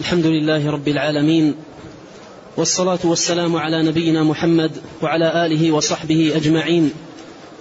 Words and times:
الحمد 0.00 0.26
لله 0.26 0.70
رب 0.70 0.88
العالمين 0.88 1.54
والصلاة 2.56 2.98
والسلام 3.04 3.56
على 3.56 3.82
نبينا 3.82 4.24
محمد 4.24 4.70
وعلى 5.02 5.46
آله 5.46 5.72
وصحبه 5.72 6.36
أجمعين. 6.36 6.92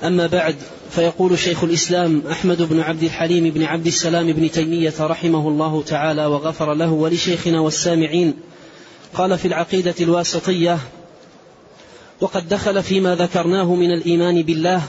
أما 0.04 0.28
بعد 0.28 0.56
فيقول 0.92 1.40
شيخ 1.40 1.64
الإسلام 1.64 2.24
أحمد 2.32 2.62
بن 2.62 2.80
عبد 2.80 3.04
الحليم 3.04 3.50
بن 3.50 3.64
عبد 3.64 3.88
السلام 3.88 4.32
بن 4.34 4.52
تيمية 4.52 4.94
رحمه 5.00 5.48
الله 5.48 5.84
تعالى 5.84 6.26
وغفر 6.26 6.74
له 6.74 6.92
ولشيخنا 6.92 7.60
والسامعين. 7.60 8.34
قال 9.14 9.38
في 9.38 9.48
العقيدة 9.48 9.96
الواسطية 10.02 10.78
وقد 12.22 12.50
دخل 12.50 12.84
فيما 12.84 13.16
ذكرناه 13.16 13.76
من 13.76 13.92
الإيمان 13.92 14.42
بالله 14.42 14.82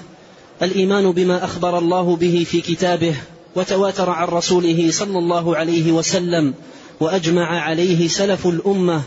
الإيمان 0.62 1.12
بما 1.12 1.44
أخبر 1.44 1.78
الله 1.78 2.16
به 2.16 2.46
في 2.50 2.60
كتابه 2.60 3.14
وتواتر 3.56 4.10
عن 4.10 4.28
رسوله 4.28 4.90
صلى 4.90 5.18
الله 5.18 5.56
عليه 5.56 5.92
وسلم 5.92 6.54
وأجمع 7.00 7.60
عليه 7.60 8.08
سلف 8.08 8.46
الأمة 8.46 9.02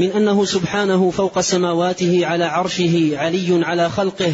من 0.00 0.10
أنه 0.10 0.44
سبحانه 0.44 1.10
فوق 1.10 1.40
سماواته 1.40 2.26
على 2.26 2.44
عرشه 2.44 3.10
علي 3.14 3.64
على 3.64 3.90
خلقه 3.90 4.32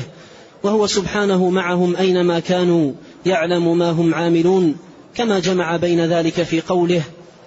وهو 0.62 0.86
سبحانه 0.86 1.50
معهم 1.50 1.96
أينما 1.96 2.40
كانوا 2.40 2.92
يعلم 3.26 3.78
ما 3.78 3.90
هم 3.90 4.14
عاملون 4.14 4.76
كما 5.14 5.38
جمع 5.38 5.76
بين 5.76 6.06
ذلك 6.06 6.42
في 6.42 6.60
قوله 6.60 7.02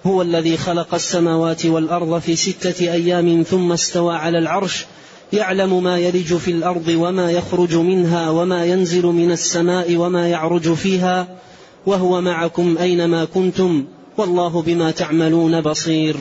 هو 0.06 0.22
الذي 0.22 0.56
خلق 0.56 0.94
السماوات 0.94 1.66
والأرض 1.66 2.18
في 2.18 2.36
ستة 2.36 2.92
أيام 2.92 3.42
ثم 3.42 3.72
استوى 3.72 4.14
على 4.14 4.38
العرش 4.38 4.86
يعلم 5.32 5.82
ما 5.82 5.98
يلج 5.98 6.34
في 6.34 6.50
الأرض 6.50 6.88
وما 6.88 7.30
يخرج 7.30 7.74
منها 7.74 8.30
وما 8.30 8.64
ينزل 8.64 9.06
من 9.06 9.32
السماء 9.32 9.96
وما 9.96 10.28
يعرج 10.28 10.74
فيها 10.74 11.28
وهو 11.86 12.20
معكم 12.20 12.78
أينما 12.78 13.24
كنتم 13.24 13.84
والله 14.18 14.62
بما 14.62 14.90
تعملون 14.90 15.60
بصير. 15.60 16.16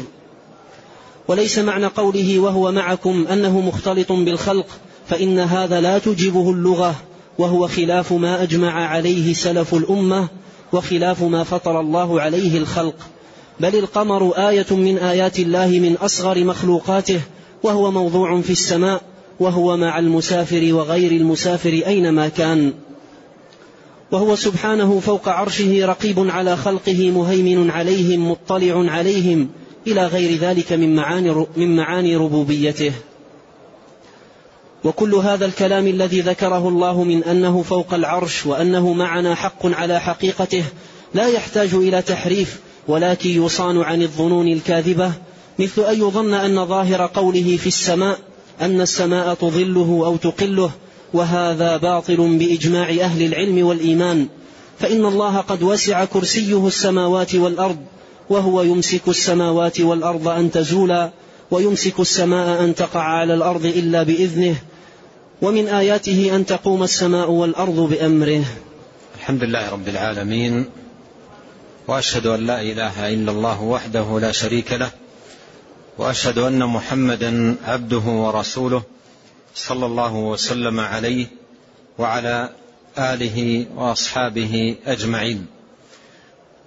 وليس 1.27 1.59
معنى 1.59 1.85
قوله 1.85 2.40
وهو 2.40 2.71
معكم 2.71 3.27
أنه 3.27 3.62
مختلط 3.62 4.12
بالخلق 4.12 4.65
فإن 5.07 5.40
هذا 5.40 5.82
لا 5.82 5.98
تجبه 5.98 6.52
اللغة 6.52 6.96
وهو 7.37 7.68
خلاف 7.68 8.13
ما 8.13 8.43
أجمع 8.43 8.87
عليه 8.87 9.34
سلف 9.34 9.74
الأمة 9.74 10.27
وخلاف 10.74 11.24
ما 11.24 11.43
فطر 11.43 11.79
الله 11.79 12.21
عليه 12.21 12.57
الخلق. 12.57 12.96
بل 13.60 13.76
القمر 13.76 14.49
آية 14.49 14.65
من 14.71 14.98
آيات 14.98 15.40
الله 15.40 15.68
من 15.68 15.96
أصغر 16.02 16.43
مخلوقاته 16.43 17.21
وهو 17.63 17.91
موضوع 17.91 18.41
في 18.41 18.49
السماء 18.49 19.02
وهو 19.40 19.77
مع 19.77 19.99
المسافر 19.99 20.74
وغير 20.74 21.12
المسافر 21.12 21.70
أينما 21.87 22.27
كان. 22.27 22.74
وهو 24.16 24.35
سبحانه 24.35 24.99
فوق 24.99 25.30
عرشه 25.30 25.85
رقيب 25.85 26.30
على 26.30 26.58
خلقه 26.58 27.12
مهيمن 27.12 27.70
عليهم 27.70 28.32
مطلع 28.32 28.91
عليهم 28.91 29.49
إلى 29.88 30.08
غير 30.08 30.40
ذلك 30.40 30.74
من 30.74 30.96
معاني, 30.96 31.46
من 31.58 31.76
معاني 31.76 32.16
ربوبيته. 32.16 32.91
وكل 34.84 35.16
هذا 35.16 35.46
الكلام 35.46 35.88
الذي 35.88 36.21
ذكره 36.21 36.70
الله 36.70 37.04
من 37.04 37.24
أنه 37.24 37.62
فوق 37.62 37.93
العرش 37.93 38.46
وأنه 38.46 38.93
معنا 38.93 39.36
حق 39.36 39.66
على 39.66 39.99
حقيقته 39.99 40.63
لا 41.13 41.27
يحتاج 41.27 41.74
إلى 41.74 42.02
تحريف 42.02 42.60
ولكن 42.88 43.30
يصان 43.46 43.82
عن 43.82 44.02
الظنون 44.02 44.48
الكاذبة 44.48 45.12
مثل 45.60 45.82
أن 45.82 45.98
يظن 45.99 46.34
أن 46.34 46.66
ظاهر 46.66 47.10
قوله 47.13 47.58
في 47.58 47.68
السماء 47.68 48.20
أن 48.62 48.82
السماء 48.82 49.34
تظله 49.34 50.02
أو 50.05 50.16
تقله 50.16 50.71
وهذا 51.16 51.77
باطل 51.77 52.38
بإجماع 52.40 52.90
أهل 52.90 53.26
العلم 53.26 53.66
والإيمان 53.66 54.27
فإن 54.80 55.05
الله 55.05 55.38
قد 55.38 55.63
وسع 55.63 56.05
كرسيه 56.05 56.68
السماوات 56.68 57.35
والأرض 57.35 57.77
وهو 58.30 58.62
يمسك 58.62 59.08
السماوات 59.08 59.82
والأرض 59.82 60.27
أن 60.27 60.52
تزولا 60.52 61.12
ويمسك 61.52 61.99
السماء 61.99 62.63
أن 62.63 62.76
تقع 62.76 63.02
على 63.02 63.34
الأرض 63.34 63.66
إلا 63.66 64.03
بإذنه 64.03 64.56
ومن 65.41 65.68
آياته 65.68 66.36
أن 66.36 66.46
تقوم 66.46 66.84
السماء 66.84 67.31
والأرض 67.31 67.80
بأمره. 67.90 68.44
الحمد 69.16 69.44
لله 69.44 69.70
رب 69.70 69.88
العالمين 69.88 70.66
وأشهد 71.88 72.28
أن 72.28 72.46
لا 72.46 72.62
إله 72.62 73.14
إلا 73.14 73.31
الله 73.31 73.64
وحده 73.64 74.20
لا 74.20 74.31
شريك 74.31 74.72
له 74.74 74.90
وأشهد 75.98 76.38
أن 76.38 76.66
محمدا 76.66 77.56
عبده 77.66 78.06
ورسوله 78.06 78.94
صلى 79.56 79.86
الله 79.86 80.16
وسلم 80.16 80.80
عليه 80.80 81.28
وعلى 81.98 82.50
آله 82.98 83.66
وأصحابه 83.76 84.76
أجمعين. 84.86 85.48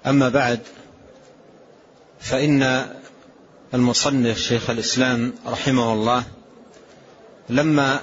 أما 0.07 0.29
بعد 0.29 0.61
فإن 2.21 2.87
المصنف 3.75 4.39
شيخ 4.39 4.71
الإسلام 4.71 5.33
رحمه 5.47 5.93
الله 5.93 6.25
لما 7.49 8.01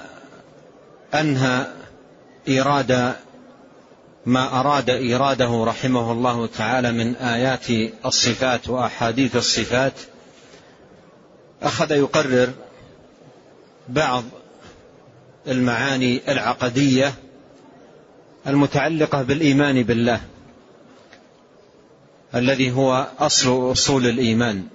أنهى 1.14 1.66
إيراد 2.48 3.16
ما 4.26 4.60
أراد 4.60 4.90
إيراده 4.90 5.64
رحمه 5.64 6.12
الله 6.12 6.46
تعالى 6.46 6.92
من 6.92 7.16
آيات 7.16 7.70
الصفات 8.04 8.68
وأحاديث 8.68 9.36
الصفات 9.36 9.92
أخذ 11.62 11.90
يقرر 11.90 12.52
بعض 13.88 14.24
المعاني 15.48 16.32
العقدية 16.32 17.14
المتعلقة 18.46 19.22
بالإيمان 19.22 19.82
بالله 19.82 20.20
الذي 22.34 22.70
هو 22.70 23.06
أصل 23.18 23.72
أصول 23.72 24.06
الإيمان. 24.06 24.66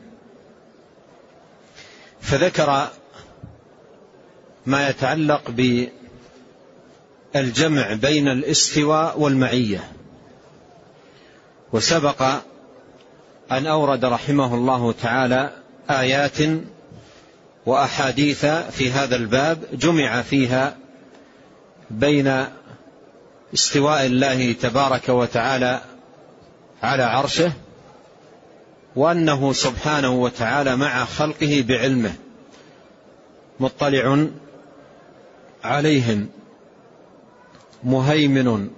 فذكر 2.21 2.87
ما 4.65 4.89
يتعلق 4.89 5.51
بالجمع 7.33 7.93
بين 7.93 8.27
الاستواء 8.27 9.19
والمعية. 9.19 9.91
وسبق 11.73 12.21
أن 13.51 13.67
أورد 13.67 14.05
رحمه 14.05 14.55
الله 14.55 14.91
تعالى 14.91 15.53
آيات 15.89 16.37
وأحاديث 17.65 18.45
في 18.45 18.91
هذا 18.91 19.15
الباب 19.15 19.63
جمع 19.73 20.21
فيها 20.21 20.77
بين 21.89 22.45
استواء 23.53 24.05
الله 24.05 24.53
تبارك 24.53 25.09
وتعالى 25.09 25.81
على 26.83 27.03
عرشه 27.03 27.51
وأنه 28.95 29.53
سبحانه 29.53 30.11
وتعالى 30.11 30.75
مع 30.75 31.05
خلقه 31.05 31.65
بعلمه 31.67 32.13
مطلع 33.59 34.27
عليهم 35.63 36.29
مهيمن 37.83 38.69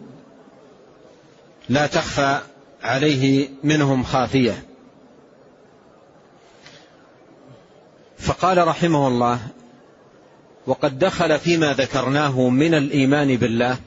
لا 1.70 1.88
تخفى 1.88 2.40
عليه 2.84 3.50
منهم 3.64 4.04
خافية. 4.04 4.64
فقال 8.24 8.68
رحمه 8.68 9.08
الله 9.08 9.40
وقد 10.68 11.00
دخل 11.00 11.40
فيما 11.40 11.74
ذكرناه 11.74 12.50
من 12.50 12.74
الإيمان 12.74 13.38
بالله 13.38 13.78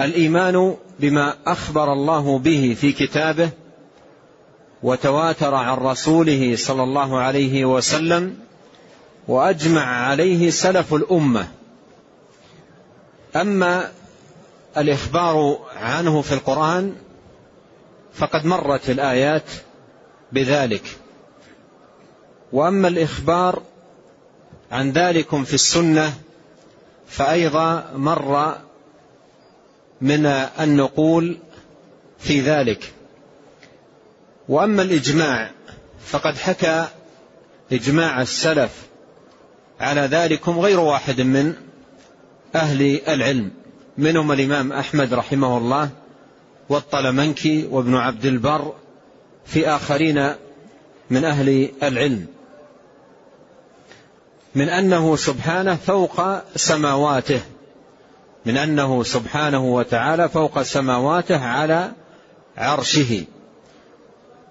الإيمان 0.00 0.76
بما 1.00 1.34
أخبر 1.46 1.92
الله 1.92 2.38
به 2.38 2.76
في 2.80 2.92
كتابه 2.92 3.50
وتواتر 4.82 5.54
عن 5.54 5.76
رسوله 5.76 6.56
صلى 6.56 6.82
الله 6.82 7.18
عليه 7.18 7.64
وسلم 7.64 8.36
وأجمع 9.28 9.82
عليه 9.82 10.50
سلف 10.50 10.94
الأمة. 10.94 11.48
أما 13.36 13.90
الإخبار 14.76 15.58
عنه 15.76 16.22
في 16.22 16.34
القرآن 16.34 16.94
فقد 18.14 18.46
مرت 18.46 18.90
الآيات 18.90 19.50
بذلك. 20.32 21.03
وأما 22.54 22.88
الإخبار 22.88 23.62
عن 24.72 24.90
ذلكم 24.90 25.44
في 25.44 25.54
السنة 25.54 26.14
فأيضا 27.06 27.90
مر 27.96 28.58
من 30.00 30.26
النقول 30.60 31.38
في 32.18 32.40
ذلك. 32.40 32.92
وأما 34.48 34.82
الإجماع 34.82 35.50
فقد 36.06 36.36
حكى 36.36 36.86
إجماع 37.72 38.22
السلف 38.22 38.70
على 39.80 40.00
ذلكم 40.00 40.58
غير 40.58 40.80
واحد 40.80 41.20
من 41.20 41.54
أهل 42.54 43.00
العلم 43.08 43.50
منهم 43.98 44.32
الإمام 44.32 44.72
أحمد 44.72 45.14
رحمه 45.14 45.58
الله 45.58 45.90
والطلمنكي 46.68 47.66
وابن 47.70 47.94
عبد 47.94 48.26
البر 48.26 48.74
في 49.46 49.68
آخرين 49.68 50.34
من 51.10 51.24
أهل 51.24 51.68
العلم. 51.82 52.33
من 54.54 54.68
أنه 54.68 55.16
سبحانه 55.16 55.76
فوق 55.76 56.22
سماواته. 56.56 57.40
من 58.46 58.56
أنه 58.56 59.02
سبحانه 59.02 59.64
وتعالى 59.64 60.28
فوق 60.28 60.62
سماواته 60.62 61.44
على 61.44 61.92
عرشه. 62.56 63.24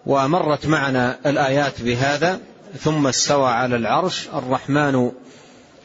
ومرت 0.05 0.65
معنا 0.65 1.19
الآيات 1.25 1.81
بهذا 1.81 2.39
ثم 2.79 3.07
استوى 3.07 3.49
على 3.49 3.75
العرش 3.75 4.27
الرحمن 4.33 5.11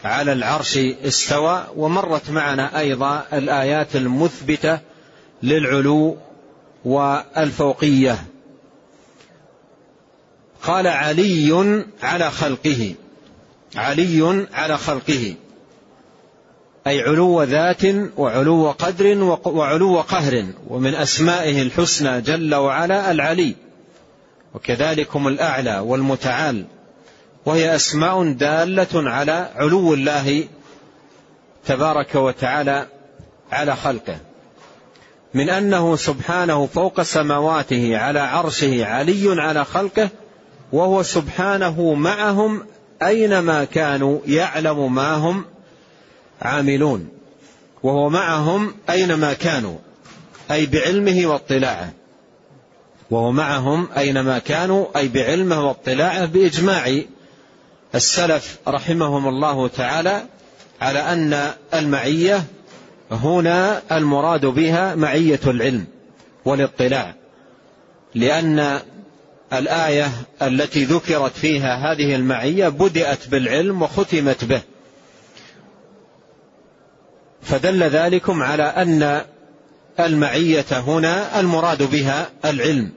على 0.04 0.32
العرش 0.32 0.76
استوى. 0.78 1.64
ومرت 1.76 2.30
معنا 2.30 2.78
أيضا 2.78 3.24
الآيات 3.32 3.96
المثبتة 3.96 4.78
للعلو 5.42 6.16
والفوقية. 6.84 8.24
قال 10.62 10.86
علي 10.86 11.84
على 12.02 12.30
خلقه. 12.30 12.94
علي 13.76 14.46
على 14.52 14.78
خلقه. 14.78 15.34
أي 16.86 17.00
علو 17.00 17.42
ذات 17.42 17.82
وعلو 18.16 18.70
قدر 18.70 19.38
وعلو 19.44 20.00
قهر. 20.00 20.46
ومن 20.68 20.94
أسمائه 20.94 21.62
الحسنى 21.62 22.20
جل 22.20 22.54
وعلا 22.54 23.10
العلي. 23.10 23.54
وكذلكم 24.54 25.28
الأعلى 25.28 25.78
والمتعال. 25.78 26.64
وهي 27.46 27.74
أسماء 27.74 28.32
دالة 28.32 29.10
على 29.10 29.48
علو 29.56 29.94
الله 29.94 30.44
تبارك 31.66 32.14
وتعالى 32.14 32.86
على 33.52 33.76
خلقه. 33.76 34.18
من 35.34 35.50
أنه 35.50 35.96
سبحانه 35.96 36.66
فوق 36.66 37.02
سماواته 37.02 37.98
على 37.98 38.20
عرشه 38.20 38.84
علي 38.84 39.42
على 39.42 39.64
خلقه 39.64 40.08
وهو 40.72 41.02
سبحانه 41.02 41.94
معهم 41.94 42.66
أينما 43.02 43.64
كانوا 43.64 44.18
يعلم 44.26 44.94
ما 44.94 45.14
هم 45.14 45.44
عاملون 46.42 47.08
وهو 47.82 48.08
معهم 48.08 48.74
أينما 48.90 49.32
كانوا 49.32 49.76
أي 50.50 50.66
بعلمه 50.66 51.26
واطلاعه 51.26 51.92
وهو 53.10 53.32
معهم 53.32 53.88
أينما 53.96 54.38
كانوا 54.38 54.86
أي 54.96 55.08
بعلمه 55.08 55.68
واطلاعه 55.68 56.26
بإجماع 56.26 57.00
السلف 57.94 58.58
رحمهم 58.68 59.28
الله 59.28 59.68
تعالى 59.68 60.22
على 60.80 60.98
أن 60.98 61.50
المعية 61.74 62.44
هنا 63.10 63.82
المراد 63.92 64.46
بها 64.46 64.94
معية 64.94 65.40
العلم 65.46 65.84
والاطلاع 66.44 67.14
لأن 68.14 68.80
الآية 69.52 70.10
التي 70.42 70.84
ذكرت 70.84 71.36
فيها 71.36 71.92
هذه 71.92 72.14
المعية 72.14 72.68
بدأت 72.68 73.28
بالعلم 73.28 73.82
وختمت 73.82 74.44
به. 74.44 74.60
فدل 77.42 77.82
ذلكم 77.82 78.42
على 78.42 78.62
أن 78.62 79.22
المعية 80.00 80.66
هنا 80.70 81.40
المراد 81.40 81.82
بها 81.82 82.30
العلم. 82.44 82.92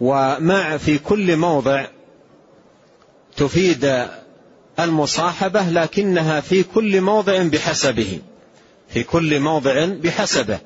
ومع 0.00 0.76
في 0.76 0.98
كل 0.98 1.36
موضع 1.36 1.86
تفيد 3.36 4.06
المصاحبة 4.80 5.70
لكنها 5.70 6.40
في 6.40 6.62
كل 6.62 7.00
موضع 7.00 7.42
بحسبه. 7.42 8.20
في 8.88 9.02
كل 9.02 9.40
موضع 9.40 9.84
بحسبه. 9.84 10.58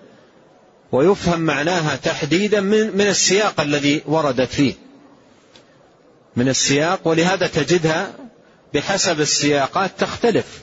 ويفهم 0.93 1.41
معناها 1.41 1.97
تحديدا 1.97 2.61
من, 2.61 2.97
من 2.97 3.07
السياق 3.07 3.61
الذي 3.61 4.03
وردت 4.07 4.49
فيه. 4.49 4.75
من 6.37 6.49
السياق 6.49 7.01
ولهذا 7.05 7.47
تجدها 7.47 8.13
بحسب 8.75 9.21
السياقات 9.21 9.91
تختلف. 9.99 10.63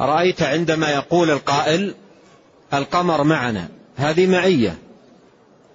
رأيت 0.00 0.42
عندما 0.42 0.90
يقول 0.90 1.30
القائل 1.30 1.94
القمر 2.74 3.24
معنا 3.24 3.68
هذه 3.96 4.26
معية. 4.26 4.78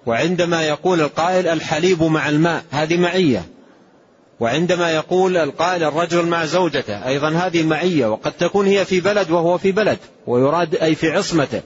وعندما 0.06 0.62
يقول 0.62 1.00
القائل 1.00 1.48
الحليب 1.48 2.02
مع 2.02 2.28
الماء 2.28 2.64
هذه 2.70 2.96
معية. 2.96 3.44
وعندما 4.40 4.90
يقول 4.90 5.36
القائل 5.36 5.84
الرجل 5.84 6.26
مع 6.26 6.44
زوجته 6.44 7.06
أيضا 7.06 7.28
هذه 7.28 7.62
معية. 7.62 8.06
وقد 8.06 8.32
تكون 8.32 8.66
هي 8.66 8.84
في 8.84 9.00
بلد 9.00 9.30
وهو 9.30 9.58
في 9.58 9.72
بلد 9.72 9.98
ويراد 10.26 10.74
أي 10.74 10.94
في 10.94 11.10
عصمته. 11.10 11.62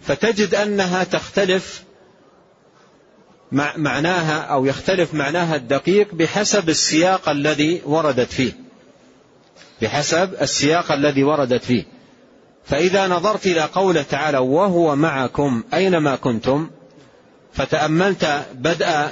فتجد 0.00 0.54
أنها 0.54 1.04
تختلف 1.04 1.82
معناها 3.76 4.40
أو 4.40 4.66
يختلف 4.66 5.14
معناها 5.14 5.56
الدقيق 5.56 6.14
بحسب 6.14 6.68
السياق 6.68 7.28
الذي 7.28 7.82
وردت 7.84 8.32
فيه. 8.32 8.52
بحسب 9.82 10.34
السياق 10.40 10.92
الذي 10.92 11.24
وردت 11.24 11.64
فيه. 11.64 11.84
فإذا 12.64 13.06
نظرت 13.08 13.46
إلى 13.46 13.60
قوله 13.60 14.02
تعالى 14.02 14.38
وهو 14.38 14.96
معكم 14.96 15.64
أينما 15.74 16.16
كنتم 16.16 16.70
فتأملت 17.52 18.46
بدء 18.54 19.08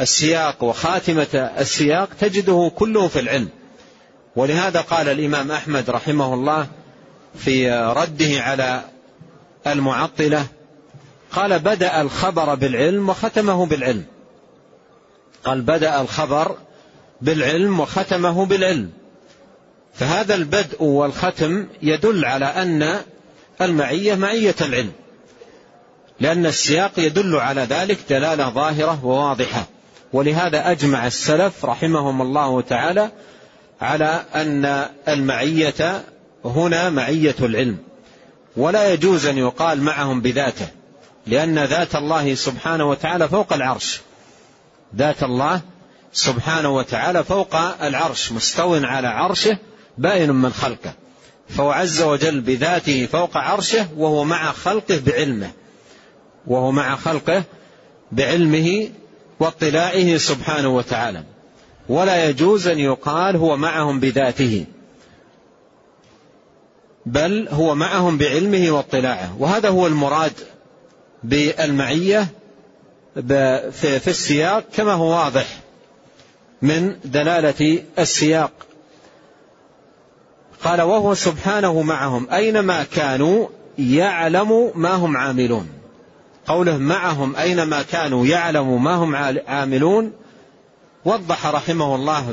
السياق 0.00 0.64
وخاتمة 0.64 1.50
السياق 1.58 2.08
تجده 2.20 2.72
كله 2.76 3.08
في 3.08 3.20
العلم. 3.20 3.48
ولهذا 4.36 4.80
قال 4.80 5.08
الإمام 5.08 5.52
أحمد 5.52 5.90
رحمه 5.90 6.34
الله 6.34 6.66
في 7.34 7.70
رده 7.70 8.42
على 8.42 8.84
المعطلة 9.66 10.46
قال 11.32 11.58
بدأ 11.58 12.00
الخبر 12.00 12.54
بالعلم 12.54 13.08
وختمه 13.08 13.66
بالعلم. 13.66 14.04
قال 15.44 15.62
بدأ 15.62 16.00
الخبر 16.00 16.56
بالعلم 17.20 17.80
وختمه 17.80 18.46
بالعلم. 18.46 18.90
فهذا 19.94 20.34
البدء 20.34 20.82
والختم 20.82 21.66
يدل 21.82 22.24
على 22.24 22.44
أن 22.44 23.00
المعية 23.60 24.14
معية 24.14 24.54
العلم. 24.60 24.92
لأن 26.20 26.46
السياق 26.46 26.92
يدل 26.98 27.36
على 27.36 27.60
ذلك 27.60 27.98
دلالة 28.10 28.50
ظاهرة 28.50 29.04
وواضحة. 29.04 29.66
ولهذا 30.12 30.70
أجمع 30.70 31.06
السلف 31.06 31.64
رحمهم 31.64 32.22
الله 32.22 32.60
تعالى 32.60 33.10
على 33.80 34.24
أن 34.34 34.86
المعية 35.08 36.04
هنا 36.44 36.90
معية 36.90 37.34
العلم. 37.40 37.78
ولا 38.56 38.92
يجوز 38.92 39.26
أن 39.26 39.38
يقال 39.38 39.82
معهم 39.82 40.20
بذاته 40.20 40.68
لأن 41.26 41.64
ذات 41.64 41.94
الله 41.94 42.34
سبحانه 42.34 42.84
وتعالى 42.84 43.28
فوق 43.28 43.52
العرش. 43.52 44.00
ذات 44.96 45.22
الله 45.22 45.60
سبحانه 46.12 46.68
وتعالى 46.68 47.24
فوق 47.24 47.56
العرش 47.82 48.32
مستو 48.32 48.74
على 48.74 49.08
عرشه 49.08 49.58
بائن 49.98 50.30
من 50.30 50.52
خلقه. 50.52 50.94
فهو 51.48 51.70
عز 51.70 52.02
وجل 52.02 52.40
بذاته 52.40 53.06
فوق 53.06 53.36
عرشه 53.36 53.88
وهو 53.96 54.24
مع 54.24 54.52
خلقه 54.52 55.00
بعلمه. 55.06 55.50
وهو 56.46 56.70
مع 56.70 56.96
خلقه 56.96 57.44
بعلمه 58.12 58.88
واطلاعه 59.40 60.16
سبحانه 60.16 60.68
وتعالى. 60.68 61.24
ولا 61.88 62.28
يجوز 62.28 62.66
أن 62.66 62.78
يقال 62.78 63.36
هو 63.36 63.56
معهم 63.56 64.00
بذاته. 64.00 64.66
بل 67.06 67.48
هو 67.50 67.74
معهم 67.74 68.18
بعلمه 68.18 68.70
واطلاعه. 68.70 69.36
وهذا 69.38 69.68
هو 69.68 69.86
المراد 69.86 70.32
بالمعية 71.24 72.28
في 73.72 74.08
السياق 74.08 74.64
كما 74.74 74.92
هو 74.92 75.10
واضح 75.10 75.46
من 76.62 76.96
دلالة 77.04 77.82
السياق. 77.98 78.52
قال 80.64 80.82
وهو 80.82 81.14
سبحانه 81.14 81.82
معهم 81.82 82.30
أينما 82.30 82.84
كانوا 82.84 83.48
يعلم 83.78 84.72
ما 84.74 84.94
هم 84.94 85.16
عاملون. 85.16 85.68
قوله 86.46 86.76
معهم 86.76 87.36
أينما 87.36 87.82
كانوا 87.82 88.26
يعلم 88.26 88.84
ما 88.84 88.94
هم 88.94 89.16
عاملون 89.48 90.12
وضح 91.04 91.46
رحمه 91.46 91.94
الله 91.94 92.32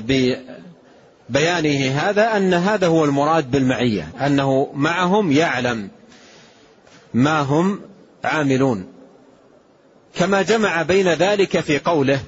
ببيانه 1.29 2.00
هذا 2.00 2.38
أن 2.38 2.53
هذا 2.53 2.88
هو 2.88 3.05
المراد 3.05 3.51
بالمعية 3.51 4.10
أنه 4.25 4.72
معهم 4.74 5.31
يعلم 5.31 5.89
ما 7.13 7.39
هم 7.39 7.81
عاملون. 8.24 8.88
كما 10.15 10.41
جمع 10.41 10.81
بين 10.81 11.07
ذلك 11.07 11.60
في 11.60 11.79
قوله 11.79 12.19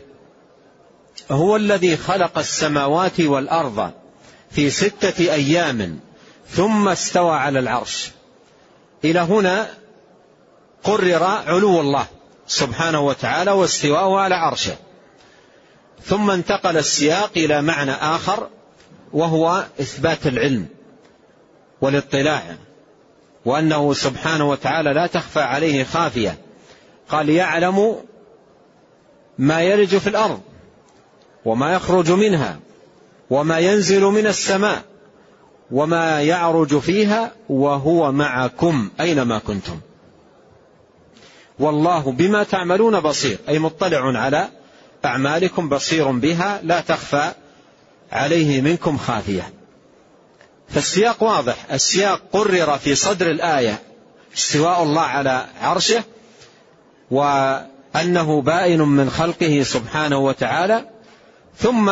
هو 1.32 1.56
الذي 1.56 1.98
خلق 1.98 2.38
السماوات 2.38 3.20
والأرض 3.20 3.92
في 4.52 4.70
ستة 4.70 5.34
أيام 5.34 6.00
ثم 6.50 6.88
استوى 6.88 7.32
على 7.32 7.60
العرش. 7.60 8.12
إلى 9.04 9.20
هنا 9.20 9.70
قرر 10.84 11.24
علو 11.24 11.80
الله 11.80 12.06
سبحانه 12.48 13.00
وتعالى 13.00 13.52
واستواءه 13.52 14.20
على 14.20 14.36
عرشه. 14.36 14.76
ثم 16.06 16.32
انتقل 16.32 16.78
السياق 16.78 17.32
إلى 17.38 17.62
معنى 17.62 17.92
آخر 17.92 18.48
وهو 19.14 19.66
إثبات 19.82 20.28
العلم 20.28 20.66
والاطلاع 21.82 22.44
وأنه 23.46 23.94
سبحانه 23.94 24.50
وتعالى 24.50 24.94
لا 24.94 25.08
تخفى 25.08 25.40
عليه 25.40 25.84
خافية. 25.84 26.38
قال 27.10 27.30
يعلم 27.30 27.96
ما 29.38 29.62
يلج 29.62 29.98
في 29.98 30.08
الأرض 30.08 30.40
وما 31.46 31.74
يخرج 31.74 32.12
منها 32.12 32.60
وما 33.30 33.60
ينزل 33.60 34.02
من 34.02 34.28
السماء 34.28 34.84
وما 35.72 36.22
يعرج 36.22 36.78
فيها 36.78 37.32
وهو 37.50 38.12
معكم 38.12 38.90
أينما 39.00 39.40
كنتم. 39.40 39.80
والله 41.60 42.12
بما 42.12 42.44
تعملون 42.44 43.00
بصير 43.00 43.38
أي 43.50 43.60
مطلع 43.60 44.20
على 44.20 44.48
أعمالكم 45.06 45.70
بصير 45.70 46.12
بها 46.12 46.60
لا 46.64 46.82
تخفى 46.82 47.32
عليه 48.12 48.62
منكم 48.62 48.98
خافية. 48.98 49.54
فالسياق 50.70 51.24
واضح. 51.24 51.66
السياق 51.72 52.22
قرر 52.32 52.78
في 52.78 52.96
صدر 52.96 53.32
الآية 53.32 53.80
استواء 54.38 54.84
الله 54.84 55.02
على 55.02 55.46
عرشه 55.62 56.04
وأنه 57.12 58.42
بائن 58.42 58.82
من 58.82 59.10
خلقه 59.10 59.64
سبحانه 59.64 60.18
وتعالى 60.18 60.86
ثم 61.58 61.92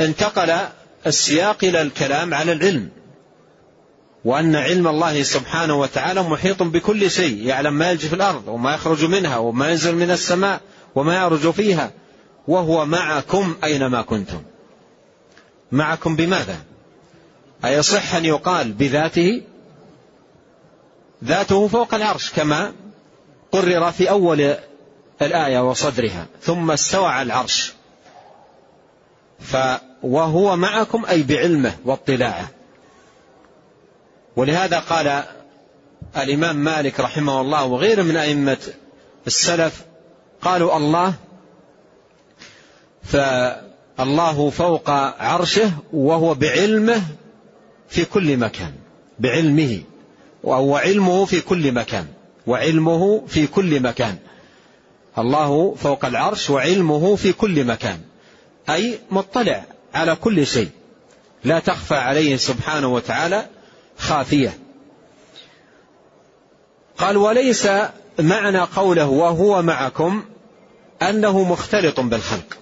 انتقل 0.00 0.58
السياق 1.06 1.64
إلى 1.64 1.82
الكلام 1.82 2.34
على 2.34 2.52
العلم 2.52 2.88
وأن 4.24 4.56
علم 4.56 4.88
الله 4.88 5.22
سبحانه 5.22 5.74
وتعالى 5.74 6.22
محيط 6.22 6.62
بكل 6.62 7.10
شيء 7.10 7.46
يعلم 7.46 7.74
ما 7.74 7.90
يلج 7.90 8.06
في 8.06 8.14
الأرض 8.14 8.48
وما 8.48 8.74
يخرج 8.74 9.04
منها 9.04 9.36
وما 9.36 9.68
ينزل 9.68 9.96
من 9.96 10.10
السماء 10.10 10.60
وما 10.94 11.14
يعرج 11.14 11.50
فيها 11.50 11.90
وهو 12.48 12.86
معكم 12.86 13.56
أينما 13.64 14.02
كنتم. 14.02 14.42
معكم 15.72 16.16
بماذا؟ 16.16 16.56
أيصح 17.64 18.14
أن 18.14 18.24
يقال 18.24 18.72
بذاته؟ 18.72 19.42
ذاته 21.24 21.68
فوق 21.68 21.94
العرش 21.94 22.32
كما 22.32 22.72
قرر 23.52 23.92
في 23.92 24.10
أول 24.10 24.56
الآية 25.22 25.68
وصدرها 25.70 26.26
ثم 26.42 26.70
استوى 26.70 27.06
على 27.06 27.26
العرش. 27.26 27.72
وهو 30.02 30.56
معكم 30.56 31.04
أي 31.06 31.22
بعلمه 31.22 31.76
واطلاعه. 31.84 32.48
ولهذا 34.36 34.78
قال 34.78 35.24
الإمام 36.16 36.56
مالك 36.56 37.00
رحمه 37.00 37.40
الله 37.40 37.64
وغيره 37.64 38.02
من 38.02 38.16
أئمة 38.16 38.58
السلف 39.26 39.84
قالوا 40.42 40.76
الله 40.76 41.14
فالله 43.98 44.50
فوق 44.50 44.90
عرشه 45.20 45.72
وهو 45.92 46.34
بعلمه 46.34 47.02
في 47.88 48.04
كل 48.04 48.36
مكان 48.36 48.72
بعلمه 49.18 49.80
وعلمه 50.44 51.24
في 51.24 51.40
كل 51.40 51.72
مكان 51.72 52.06
وعلمه 52.46 53.26
في 53.26 53.46
كل 53.46 53.80
مكان. 53.80 54.16
الله 55.18 55.74
فوق 55.74 56.04
العرش 56.04 56.50
وعلمه 56.50 57.16
في 57.16 57.32
كل 57.32 57.64
مكان. 57.64 58.00
أي 58.70 58.98
مطلع 59.10 59.64
على 59.94 60.16
كل 60.16 60.46
شيء. 60.46 60.68
لا 61.44 61.58
تخفى 61.58 61.94
عليه 61.94 62.36
سبحانه 62.36 62.94
وتعالى 62.94 63.46
خافية. 63.98 64.58
قال 66.98 67.16
وليس 67.16 67.68
معنى 68.18 68.58
قوله 68.58 69.06
وهو 69.06 69.62
معكم 69.62 70.24
أنه 71.02 71.44
مختلط 71.44 72.00
بالخلق. 72.00 72.58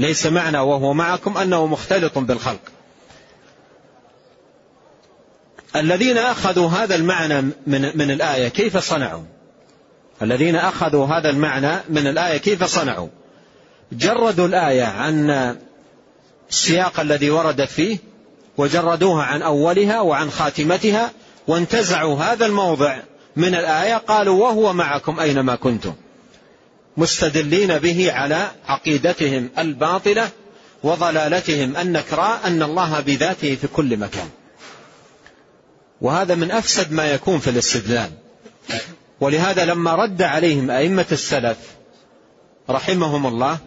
ليس 0.00 0.26
معنى 0.26 0.58
وهو 0.58 0.92
معكم 0.92 1.38
أنه 1.38 1.66
مختلط 1.66 2.18
بالخلق. 2.18 2.60
الذين 5.76 6.18
أخذوا 6.18 6.68
هذا 6.68 6.94
المعنى 6.94 7.40
من, 7.42 7.96
من 7.96 8.10
الآية 8.10 8.48
كيف 8.48 8.76
صنعوا؟ 8.76 9.22
الذين 10.22 10.56
أخذوا 10.56 11.06
هذا 11.06 11.30
المعنى 11.30 11.80
من 11.88 12.06
الآية 12.06 12.36
كيف 12.36 12.64
صنعوا؟ 12.64 13.08
جردوا 13.92 14.46
الآية 14.46 14.84
عن 14.84 15.56
السياق 16.50 17.00
الذي 17.00 17.30
وردت 17.30 17.68
فيه 17.68 17.98
وجردوها 18.56 19.24
عن 19.24 19.42
أولها 19.42 20.00
وعن 20.00 20.30
خاتمتها 20.30 21.10
وانتزعوا 21.48 22.16
هذا 22.16 22.46
الموضع 22.46 22.96
من 23.36 23.54
الآية 23.54 23.94
قالوا 23.94 24.42
وهو 24.42 24.72
معكم 24.72 25.20
أينما 25.20 25.54
كنتم. 25.54 25.94
مستدلين 26.96 27.78
به 27.78 28.12
على 28.12 28.50
عقيدتهم 28.66 29.50
الباطلة 29.58 30.28
وضلالتهم 30.82 31.76
النكراء 31.76 32.40
أن 32.46 32.62
الله 32.62 33.00
بذاته 33.00 33.54
في 33.54 33.66
كل 33.66 33.96
مكان. 33.96 34.28
وهذا 36.00 36.34
من 36.34 36.50
أفسد 36.50 36.92
ما 36.92 37.12
يكون 37.12 37.38
في 37.38 37.50
الاستدلال. 37.50 38.10
ولهذا 39.20 39.64
لما 39.64 39.94
رد 39.94 40.22
عليهم 40.22 40.70
أئمة 40.70 41.06
السلف 41.12 41.56
رحمهم 42.70 43.26
الله 43.26 43.58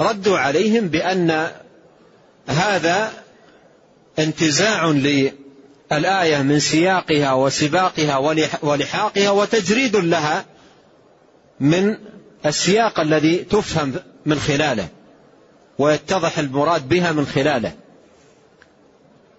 ردوا 0.00 0.38
عليهم 0.38 0.88
بأن 0.88 1.50
هذا 2.48 3.12
انتزاع 4.18 4.86
للآية 4.86 6.42
من 6.42 6.60
سياقها 6.60 7.32
وسباقها 7.32 8.16
ولحاقها 8.62 9.30
وتجريد 9.30 9.96
لها 9.96 10.44
من 11.60 11.96
السياق 12.46 13.00
الذي 13.00 13.36
تفهم 13.36 13.94
من 14.26 14.38
خلاله 14.38 14.88
ويتضح 15.78 16.38
المراد 16.38 16.88
بها 16.88 17.12
من 17.12 17.26
خلاله. 17.26 17.72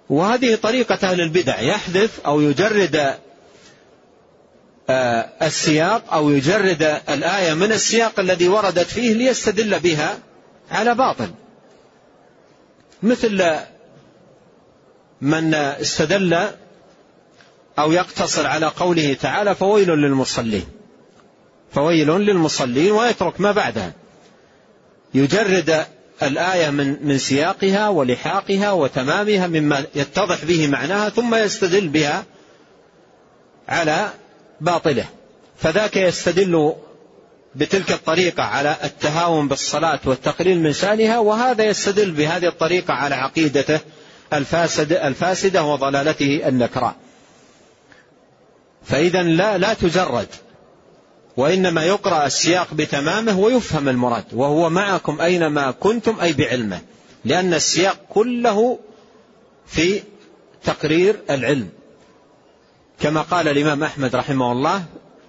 وهذه 0.09 0.55
طريقة 0.55 1.11
أهل 1.11 1.21
البدع 1.21 1.59
يحذف 1.61 2.19
أو 2.25 2.41
يجرد 2.41 3.15
آه، 4.89 5.29
السياق 5.41 6.13
أو 6.13 6.29
يجرد 6.29 7.01
الآية 7.09 7.53
من 7.53 7.71
السياق 7.71 8.19
الذي 8.19 8.47
وردت 8.47 8.87
فيه 8.87 9.13
ليستدل 9.13 9.79
بها 9.79 10.17
على 10.71 10.95
باطل. 10.95 11.31
مثل 13.03 13.55
من 15.21 15.53
استدل 15.53 16.47
أو 17.79 17.91
يقتصر 17.91 18.47
على 18.47 18.65
قوله 18.65 19.13
تعالى 19.13 19.55
فويل 19.55 19.89
للمصلين. 19.89 20.78
فويل 21.71 22.07
للمصلين 22.07 22.91
ويترك 22.91 23.41
ما 23.41 23.51
بعدها. 23.51 23.93
يجرد 25.13 25.85
الآية 26.23 26.69
من 26.69 27.07
من 27.07 27.17
سياقها 27.17 27.89
ولحاقها 27.89 28.71
وتمامها 28.71 29.47
مما 29.47 29.85
يتضح 29.95 30.45
به 30.45 30.67
معناها 30.67 31.09
ثم 31.09 31.35
يستدل 31.35 31.87
بها 31.87 32.25
على 33.67 34.09
باطله. 34.61 35.05
فذاك 35.57 35.97
يستدل 35.97 36.73
بتلك 37.55 37.91
الطريقة 37.91 38.43
على 38.43 38.75
التهاون 38.83 39.47
بالصلاة 39.47 39.99
والتقليل 40.05 40.59
من 40.59 40.73
شأنها 40.73 41.19
وهذا 41.19 41.63
يستدل 41.63 42.11
بهذه 42.11 42.47
الطريقة 42.47 42.93
على 42.93 43.15
عقيدته 43.15 43.79
الفاسد 44.33 44.93
الفاسدة 44.93 45.63
وضلالته 45.63 46.47
النكراء. 46.47 46.95
فإذا 48.85 49.23
لا 49.23 49.57
لا 49.57 49.73
تجرد. 49.73 50.27
وإنما 51.39 51.85
يقرأ 51.85 52.25
السياق 52.25 52.73
بتمامه 52.73 53.39
ويفهم 53.39 53.89
المراد 53.89 54.23
وهو 54.33 54.69
معكم 54.69 55.21
أينما 55.21 55.71
كنتم 55.71 56.19
أي 56.19 56.33
بعلمه 56.33 56.81
لأن 57.25 57.53
السياق 57.53 57.97
كله 58.09 58.79
في 59.67 60.03
تقرير 60.63 61.19
العلم. 61.29 61.69
كما 62.99 63.21
قال 63.21 63.47
الإمام 63.47 63.83
أحمد 63.83 64.15
رحمه 64.15 64.51
الله 64.51 64.83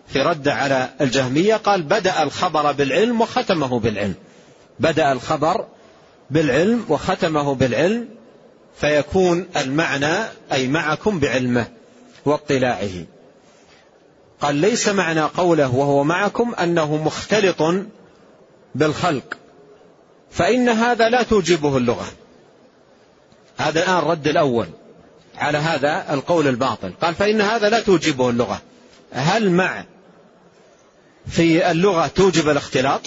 في 0.08 0.22
رد 0.22 0.48
على 0.48 0.88
الجهمية 1.00 1.54
قال 1.54 1.82
بدأ 1.82 2.22
الخبر 2.22 2.72
بالعلم 2.72 3.20
وختمه 3.20 3.80
بالعلم. 3.80 4.14
بدأ 4.80 5.12
الخبر 5.12 5.66
بالعلم 6.30 6.84
وختمه 6.88 7.54
بالعلم 7.54 8.08
فيكون 8.80 9.46
المعنى 9.56 10.16
أي 10.52 10.68
معكم 10.68 11.18
بعلمه 11.18 11.66
واطلاعه. 12.24 13.04
قال 14.40 14.54
ليس 14.54 14.88
معنى 14.88 15.20
قوله 15.20 15.74
وهو 15.74 16.04
معكم 16.04 16.54
أنه 16.54 16.96
مختلط 16.96 17.62
بالخلق. 18.74 19.36
فإن 20.30 20.68
هذا 20.68 21.08
لا 21.08 21.22
توجبه 21.22 21.76
اللغة. 21.76 22.06
هذا 23.58 23.82
الآن 23.82 23.98
الرد 23.98 24.28
الأول 24.28 24.66
على 25.36 25.58
هذا 25.58 26.14
القول 26.14 26.48
الباطل. 26.48 26.92
قال 27.02 27.14
فإن 27.14 27.40
هذا 27.40 27.68
لا 27.68 27.80
توجبه 27.80 28.30
اللغة. 28.30 28.62
هل 29.12 29.50
مع 29.50 29.84
في 31.26 31.70
اللغة 31.70 32.06
توجب 32.06 32.48
الاختلاط؟ 32.48 33.00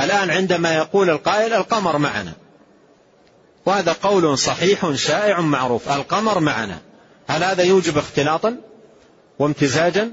الآن 0.00 0.30
عندما 0.30 0.74
يقول 0.74 1.10
القائل 1.10 1.52
القمر 1.52 1.98
معنا. 1.98 2.32
وهذا 3.66 3.92
قول 3.92 4.38
صحيح 4.38 4.94
شائع 4.94 5.40
معروف. 5.40 5.88
القمر 5.88 6.40
معنا. 6.40 6.78
هل 7.28 7.44
هذا 7.44 7.62
يوجب 7.62 7.98
اختلاطا 7.98 8.56
وامتزاجا؟ 9.38 10.10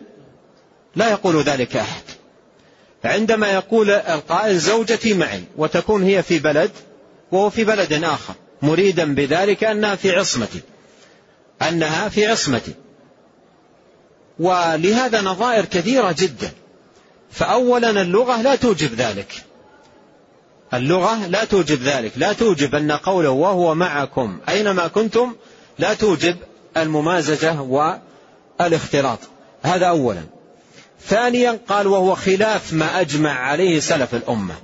لا 0.95 1.09
يقول 1.09 1.41
ذلك 1.43 1.75
أحد. 1.75 2.03
عندما 3.03 3.51
يقول 3.51 3.89
القائل 3.89 4.57
زوجتي 4.57 5.13
معي 5.13 5.43
وتكون 5.57 6.03
هي 6.03 6.23
في 6.23 6.39
بلد 6.39 6.71
وهو 7.31 7.49
في 7.49 7.63
بلد 7.63 7.93
آخر 8.03 8.33
مريدا 8.61 9.15
بذلك 9.15 9.63
أنها 9.63 9.95
في 9.95 10.11
عصمتي. 10.11 10.61
أنها 11.61 12.09
في 12.09 12.25
عصمتي. 12.25 12.73
ولهذا 14.39 15.21
نظائر 15.21 15.65
كثيرة 15.65 16.15
جدا. 16.19 16.51
فأولا 17.31 18.01
اللغة 18.01 18.41
لا 18.41 18.55
توجب 18.55 18.93
ذلك. 18.93 19.43
اللغة 20.73 21.27
لا 21.27 21.45
توجب 21.45 21.81
ذلك. 21.81 22.11
لا 22.15 22.33
توجب 22.33 22.75
أن 22.75 22.91
قوله 22.91 23.29
وهو 23.29 23.75
معكم 23.75 24.39
أينما 24.49 24.87
كنتم 24.87 25.35
لا 25.79 25.93
توجب 25.93 26.35
الممازجة 26.77 27.61
والإختلاط. 28.59 29.19
هذا 29.63 29.85
أولا. 29.85 30.40
ثانيا 31.07 31.59
قال 31.67 31.87
وهو 31.87 32.15
خلاف 32.15 32.73
ما 32.73 33.01
أجمع 33.01 33.31
عليه 33.31 33.79
سلف 33.79 34.15
الأمة. 34.15 34.55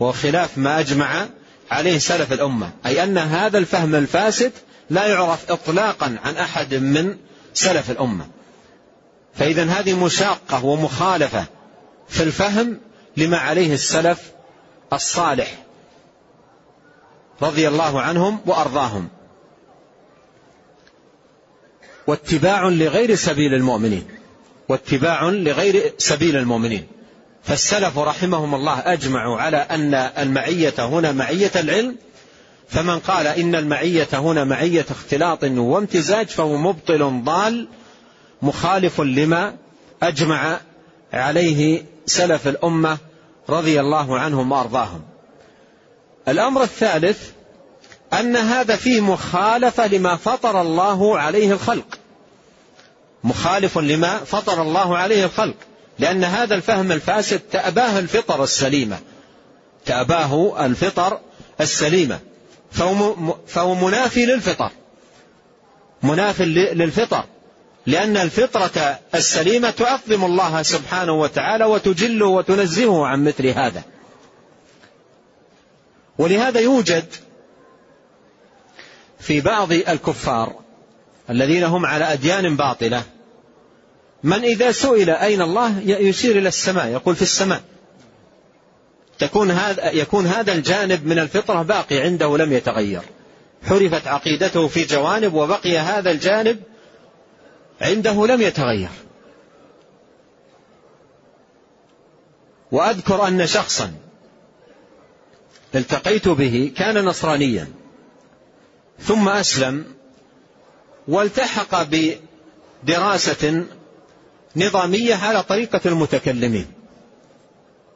وهو 0.00 0.12
خلاف 0.12 0.58
ما 0.58 0.80
أجمع 0.80 1.26
عليه 1.70 1.98
سلف 1.98 2.32
الأمة. 2.32 2.70
أي 2.86 3.02
أن 3.02 3.18
هذا 3.18 3.58
الفهم 3.58 3.94
الفاسد 3.94 4.52
لا 4.90 5.06
يعرف 5.06 5.50
إطلاقا 5.50 6.18
عن 6.24 6.36
أحد 6.36 6.74
من 6.74 7.16
سلف 7.54 7.90
الأمة. 7.90 8.26
فإذا 9.34 9.64
هذه 9.64 10.04
مشاقة 10.04 10.64
ومخالفة 10.64 11.44
في 12.08 12.22
الفهم 12.22 12.80
لما 13.16 13.38
عليه 13.38 13.74
السلف 13.74 14.32
الصالح 14.92 15.62
رضي 17.42 17.68
الله 17.68 18.00
عنهم 18.00 18.40
وأرضاهم. 18.46 19.08
واتباع 22.06 22.68
لغير 22.68 23.14
سبيل 23.14 23.54
المؤمنين. 23.54 24.15
واتباع 24.68 25.24
لغير 25.24 25.92
سبيل 25.98 26.36
المؤمنين. 26.36 26.86
فالسلف 27.42 27.98
رحمهم 27.98 28.54
الله 28.54 28.78
أجمعوا 28.78 29.38
على 29.40 29.56
أن 29.56 29.94
المعية 29.94 30.74
هنا 30.78 31.12
معية 31.12 31.50
العلم. 31.56 31.96
فمن 32.68 32.98
قال 32.98 33.26
إن 33.26 33.54
المعية 33.54 34.08
هنا 34.12 34.44
معية 34.44 34.86
اختلاط 34.90 35.44
وامتزاج 35.44 36.26
فهو 36.26 36.56
مبطل 36.56 37.22
ضال 37.24 37.68
مخالف 38.42 39.00
لما 39.00 39.56
أجمع 40.02 40.60
عليه 41.12 41.84
سلف 42.06 42.48
الأمة 42.48 42.98
رضي 43.48 43.80
الله 43.80 44.18
عنهم 44.18 44.52
وأرضاهم. 44.52 45.02
الأمر 46.28 46.62
الثالث 46.62 47.30
أن 48.12 48.36
هذا 48.36 48.76
فيه 48.76 49.00
مخالفة 49.00 49.86
لما 49.86 50.16
فطر 50.16 50.60
الله 50.60 51.18
عليه 51.18 51.52
الخلق. 51.52 51.98
مخالف 53.24 53.78
لما 53.78 54.18
فطر 54.18 54.62
الله 54.62 54.98
عليه 54.98 55.24
الخلق. 55.24 55.54
لأن 55.98 56.24
هذا 56.24 56.54
الفهم 56.54 56.92
الفاسد 56.92 57.38
تأباه 57.38 57.98
الفطر 57.98 58.44
السليمة. 58.44 58.98
تأباه 59.86 60.66
الفطر 60.66 61.20
السليمة. 61.60 62.20
فهو, 63.46 63.74
منافي 63.74 64.26
للفطر. 64.26 64.70
مناف 66.02 66.40
للفطر. 66.40 67.24
لأن 67.86 68.16
الفطرة 68.16 68.98
السليمة 69.14 69.70
تعظم 69.70 70.24
الله 70.24 70.62
سبحانه 70.62 71.12
وتعالى 71.12 71.64
وتجله 71.64 72.26
وتنزهه 72.26 73.06
عن 73.06 73.24
مثل 73.24 73.46
هذا. 73.46 73.82
ولهذا 76.18 76.60
يوجد 76.60 77.04
في 79.20 79.40
بعض 79.40 79.72
الكفار 79.72 80.65
الذين 81.30 81.64
هم 81.64 81.86
على 81.86 82.04
أديان 82.12 82.56
باطلة. 82.56 83.02
من 84.22 84.44
إذا 84.44 84.72
سئل 84.72 85.10
أين 85.10 85.42
الله 85.42 85.80
يشير 85.80 86.38
إلى 86.38 86.48
السماء 86.48 86.86
يقول 86.86 87.16
في 87.16 87.22
السماء. 87.22 87.62
تكون 89.18 89.50
هذا 89.50 89.90
يكون 89.90 90.26
هذا 90.26 90.52
الجانب 90.52 91.06
من 91.06 91.18
الفطرة 91.18 91.62
باقي 91.62 92.00
عنده 92.00 92.36
لم 92.36 92.52
يتغير. 92.52 93.02
حرفت 93.68 94.06
عقيدته 94.06 94.68
في 94.68 94.84
جوانب 94.84 95.34
وبقي 95.34 95.78
هذا 95.78 96.10
الجانب 96.10 96.62
عنده 97.80 98.26
لم 98.26 98.42
يتغير. 98.42 98.88
وأذكر 102.72 103.28
أن 103.28 103.46
شخصا 103.46 103.94
التقيت 105.74 106.28
به 106.28 106.72
كان 106.76 107.04
نصرانيا. 107.04 107.68
ثم 109.00 109.28
أسلم 109.28 109.95
والتحق 111.08 111.86
بدراسة 112.84 113.64
نظامية 114.56 115.14
على 115.14 115.42
طريقة 115.42 115.80
المتكلمين. 115.86 116.66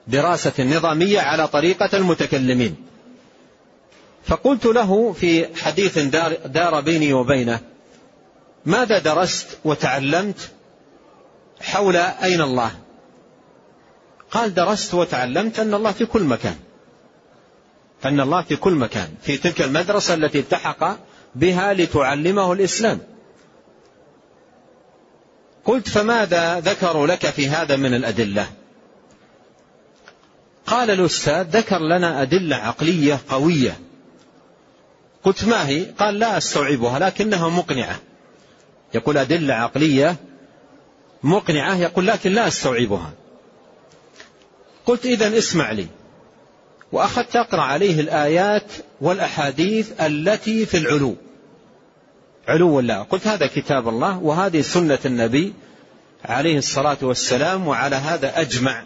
دراسة 0.06 0.64
نظامية 0.64 1.20
على 1.20 1.48
طريقة 1.48 1.96
المتكلمين. 1.96 2.76
فقلت 4.24 4.66
له 4.66 5.12
في 5.12 5.56
حديث 5.56 5.98
دار, 5.98 6.34
دار 6.46 6.80
بيني 6.80 7.12
وبينه 7.12 7.60
ماذا 8.66 8.98
درست 8.98 9.58
وتعلمت 9.64 10.50
حول 11.60 11.96
أين 11.96 12.40
الله؟ 12.40 12.70
قال 14.30 14.54
درست 14.54 14.94
وتعلمت 14.94 15.60
أن 15.60 15.74
الله 15.74 15.92
في 15.92 16.06
كل 16.06 16.22
مكان 16.22 16.56
أن 18.04 18.20
الله 18.20 18.42
في 18.42 18.56
كل 18.56 18.72
مكان 18.72 19.08
في 19.22 19.36
تلك 19.36 19.62
المدرسة 19.62 20.14
التي 20.14 20.38
التحق 20.38 20.96
بها 21.34 21.74
لتعلمه 21.74 22.52
الإسلام. 22.52 23.00
قلت 25.64 25.88
فماذا 25.88 26.60
ذكروا 26.60 27.06
لك 27.06 27.26
في 27.26 27.48
هذا 27.48 27.76
من 27.76 27.94
الأدلة؟ 27.94 28.46
قال 30.66 30.90
الأستاذ 30.90 31.42
ذكر 31.42 31.78
لنا 31.78 32.22
أدلة 32.22 32.56
عقلية 32.56 33.20
قوية. 33.28 33.80
قلت 35.24 35.44
ما 35.44 35.68
هي؟ 35.68 35.84
قال 35.84 36.18
لا 36.18 36.38
أستوعبها 36.38 36.98
لكنها 36.98 37.48
مقنعة. 37.48 38.00
يقول 38.94 39.18
أدلة 39.18 39.54
عقلية 39.54 40.16
مقنعة 41.22 41.76
يقول 41.76 42.06
لكن 42.06 42.32
لا 42.32 42.48
أستوعبها. 42.48 43.12
قلت 44.86 45.06
إذا 45.06 45.38
اسمع 45.38 45.72
لي. 45.72 45.86
وأخذت 46.92 47.36
أقرأ 47.36 47.62
عليه 47.62 48.00
الآيات 48.00 48.72
والأحاديث 49.00 50.00
التي 50.00 50.66
في 50.66 50.76
العلو. 50.76 51.16
علو 52.48 52.80
الله 52.80 53.02
قلت 53.02 53.26
هذا 53.26 53.46
كتاب 53.46 53.88
الله 53.88 54.18
وهذه 54.18 54.60
سنة 54.60 54.98
النبي 55.04 55.54
عليه 56.24 56.58
الصلاة 56.58 56.96
والسلام 57.02 57.68
وعلى 57.68 57.96
هذا 57.96 58.40
أجمع 58.40 58.84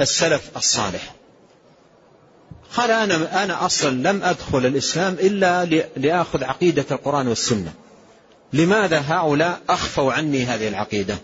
السلف 0.00 0.50
الصالح. 0.56 1.14
قال 2.76 2.90
أنا 2.90 3.44
أنا 3.44 3.66
أصلا 3.66 3.90
لم 4.10 4.22
أدخل 4.22 4.66
الإسلام 4.66 5.14
إلا 5.14 5.64
لآخذ 5.96 6.44
عقيدة 6.44 6.84
القرآن 6.90 7.28
والسنة. 7.28 7.72
لماذا 8.52 9.00
هؤلاء 9.08 9.60
أخفوا 9.68 10.12
عني 10.12 10.44
هذه 10.44 10.68
العقيدة؟ 10.68 11.18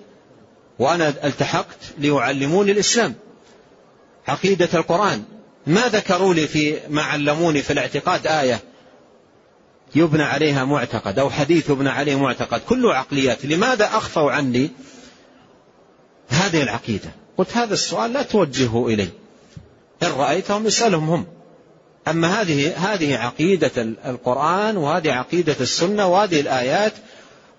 وأنا 0.79 1.09
التحقت 1.09 1.79
ليعلموني 1.99 2.73
الإسلام. 2.73 3.15
عقيدة 4.29 4.69
القرآن. 4.75 5.25
ما 5.69 5.89
ذكروا 5.89 6.35
لي 6.35 6.47
في 6.47 6.79
ما 6.89 7.03
علموني 7.03 7.63
في 7.63 7.73
الاعتقاد 7.73 8.27
آية 8.27 8.61
يبنى 9.95 10.23
عليها 10.23 10.65
معتقد 10.65 11.19
أو 11.19 11.31
حديث 11.31 11.71
يبنى 11.71 11.89
عليه 11.89 12.17
معتقد. 12.17 12.61
كله 12.61 12.95
عقليات. 12.95 13.45
لماذا 13.45 13.85
أخفوا 13.85 14.33
عني 14.33 14.71
هذه 16.29 16.63
العقيدة؟ 16.63 17.11
قلت 17.39 17.57
هذا 17.57 17.75
السؤال 17.75 18.13
لا 18.13 18.23
توجهه 18.23 18.89
إلي. 18.89 19.09
إن 20.03 20.09
رأيتهم 20.09 20.67
اسألهم 20.67 21.11
هم. 21.11 21.27
أما 22.09 22.41
هذه 22.41 22.77
هذه 22.77 23.17
عقيدة 23.17 23.73
القرآن 24.07 24.77
وهذه 24.77 25.13
عقيدة 25.13 25.57
السنة 25.61 26.07
وهذه 26.07 26.41
الآيات 26.41 26.93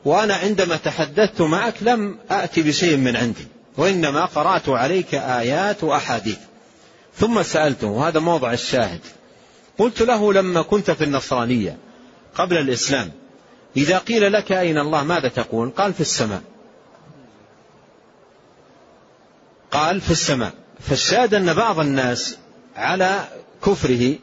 وأنا 0.06 0.36
عندما 0.36 0.76
تحدثت 0.76 1.41
معك 1.41 1.76
لم 1.82 2.17
أتي 2.30 2.62
بشيء 2.62 2.98
من 2.98 3.15
عندي. 3.15 3.48
وإنما 3.78 4.26
قرأت 4.26 4.69
عليك 4.69 5.15
آيات 5.15 5.84
وأحاديث. 5.84 6.38
ثم 7.20 7.44
سألته 7.44 7.88
وهذا 7.88 8.20
موضع 8.20 8.54
الشاهد. 8.54 9.00
قلت 9.78 10.02
له 10.02 10.34
لما 10.34 10.62
كنت 10.62 10.92
في 10.92 11.04
النصرانية 11.04 11.78
قبل 12.36 12.58
الإسلام 12.58 13.12
إذا 13.78 13.98
قيل 13.98 14.34
لك 14.34 14.52
أين 14.52 14.78
الله 14.78 15.04
ماذا 15.04 15.28
تقول؟ 15.28 15.70
قال 15.70 15.94
في 15.94 16.02
السماء. 16.02 16.42
قال 19.72 20.02
في 20.02 20.12
السماء. 20.12 20.54
فالشاهد 20.80 21.34
أن 21.34 21.54
بعض 21.54 21.80
الناس 21.80 22.38
على 22.76 23.28
كفره 23.66 24.16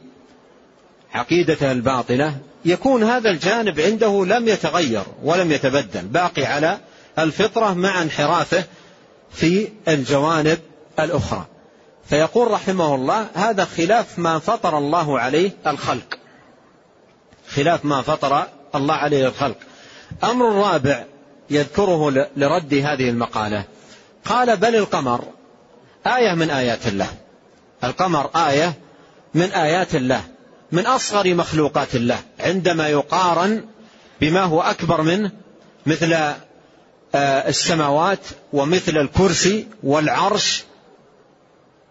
عقيدته 1.13 1.71
الباطلة 1.71 2.37
يكون 2.65 3.03
هذا 3.03 3.29
الجانب 3.29 3.79
عنده 3.79 4.25
لم 4.25 4.47
يتغير 4.47 5.03
ولم 5.23 5.51
يتبدل 5.51 6.01
باقي 6.01 6.45
على 6.45 6.79
الفطرة 7.19 7.73
مع 7.73 8.01
انحرافه 8.01 8.63
في 9.31 9.67
الجوانب 9.87 10.59
الأخرى. 10.99 11.45
فيقول 12.09 12.51
رحمه 12.51 12.95
الله 12.95 13.27
هذا 13.33 13.65
خلاف 13.65 14.19
ما 14.19 14.39
فطر 14.39 14.77
الله 14.77 15.19
عليه 15.19 15.51
الخلق. 15.67 16.17
خلاف 17.49 17.85
ما 17.85 18.01
فطر 18.01 18.43
الله 18.75 18.93
عليه 18.93 19.27
الخلق. 19.27 19.57
أمر 20.23 20.45
رابع 20.45 21.03
يذكره 21.49 22.27
لرد 22.37 22.73
هذه 22.73 23.09
المقالة. 23.09 23.63
قال 24.25 24.57
بل 24.57 24.75
القمر 24.75 25.23
آية 26.07 26.33
من 26.33 26.49
آيات 26.49 26.87
الله. 26.87 27.07
القمر 27.83 28.29
آية 28.35 28.73
من 29.33 29.51
آيات 29.51 29.95
الله 29.95 30.21
من 30.71 30.85
أصغر 30.85 31.33
مخلوقات 31.33 31.95
الله 31.95 32.19
عندما 32.39 32.87
يقارن 32.87 33.65
بما 34.21 34.41
هو 34.41 34.61
أكبر 34.61 35.01
منه 35.01 35.31
مثل 35.85 36.13
آه، 37.15 37.49
السماوات 37.49 38.19
ومثل 38.53 38.97
الكرسي 38.97 39.67
والعرش 39.83 40.63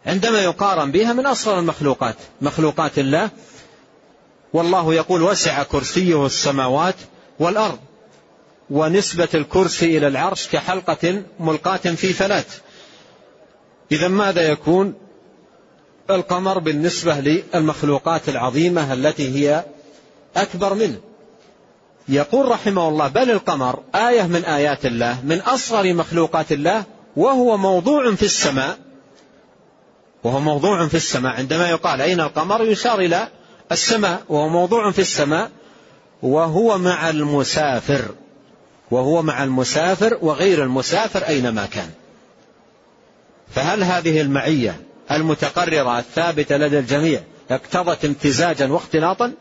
عندما 0.07 0.43
يقارن 0.43 0.91
بها 0.91 1.13
من 1.13 1.27
أصغر 1.27 1.59
المخلوقات 1.59 2.17
مخلوقات 2.41 2.99
الله 2.99 3.31
والله 4.53 4.95
يقول 4.95 5.23
وسع 5.23 5.63
كرسيه 5.63 6.27
السماوات 6.27 6.95
والأرض 7.39 7.79
ونسبة 8.71 9.29
الكرسي 9.35 9.99
إلى 9.99 10.07
العرش 10.07 10.49
كحلقة 10.49 11.23
ملقاة 11.41 11.77
في 11.77 12.13
فلاة 12.13 12.45
إذا 13.93 14.09
ماذا 14.09 14.43
يكون؟ 14.43 14.95
القمر 16.11 16.59
بالنسبة 16.59 17.15
للمخلوقات 17.21 18.29
العظيمة 18.29 18.93
التي 18.93 19.35
هي 19.35 19.65
أكبر 20.37 20.75
منه. 20.75 21.01
يقول 22.09 22.49
رحمه 22.49 22.89
الله 22.89 23.09
بل 23.09 23.31
القمر 23.31 23.83
آية 23.95 24.23
من 24.23 24.45
آيات 24.45 24.87
الله 24.87 25.19
من 25.25 25.41
أصغر 25.41 25.95
مخلوقات 25.95 26.53
الله 26.53 26.85
وهو 27.17 27.57
موضوع 27.57 28.15
في 28.15 28.23
السماء 28.23 28.79
وهو 30.25 30.41
موضوع 30.41 30.89
في 30.89 30.95
السماء. 30.95 31.35
عندما 31.37 31.71
يقال 31.71 32.01
أين 32.01 32.21
القمر 32.21 32.65
يشار 32.65 33.01
إلى 33.01 33.29
السماء. 33.73 34.23
وهو 34.29 34.49
موضوع 34.49 34.91
في 34.91 34.99
السماء. 34.99 35.51
وهو 36.23 36.79
مع 36.79 37.11
المسافر. 37.11 38.15
وهو 38.91 39.23
مع 39.23 39.45
المسافر 39.45 40.19
وغير 40.23 40.63
المسافر 40.63 41.27
أينما 41.27 41.67
كان. 41.67 41.91
فهل 43.55 43.83
هذه 43.83 44.21
المعية 44.21 44.81
المتقررة 45.11 45.99
الثابتة 45.99 46.57
لدى 46.57 46.79
الجميع 46.79 47.21
اقتضت 47.51 48.05
امتزاجا 48.05 48.67
واختلاطا؟ 48.67 49.33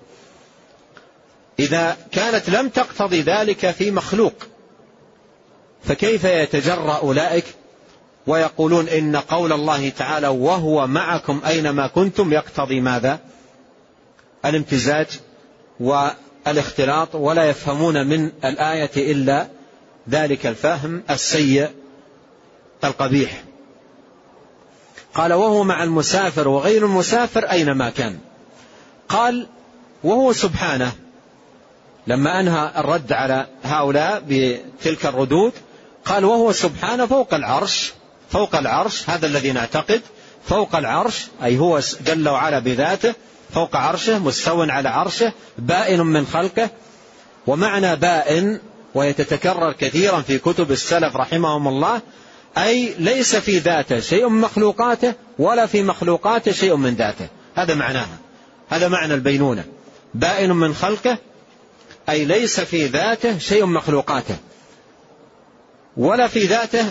إذا 1.59 1.97
كانت 2.11 2.49
لم 2.49 2.69
تقتضي 2.69 3.21
ذلك 3.21 3.71
في 3.71 3.91
مخلوق 3.91 4.33
فكيف 5.83 6.23
يتجرأ 6.23 6.97
أولئك؟ 6.97 7.45
ويقولون 8.27 8.89
إن 8.89 9.15
قول 9.15 9.53
الله 9.53 9.89
تعالى 9.89 10.27
وهو 10.27 10.87
معكم 10.87 11.41
أينما 11.47 11.87
كنتم 11.87 12.33
يقتضي 12.33 12.81
ماذا؟ 12.81 13.19
الامتزاج 14.45 15.07
والاختلاط 15.79 17.15
ولا 17.15 17.43
يفهمون 17.45 18.07
من 18.07 18.31
الآية 18.45 19.11
إلا 19.11 19.47
ذلك 20.09 20.45
الفهم 20.45 21.03
السيء 21.09 21.69
القبيح. 22.83 23.43
قال 25.13 25.33
وهو 25.33 25.63
مع 25.63 25.83
المسافر 25.83 26.47
وغير 26.47 26.85
المسافر 26.85 27.51
أينما 27.51 27.89
كان. 27.89 28.19
قال 29.09 29.47
وهو 30.03 30.33
سبحانه. 30.33 30.91
لما 32.07 32.39
أنهى 32.39 32.71
الرد 32.77 33.13
على 33.13 33.47
هؤلاء 33.63 34.23
بتلك 34.27 35.05
الردود 35.05 35.53
قال 36.05 36.25
وهو 36.25 36.51
سبحانه 36.51 37.05
فوق 37.05 37.33
العرش. 37.33 37.93
فوق 38.29 38.55
العرش 38.55 39.09
هذا 39.09 39.27
الذي 39.27 39.51
نعتقد 39.51 40.01
فوق 40.45 40.75
العرش 40.75 41.25
أي 41.43 41.59
هو 41.59 41.79
جل 42.05 42.29
وعلا 42.29 42.59
بذاته 42.59 43.13
فوق 43.53 43.75
عرشه 43.75 44.19
مستو 44.19 44.61
على 44.61 44.89
عرشه 44.89 45.31
بائن 45.57 46.01
من 46.01 46.25
خلقه. 46.25 46.69
ومعنى 47.47 47.95
بائن 47.95 48.59
وهي 48.95 49.13
تتكرر 49.13 49.71
كثيرا 49.71 50.21
في 50.21 50.39
كتب 50.39 50.71
السلف 50.71 51.15
رحمهم 51.15 51.67
الله 51.67 52.01
أي 52.57 52.95
ليس 52.99 53.35
في 53.35 53.57
ذاته 53.57 53.99
شيء 53.99 54.29
من 54.29 54.41
مخلوقاته 54.41 55.13
ولا 55.39 55.65
في 55.65 55.83
مخلوقاته 55.83 56.51
شيء 56.51 56.75
من 56.75 56.95
ذاته. 56.95 57.27
هذا 57.55 57.75
معناها. 57.75 58.17
هذا 58.69 58.87
معنى 58.87 59.13
البينونة. 59.13 59.63
بائن 60.13 60.51
من 60.51 60.75
خلقه 60.75 61.17
أي 62.09 62.25
ليس 62.25 62.59
في 62.59 62.85
ذاته 62.85 63.37
شيء 63.37 63.65
من 63.65 63.73
مخلوقاته. 63.73 64.35
ولا 65.97 66.27
في 66.27 66.45
ذاته 66.45 66.85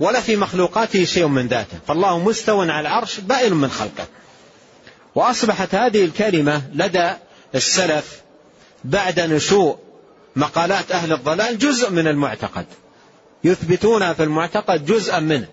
ولا 0.00 0.20
في 0.20 0.36
مخلوقاته 0.36 1.04
شيء 1.04 1.26
من 1.26 1.46
ذاته. 1.46 1.78
فالله 1.86 2.18
مستو 2.18 2.60
على 2.60 2.80
العرش 2.80 3.20
بائن 3.20 3.54
من 3.54 3.70
خلقه. 3.70 4.06
وأصبحت 5.14 5.74
هذه 5.74 6.04
الكلمة 6.04 6.62
لدى 6.74 7.10
السلف 7.54 8.20
بعد 8.84 9.20
نشوء 9.20 9.78
مقالات 10.36 10.92
أهل 10.92 11.12
الضلال 11.12 11.58
جزء 11.58 11.90
من 11.90 12.06
المعتقد. 12.06 12.66
يثبتون 13.44 14.12
في 14.12 14.22
المعتقد 14.22 14.86
جزءا 14.86 15.20
منه. 15.20 15.46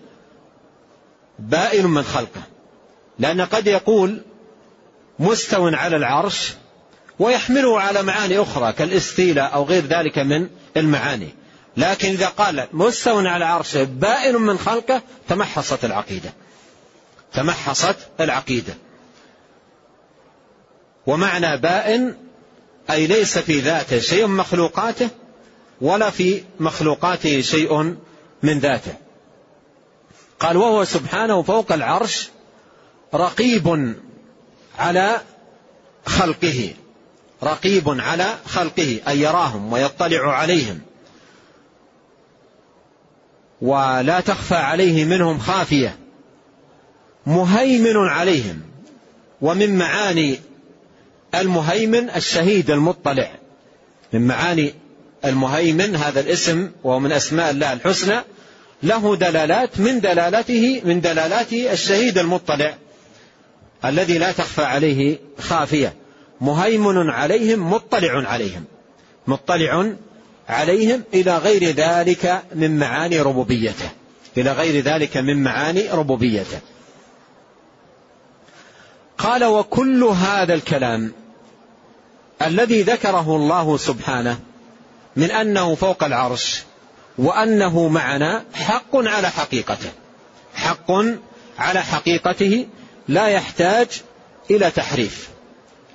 بائن 1.38 1.86
من 1.86 2.02
خلقه. 2.02 2.42
لأن 3.18 3.40
قد 3.40 3.66
يقول 3.66 4.22
مستو 5.18 5.68
على 5.68 5.96
العرش 5.96 6.52
ويحمله 7.18 7.80
على 7.80 8.02
معاني 8.02 8.38
أخرى 8.38 8.72
كالاستيلاء 8.72 9.54
أو 9.54 9.64
غير 9.64 9.86
ذلك 9.86 10.18
من 10.18 10.48
المعاني. 10.76 11.37
لكن 11.78 12.08
إذا 12.08 12.26
قال 12.26 12.66
مستو 12.72 13.18
على 13.18 13.44
عرشه 13.44 13.84
بائن 13.84 14.36
من 14.36 14.58
خلقه 14.58 15.02
تمحصت 15.28 15.84
العقيدة. 15.84 16.32
تمحصت 17.34 17.96
العقيدة. 18.20 18.74
ومعنى 21.06 21.56
بائن 21.56 22.14
أي 22.90 23.06
ليس 23.06 23.38
في 23.38 23.60
ذاته 23.60 23.98
شيء 23.98 24.26
من 24.26 24.36
مخلوقاته 24.36 25.08
ولا 25.80 26.10
في 26.10 26.42
مخلوقاته 26.60 27.40
شيء 27.40 27.96
من 28.42 28.58
ذاته. 28.58 28.94
قال 30.40 30.56
وهو 30.56 30.84
سبحانه 30.84 31.42
فوق 31.42 31.72
العرش 31.72 32.28
رقيب 33.14 33.96
على 34.78 35.20
خلقه. 36.06 36.74
رقيب 37.42 38.00
على 38.00 38.38
خلقه 38.46 39.00
أي 39.08 39.20
يراهم 39.20 39.72
ويطلع 39.72 40.32
عليهم. 40.32 40.87
ولا 43.62 44.20
تخفى 44.20 44.54
عليه 44.54 45.04
منهم 45.04 45.38
خافية. 45.38 45.96
مهيمن 47.26 47.96
عليهم. 47.96 48.60
ومن 49.40 49.78
معاني 49.78 50.38
المهيمن 51.34 52.10
الشهيد 52.10 52.70
المطلع. 52.70 53.30
من 54.12 54.26
معاني 54.26 54.74
المهيمن 55.24 55.96
هذا 55.96 56.20
الاسم 56.20 56.70
وهو 56.84 57.00
من 57.00 57.12
أسماء 57.12 57.50
الله 57.50 57.72
الحسنى. 57.72 58.20
له 58.82 59.16
دلالات 59.16 59.80
من 59.80 60.00
دلالته 60.00 60.82
من 60.84 61.00
دلالاته 61.00 61.72
الشهيد 61.72 62.18
المطلع. 62.18 62.74
الذي 63.84 64.18
لا 64.18 64.32
تخفى 64.32 64.64
عليه 64.64 65.18
خافية. 65.38 65.94
مهيمن 66.40 67.10
عليهم 67.10 67.72
مطلع 67.72 68.28
عليهم. 68.28 68.64
مطلع 69.26 69.94
عليهم 70.48 71.02
إلى 71.14 71.38
غير 71.38 71.64
ذلك 71.64 72.42
من 72.54 72.78
معاني 72.78 73.20
ربوبيته. 73.20 73.90
إلى 74.36 74.52
غير 74.52 74.82
ذلك 74.84 75.16
من 75.16 75.42
معاني 75.42 75.88
ربوبيته. 75.88 76.60
قال 79.18 79.44
وكل 79.44 80.04
هذا 80.04 80.54
الكلام 80.54 81.12
الذي 82.42 82.82
ذكره 82.82 83.36
الله 83.36 83.76
سبحانه 83.76 84.40
من 85.16 85.30
أنه 85.30 85.74
فوق 85.74 86.04
العرش 86.04 86.62
وأنه 87.18 87.88
معنا 87.88 88.44
حق 88.54 88.96
على 88.96 89.30
حقيقته. 89.30 89.90
حق 90.54 90.90
على 91.58 91.82
حقيقته 91.82 92.66
لا 93.08 93.28
يحتاج 93.28 94.02
إلى 94.50 94.70
تحريف. 94.70 95.28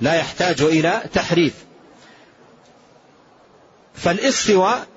لا 0.01 0.13
يحتاج 0.13 0.61
إلى 0.61 1.01
تحريف. 1.13 1.53
فالاستواء 3.95 4.87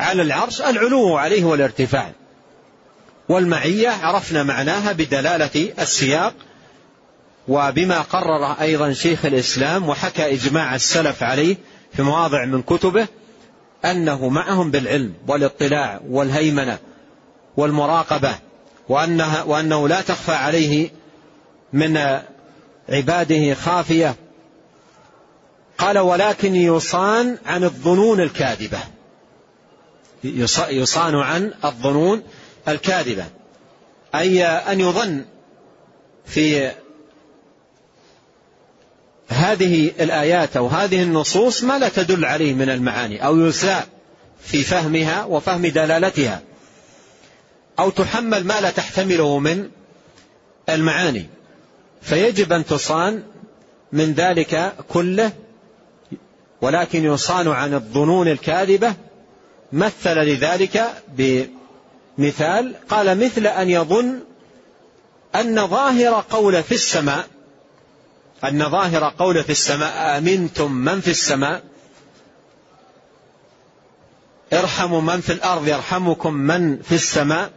على 0.00 0.22
العرش 0.22 0.60
العلو 0.60 1.16
عليه 1.16 1.44
والارتفاع. 1.44 2.12
والمعية 3.28 3.88
عرفنا 3.88 4.42
معناها 4.42 4.92
بدلالة 4.92 5.72
السياق 5.78 6.34
وبما 7.48 8.00
قرر 8.00 8.52
أيضا 8.60 8.92
شيخ 8.92 9.24
الإسلام 9.24 9.88
وحكى 9.88 10.34
إجماع 10.34 10.74
السلف 10.74 11.22
عليه 11.22 11.56
في 11.92 12.02
مواضع 12.02 12.44
من 12.44 12.62
كتبه 12.62 13.06
أنه 13.84 14.28
معهم 14.28 14.70
بالعلم 14.70 15.14
والاطلاع 15.28 16.00
والهيمنة 16.08 16.78
والمراقبة 17.56 18.34
وانها 18.88 19.42
وأنه 19.42 19.88
لا 19.88 20.00
تخفى 20.00 20.32
عليه 20.32 20.90
من 21.72 22.20
عباده 22.88 23.54
خافية 23.54 24.14
قال 25.78 25.98
ولكن 25.98 26.54
يصان 26.54 27.38
عن 27.46 27.64
الظنون 27.64 28.20
الكاذبة. 28.20 28.78
يصان 30.70 31.14
عن 31.14 31.54
الظنون 31.64 32.22
الكاذبة. 32.68 33.24
أي 34.14 34.44
أن 34.44 34.80
يظن 34.80 35.24
في 36.26 36.70
هذه 39.28 39.90
الآيات 40.00 40.56
أو 40.56 40.66
هذه 40.66 41.02
النصوص 41.02 41.64
ما 41.64 41.78
لا 41.78 41.88
تدل 41.88 42.24
عليه 42.24 42.54
من 42.54 42.70
المعاني 42.70 43.24
أو 43.24 43.46
يساء 43.46 43.86
في 44.40 44.62
فهمها 44.62 45.24
وفهم 45.24 45.66
دلالتها 45.66 46.42
أو 47.78 47.90
تحمل 47.90 48.44
ما 48.44 48.60
لا 48.60 48.70
تحتمله 48.70 49.38
من 49.38 49.70
المعاني. 50.68 51.26
فيجب 52.02 52.52
أن 52.52 52.64
تصان 52.64 53.22
من 53.92 54.12
ذلك 54.12 54.74
كله 54.88 55.32
ولكن 56.62 57.04
يصان 57.04 57.48
عن 57.48 57.74
الظنون 57.74 58.28
الكاذبة 58.28 58.94
مثل 59.72 60.14
لذلك 60.14 61.02
بمثال 61.08 62.74
قال 62.88 63.24
مثل 63.24 63.46
أن 63.46 63.70
يظن 63.70 64.20
أن 65.34 65.66
ظاهر 65.66 66.24
قول 66.30 66.62
في 66.62 66.74
السماء 66.74 67.26
أن 68.44 68.70
ظاهر 68.70 69.12
قول 69.18 69.44
في 69.44 69.52
السماء 69.52 70.18
أمنتم 70.18 70.72
من 70.72 71.00
في 71.00 71.10
السماء 71.10 71.62
ارحموا 74.52 75.00
من 75.00 75.20
في 75.20 75.32
الأرض 75.32 75.68
يرحمكم 75.68 76.34
من 76.34 76.82
في 76.82 76.94
السماء 76.94 77.50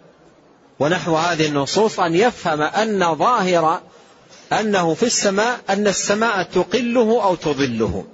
ونحو 0.80 1.15
هذه 1.15 1.48
النصوص 1.48 2.00
أن 2.00 2.15
يفهم 2.15 2.62
أن 2.62 3.15
ظاهر 3.15 3.82
أنه 4.54 4.94
في 4.94 5.04
السماء 5.04 5.60
أن 5.70 5.88
السماء 5.88 6.44
تقله 6.44 7.24
أو 7.24 7.36
تظله. 7.36 8.06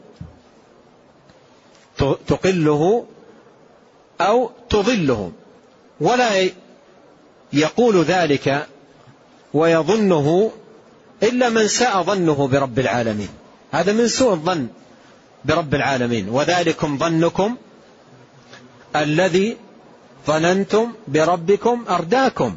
تقله 2.28 3.06
أو 4.22 4.52
تظله 4.70 5.32
ولا 6.02 6.50
يقول 7.54 8.04
ذلك 8.04 8.68
ويظنه 9.54 10.52
إلا 11.24 11.50
من 11.50 11.68
ساء 11.68 12.04
ظنه 12.04 12.48
برب 12.48 12.80
العالمين. 12.80 13.30
هذا 13.72 13.94
من 13.94 14.08
سوء 14.08 14.34
الظن 14.34 14.68
برب 15.46 15.76
العالمين. 15.76 16.30
وذلكم 16.30 16.98
ظنكم 16.98 17.56
الذي 18.96 19.58
ظننتم 20.28 20.94
بربكم 21.08 21.86
أرداكم. 21.90 22.56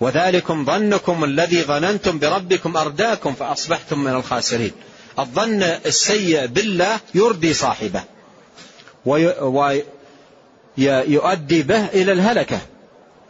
وذلكم 0.00 0.64
ظنكم 0.64 1.24
الذي 1.24 1.62
ظننتم 1.62 2.18
بربكم 2.18 2.76
أرداكم 2.76 3.34
فأصبحتم 3.34 3.98
من 3.98 4.12
الخاسرين. 4.12 4.72
الظن 5.18 5.62
السيء 5.62 6.46
بالله 6.46 7.00
يردي 7.14 7.54
صاحبه. 7.54 8.15
ويؤدي 9.06 9.84
به 11.62 11.86
إلى 11.86 12.12
الهلكة. 12.12 12.60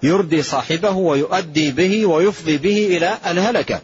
يردي 0.02 0.42
صاحبه 0.42 0.96
ويؤدي 0.96 1.70
به 1.70 2.06
ويفضي 2.06 2.58
به 2.58 2.96
إلى 2.96 3.18
الهلكة. 3.26 3.80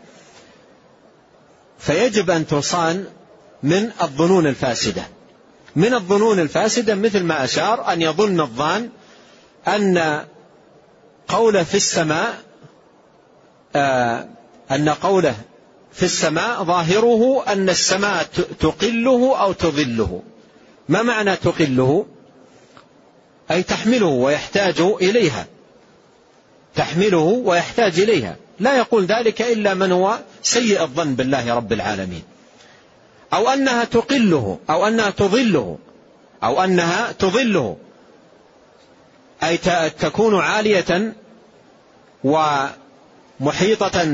فيجب 1.78 2.30
أن 2.30 2.46
تصان 2.46 3.04
من 3.62 3.90
الظنون 4.02 4.46
الفاسدة. 4.46 5.02
من 5.76 5.94
الظنون 5.94 6.38
الفاسدة 6.38 6.94
مثل 6.94 7.22
ما 7.22 7.44
أشار 7.44 7.92
أن 7.92 8.02
يظن 8.02 8.40
الظان 8.40 8.88
أن 9.68 10.24
قوله 11.28 11.62
في 11.62 11.74
السماء 11.74 12.38
آه 13.76 14.28
أن 14.70 14.88
قوله 14.88 15.34
في 15.92 16.02
السماء 16.02 16.64
ظاهره 16.64 17.44
أن 17.48 17.68
السماء 17.68 18.26
تقله 18.60 19.40
أو 19.40 19.52
تظله. 19.52 20.22
ما 20.88 21.02
معنى 21.02 21.36
تقله؟ 21.36 22.06
أي 23.50 23.62
تحمله 23.62 24.06
ويحتاج 24.06 24.80
إليها. 24.80 25.46
تحمله 26.74 27.42
ويحتاج 27.44 28.00
إليها. 28.00 28.36
لا 28.60 28.76
يقول 28.76 29.04
ذلك 29.04 29.42
إلا 29.42 29.74
من 29.74 29.92
هو 29.92 30.18
سيء 30.42 30.82
الظن 30.82 31.14
بالله 31.14 31.54
رب 31.54 31.72
العالمين. 31.72 32.22
أو 33.32 33.48
أنها 33.48 33.84
تقله 33.84 34.58
أو 34.70 34.86
أنها 34.86 35.10
تظله 35.10 35.78
أو 36.44 36.64
أنها 36.64 37.12
تظله 37.12 37.76
أي 39.42 39.58
تكون 39.88 40.40
عالية 40.40 41.12
ومحيطة 42.24 44.04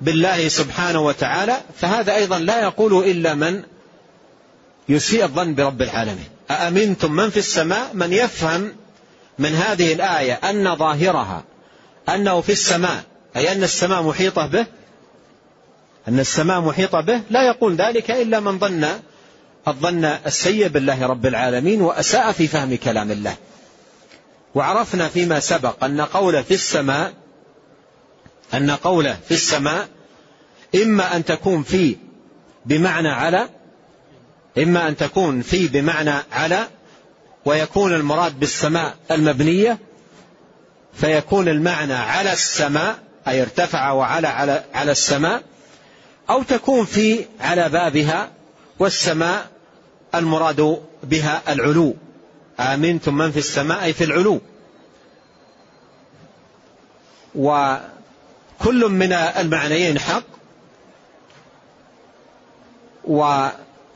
بالله 0.00 0.48
سبحانه 0.48 1.00
وتعالى. 1.00 1.60
فهذا 1.76 2.14
أيضا 2.14 2.38
لا 2.38 2.62
يقول 2.62 3.04
إلا 3.04 3.34
من 3.34 3.62
يسيء 4.88 5.24
الظن 5.24 5.54
برب 5.54 5.82
العالمين. 5.82 6.28
أأمنتم 6.50 7.12
من 7.12 7.30
في 7.30 7.36
السماء؟ 7.36 7.90
من 7.94 8.12
يفهم 8.12 8.72
من 9.38 9.54
هذه 9.54 9.92
الآية 9.92 10.32
أن 10.32 10.76
ظاهرها 10.76 11.44
أنه 12.08 12.40
في 12.40 12.52
السماء 12.52 13.02
أي 13.36 13.52
أن 13.52 13.62
السماء 13.62 14.02
محيطة 14.02 14.46
به؟ 14.46 14.66
أن 16.08 16.20
السماء 16.20 16.60
محيطة 16.60 17.00
به؟ 17.00 17.20
لا 17.30 17.42
يقول 17.42 17.76
ذلك 17.76 18.10
إلا 18.10 18.40
من 18.40 18.58
ظن 18.58 18.86
الظن 19.68 20.04
السيء 20.04 20.68
بالله 20.68 21.06
رب 21.06 21.26
العالمين 21.26 21.82
وأساء 21.82 22.32
في 22.32 22.46
فهم 22.46 22.76
كلام 22.76 23.10
الله. 23.10 23.36
وعرفنا 24.54 25.08
فيما 25.08 25.40
سبق 25.40 25.84
أن 25.84 26.00
قوله 26.00 26.42
في 26.42 26.54
السماء 26.54 27.12
أن 28.54 28.70
قوله 28.70 29.18
في 29.28 29.34
السماء 29.34 29.88
إما 30.74 31.16
أن 31.16 31.24
تكون 31.24 31.62
في 31.62 31.96
بمعنى 32.66 33.08
على 33.08 33.48
إما 34.58 34.88
أن 34.88 34.96
تكون 34.96 35.42
في 35.42 35.68
بمعنى 35.68 36.14
على 36.32 36.68
ويكون 37.44 37.94
المراد 37.94 38.40
بالسماء 38.40 38.96
المبنية 39.10 39.78
فيكون 40.94 41.48
المعنى 41.48 41.94
على 41.94 42.32
السماء 42.32 42.98
أي 43.28 43.42
ارتفع 43.42 43.90
وعلى 43.90 44.28
على, 44.28 44.64
على 44.74 44.92
السماء 44.92 45.42
أو 46.30 46.42
تكون 46.42 46.84
في 46.84 47.26
على 47.40 47.68
بابها 47.68 48.30
والسماء 48.78 49.50
المراد 50.14 50.82
بها 51.02 51.42
العلو. 51.48 51.96
آمنتم 52.60 53.14
من 53.14 53.30
في 53.30 53.38
السماء 53.38 53.84
أي 53.84 53.92
في 53.92 54.04
العلو. 54.04 54.40
وكل 57.34 58.88
من 58.88 59.12
المعنيين 59.12 59.98
حق. 59.98 60.24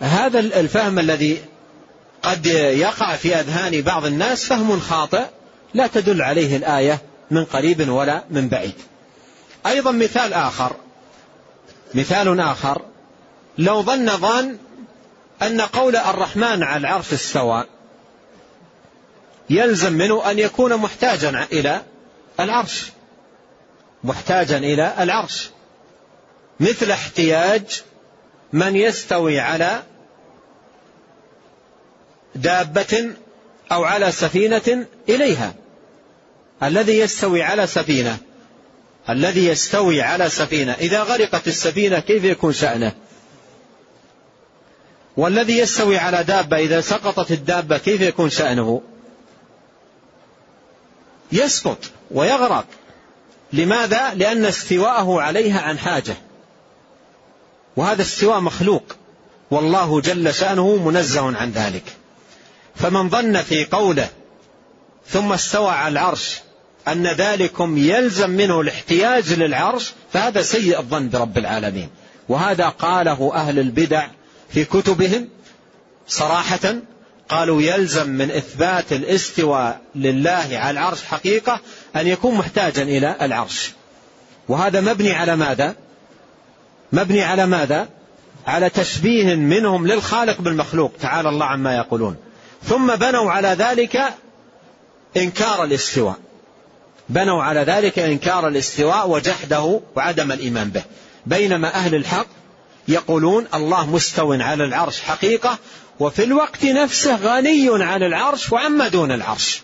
وهذا 0.00 0.38
الفهم 0.38 0.98
الذي 0.98 1.42
قد 2.22 2.46
يقع 2.46 3.16
في 3.16 3.34
أذهان 3.34 3.82
بعض 3.82 4.04
الناس 4.04 4.44
فهم 4.44 4.80
خاطئ 4.80 5.24
لا 5.74 5.86
تدل 5.86 6.22
عليه 6.22 6.56
الآية 6.56 6.98
من 7.30 7.44
قريب 7.44 7.88
ولا 7.88 8.24
من 8.30 8.48
بعيد. 8.48 8.74
أيضا 9.66 9.92
مثال 9.92 10.32
آخر 10.32 10.76
مثال 11.94 12.40
آخر. 12.40 12.82
لو 13.58 13.82
ظن 13.82 14.16
ظان 14.16 14.58
أن 15.42 15.60
قول 15.60 15.96
الرحمن 15.96 16.62
على 16.62 16.80
العرش 16.80 17.12
استوى 17.12 17.64
يلزم 19.50 19.92
منه 19.92 20.30
أن 20.30 20.38
يكون 20.38 20.76
محتاجا 20.76 21.46
إلى 21.52 21.82
العرش. 22.40 22.86
محتاجا 24.04 24.58
إلى 24.58 24.94
العرش. 24.98 25.50
مثل 26.60 26.90
احتياج 26.90 27.82
من 28.52 28.76
يستوي 28.76 29.40
على 29.40 29.82
دابة 32.34 33.10
أو 33.72 33.84
على 33.84 34.12
سفينة 34.12 34.86
إليها. 35.08 35.54
الذي 36.62 36.98
يستوي 36.98 37.42
على 37.42 37.66
سفينة. 37.66 38.18
الذي 39.08 39.46
يستوي 39.46 40.02
على 40.02 40.28
سفينة. 40.28 40.72
إذا 40.72 41.02
غرقت 41.02 41.48
السفينة 41.48 42.00
كيف 42.00 42.24
يكون 42.24 42.52
شأنه؟ 42.52 42.92
والذي 45.16 45.58
يستوي 45.58 45.98
على 45.98 46.24
دابة 46.24 46.56
إذا 46.56 46.80
سقطت 46.80 47.30
الدابة 47.30 47.78
كيف 47.78 48.00
يكون 48.00 48.30
شأنه؟ 48.30 48.82
يسقط 51.32 51.78
ويغرق. 52.10 52.66
لماذا؟ 53.52 54.14
لأن 54.14 54.44
استواءه 54.44 55.20
عليها 55.20 55.60
عن 55.60 55.78
حاجة. 55.78 56.16
وهذا 57.78 58.02
استواء 58.02 58.40
مخلوق. 58.40 58.82
والله 59.50 60.00
جل 60.00 60.34
شأنه 60.34 60.76
منزه 60.76 61.36
عن 61.36 61.50
ذلك. 61.50 61.82
فمن 62.76 63.08
ظن 63.08 63.42
في 63.42 63.64
قوله 63.64 64.08
ثم 65.06 65.32
استوى 65.32 65.70
على 65.70 65.92
العرش 65.92 66.38
أن 66.88 67.06
ذلكم 67.06 67.78
يلزم 67.78 68.30
منه 68.30 68.60
الاحتياج 68.60 69.32
للعرش 69.32 69.92
فهذا 70.12 70.42
سيء 70.42 70.78
الظن 70.78 71.08
برب 71.08 71.38
العالمين. 71.38 71.88
وهذا 72.28 72.68
قاله 72.68 73.32
أهل 73.34 73.58
البدع 73.58 74.06
في 74.50 74.64
كتبهم 74.64 75.28
صراحة 76.08 76.74
قالوا 77.28 77.62
يلزم 77.62 78.08
من 78.08 78.30
إثبات 78.30 78.92
الاستواء 78.92 79.80
لله 79.94 80.48
على 80.52 80.70
العرش 80.70 81.02
حقيقة 81.02 81.60
أن 81.96 82.06
يكون 82.06 82.34
محتاجا 82.34 82.82
إلى 82.82 83.16
العرش. 83.22 83.70
وهذا 84.48 84.80
مبني 84.80 85.12
على 85.12 85.36
ماذا؟ 85.36 85.74
مبني 86.92 87.22
على 87.22 87.46
ماذا؟ 87.46 87.88
على 88.46 88.70
تشبيه 88.70 89.34
منهم 89.34 89.86
للخالق 89.86 90.40
بالمخلوق 90.40 90.92
تعالى 91.00 91.28
الله 91.28 91.46
عما 91.46 91.76
يقولون. 91.76 92.16
ثم 92.64 92.96
بنوا 92.96 93.30
على 93.30 93.48
ذلك 93.48 94.14
إنكار 95.16 95.64
الاستواء. 95.64 96.16
بنوا 97.08 97.42
على 97.42 97.60
ذلك 97.60 97.98
إنكار 97.98 98.48
الاستواء 98.48 99.08
وجحده 99.10 99.80
وعدم 99.96 100.32
الإيمان 100.32 100.70
به. 100.70 100.82
بينما 101.26 101.74
أهل 101.74 101.94
الحق 101.94 102.26
يقولون 102.88 103.46
الله 103.54 103.90
مستو 103.90 104.32
على 104.32 104.64
العرش 104.64 105.00
حقيقة 105.00 105.58
وفي 106.00 106.24
الوقت 106.24 106.64
نفسه 106.64 107.16
غني 107.16 107.84
عن 107.84 108.02
العرش 108.02 108.52
وعما 108.52 108.88
دون 108.88 109.12
العرش. 109.12 109.62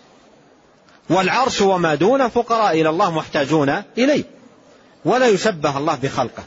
والعرش 1.11 1.61
وما 1.61 1.95
دون 1.95 2.29
فقراء 2.29 2.81
إلى 2.81 2.89
الله 2.89 3.11
محتاجون 3.11 3.83
إليه. 3.99 4.25
ولا 5.05 5.27
يشبه 5.27 5.79
الله 5.79 5.95
بخلقه. 6.03 6.45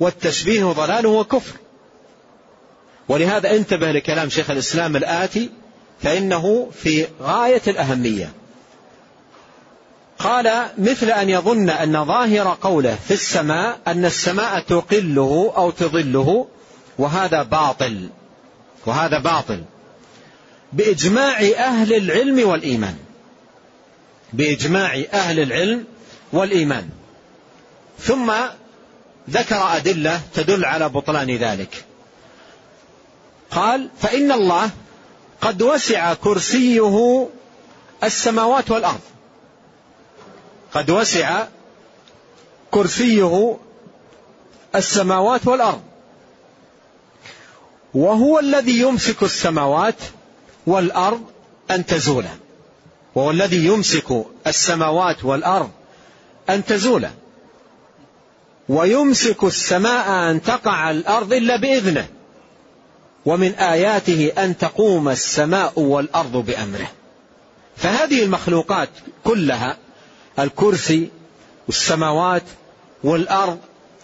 والتشبيه 0.00 0.64
ضلال 0.64 1.06
وكفر. 1.06 1.56
ولهذا 3.08 3.56
انتبه 3.56 3.92
لكلام 3.92 4.28
شيخ 4.28 4.50
الإسلام 4.50 4.96
الآتي 4.96 5.50
فإنه 6.02 6.70
في 6.82 7.06
غاية 7.22 7.62
الأهمية. 7.66 8.32
قال 10.18 10.66
مثل 10.78 11.10
أن 11.10 11.28
يظن 11.28 11.70
أن 11.70 12.04
ظاهر 12.04 12.58
قوله 12.60 12.98
في 13.08 13.14
السماء 13.14 13.78
أن 13.86 14.04
السماء 14.04 14.60
تقله 14.60 15.52
أو 15.56 15.70
تظله 15.70 16.46
وهذا 16.98 17.42
باطل 17.42 18.08
وهذا 18.86 19.18
باطل. 19.18 19.64
بإجماع 20.72 21.40
أهل 21.56 21.94
العلم 21.94 22.48
والإيمان 22.48 22.96
بإجماع 24.32 25.02
أهل 25.12 25.40
العلم 25.40 25.84
والإيمان. 26.32 26.88
ثم 27.98 28.32
ذكر 29.30 29.76
أدلة 29.76 30.20
تدل 30.34 30.64
على 30.64 30.88
بطلان 30.88 31.36
ذلك. 31.36 31.84
قال 33.50 33.88
فإن 34.00 34.32
الله 34.32 34.70
قد 35.40 35.62
وسع 35.62 36.14
كرسيه 36.14 37.28
السماوات 38.04 38.70
والأرض. 38.70 39.00
قد 40.74 40.90
وسع 40.90 41.46
كرسيه 42.70 43.56
السماوات 44.74 45.46
والأرض. 45.46 45.82
وهو 47.94 48.38
الذي 48.38 48.78
يمسك 48.80 49.22
السماوات 49.22 50.02
والأرض 50.66 51.22
أن 51.70 51.86
تزولا 51.86 52.30
وهو 53.14 53.30
الذي 53.30 53.66
يمسك 53.66 54.24
السماوات 54.46 55.24
والأرض 55.24 55.70
أن 56.50 56.64
تزولا 56.64 57.10
ويمسك 58.70 59.44
السماء 59.44 60.30
أن 60.30 60.42
تقع 60.42 60.90
الأرض 60.90 61.32
إلا 61.32 61.56
بإذنه. 61.56 62.08
ومن 63.26 63.52
آياته 63.52 64.32
أن 64.38 64.58
تقوم 64.58 65.08
السماء 65.08 65.80
والأرض 65.80 66.36
بأمره. 66.36 66.90
فهذه 67.76 68.24
المخلوقات 68.24 68.88
كلها 69.24 69.76
الكرسي 70.38 71.10
والسماوات 71.66 72.42
والأرض 73.04 73.58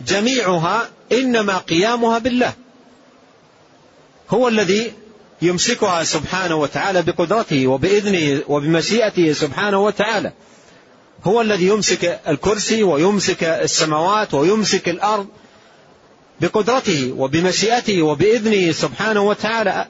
جميعها 0.07 0.89
إنما 1.13 1.59
قيامها 1.59 2.19
بالله. 2.19 2.53
هو 4.31 4.49
الذي 4.49 4.93
يمسكها 5.43 6.05
سبحانه 6.05 6.57
وتعالى 6.57 7.03
بقدرته 7.03 7.67
وبإذنه 7.67 8.43
وبمشيئته 8.49 9.33
سبحانه 9.33 9.79
وتعالى. 9.79 10.33
هو 11.25 11.41
الذي 11.41 11.67
يمسك 11.67 12.21
الكرسي 12.29 12.83
ويمسك 12.83 13.45
السماوات 13.45 14.35
ويمسك 14.35 14.89
الأرض 14.89 15.27
بقدرته 16.41 17.15
وبمشيئته 17.17 18.03
وبإذنه 18.03 18.73
سبحانه 18.73 19.21
وتعالى 19.21 19.87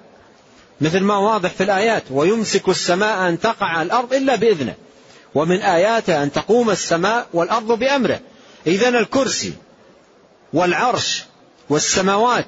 مثل 0.81 1.01
ما 1.01 1.17
واضح 1.17 1.51
في 1.51 1.63
الآيات 1.63 2.03
ويمسك 2.11 2.69
السماء 2.69 3.29
أن 3.29 3.41
تقع 3.41 3.67
على 3.67 3.87
الأرض 3.87 4.15
إلا 4.15 4.37
بإذنه 4.37 4.75
ومن 5.35 5.61
آياته 5.61 6.23
أن 6.23 6.33
تقوم 6.33 6.71
السماء 6.71 7.27
والأرض 7.33 7.79
بأمره. 7.79 8.21
إذا 8.67 8.89
الكرسي 8.89 9.53
والعرش 10.53 11.25
والسماوات 11.69 12.47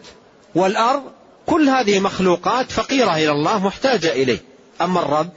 والأرض 0.55 1.03
كل 1.47 1.69
هذه 1.69 2.01
مخلوقات 2.01 2.73
فقيرة 2.73 3.17
إلى 3.17 3.31
الله 3.31 3.59
محتاجة 3.59 4.13
إليه. 4.13 4.39
أما 4.81 5.01
الرب 5.01 5.31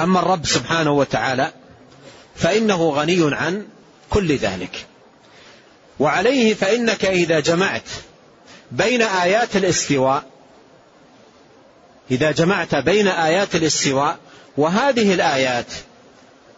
أما 0.00 0.20
الرب 0.20 0.46
سبحانه 0.46 0.90
وتعالى 0.90 1.52
فإنه 2.36 2.90
غني 2.90 3.34
عن 3.36 3.66
كل 4.10 4.36
ذلك. 4.36 4.86
وعليه 6.00 6.54
فإنك 6.54 7.04
إذا 7.04 7.40
جمعت 7.40 7.88
بين 8.72 9.02
آيات 9.02 9.56
الاستواء 9.56 10.24
إذا 12.10 12.30
جمعت 12.30 12.74
بين 12.74 13.08
آيات 13.08 13.54
الاستواء 13.54 14.18
وهذه 14.56 15.14
الآيات 15.14 15.66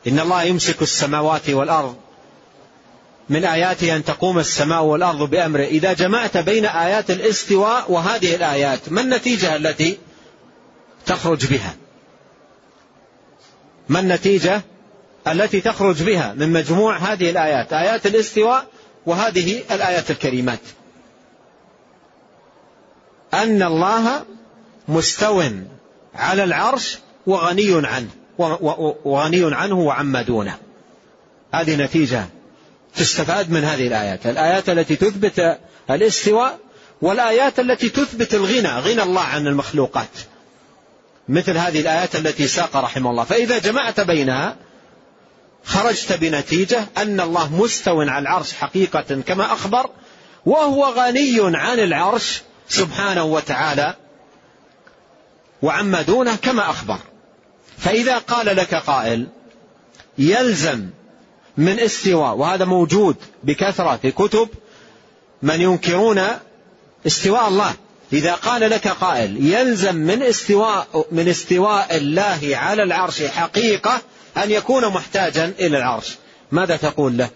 إن 0.06 0.20
الله 0.20 0.42
يمسك 0.42 0.82
السماوات 0.82 1.50
والأرض 1.50 1.96
من 3.28 3.44
آياته 3.44 3.96
أن 3.96 4.04
تقوم 4.04 4.38
السماء 4.38 4.82
والأرض 4.82 5.30
بأمره. 5.30 5.64
إذا 5.64 5.92
جمعت 5.92 6.36
بين 6.36 6.66
آيات 6.66 7.10
الاستواء 7.10 7.92
وهذه 7.92 8.34
الآيات 8.34 8.80
ما 8.88 9.00
النتيجة 9.00 9.56
التي 9.56 9.98
تخرج 11.06 11.46
بها؟ 11.46 11.74
ما 13.92 14.00
النتيجة 14.00 14.62
التي 15.28 15.60
تخرج 15.60 16.02
بها 16.02 16.34
من 16.34 16.52
مجموع 16.52 16.96
هذه 16.96 17.30
الآيات؟ 17.30 17.72
آيات 17.72 18.06
الاستواء 18.06 18.66
وهذه 19.06 19.62
الآيات 19.70 20.10
الكريمات. 20.10 20.60
أن 23.34 23.62
الله 23.62 24.24
مستو 24.88 25.42
على 26.14 26.44
العرش 26.44 26.98
وغني 27.26 27.86
عنه 27.86 28.08
وغني 29.04 29.54
عنه 29.54 29.78
وعما 29.78 30.22
دونه. 30.22 30.56
هذه 31.54 31.76
نتيجة 31.76 32.26
تستفاد 32.96 33.50
من 33.50 33.64
هذه 33.64 33.86
الآيات. 33.86 34.26
الآيات 34.26 34.68
التي 34.68 34.96
تثبت 34.96 35.58
الاستواء 35.90 36.58
والآيات 37.02 37.60
التي 37.60 37.88
تثبت 37.88 38.34
الغنى 38.34 38.68
غنى 38.68 39.02
الله 39.02 39.22
عن 39.22 39.46
المخلوقات. 39.46 40.31
مثل 41.28 41.56
هذه 41.56 41.80
الآيات 41.80 42.16
التي 42.16 42.46
ساق 42.46 42.76
رحمه 42.76 43.10
الله. 43.10 43.24
فإذا 43.24 43.58
جمعت 43.58 44.00
بينها 44.00 44.56
خرجت 45.64 46.12
بنتيجة 46.12 46.84
أن 46.96 47.20
الله 47.20 47.56
مستو 47.56 48.00
على 48.00 48.18
العرش 48.18 48.52
حقيقة 48.52 49.22
كما 49.26 49.52
أخبر 49.52 49.90
وهو 50.46 50.84
غني 50.84 51.38
عن 51.56 51.78
العرش 51.78 52.42
سبحانه 52.68 53.24
وتعالى 53.24 53.94
وعما 55.62 56.02
دونه 56.02 56.36
كما 56.36 56.70
أخبر. 56.70 56.98
فإذا 57.78 58.18
قال 58.18 58.56
لك 58.56 58.74
قائل 58.74 59.26
يلزم 60.18 60.90
من 61.56 61.80
استواء 61.80 62.36
وهذا 62.36 62.64
موجود 62.64 63.16
بكثرة 63.44 63.96
في 63.96 64.10
كتب 64.10 64.48
من 65.42 65.60
ينكرون 65.60 66.22
استواء 67.06 67.48
الله. 67.48 67.74
إذا 68.12 68.34
قال 68.34 68.70
لك 68.70 68.88
قائل 68.88 69.46
يلزم 69.46 69.94
من 69.94 70.22
استواء 70.22 71.06
من 71.12 71.28
استواء 71.28 71.96
الله 71.96 72.50
على 72.52 72.82
العرش 72.82 73.22
حقيقة 73.22 74.00
أن 74.36 74.50
يكون 74.50 74.88
محتاجا 74.88 75.52
إلى 75.58 75.78
العرش. 75.78 76.14
ماذا 76.52 76.76
تقول 76.76 77.16
له؟ 77.16 77.30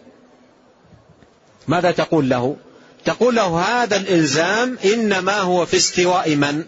ماذا 1.69 1.91
تقول 1.91 2.29
له؟ 2.29 2.57
تقول 3.05 3.37
له 3.37 3.61
هذا 3.61 3.97
الإلزام 3.97 4.79
إنما 4.85 5.39
هو 5.39 5.67
في 5.67 5.77
استواء 5.77 6.35
من؟ 6.35 6.65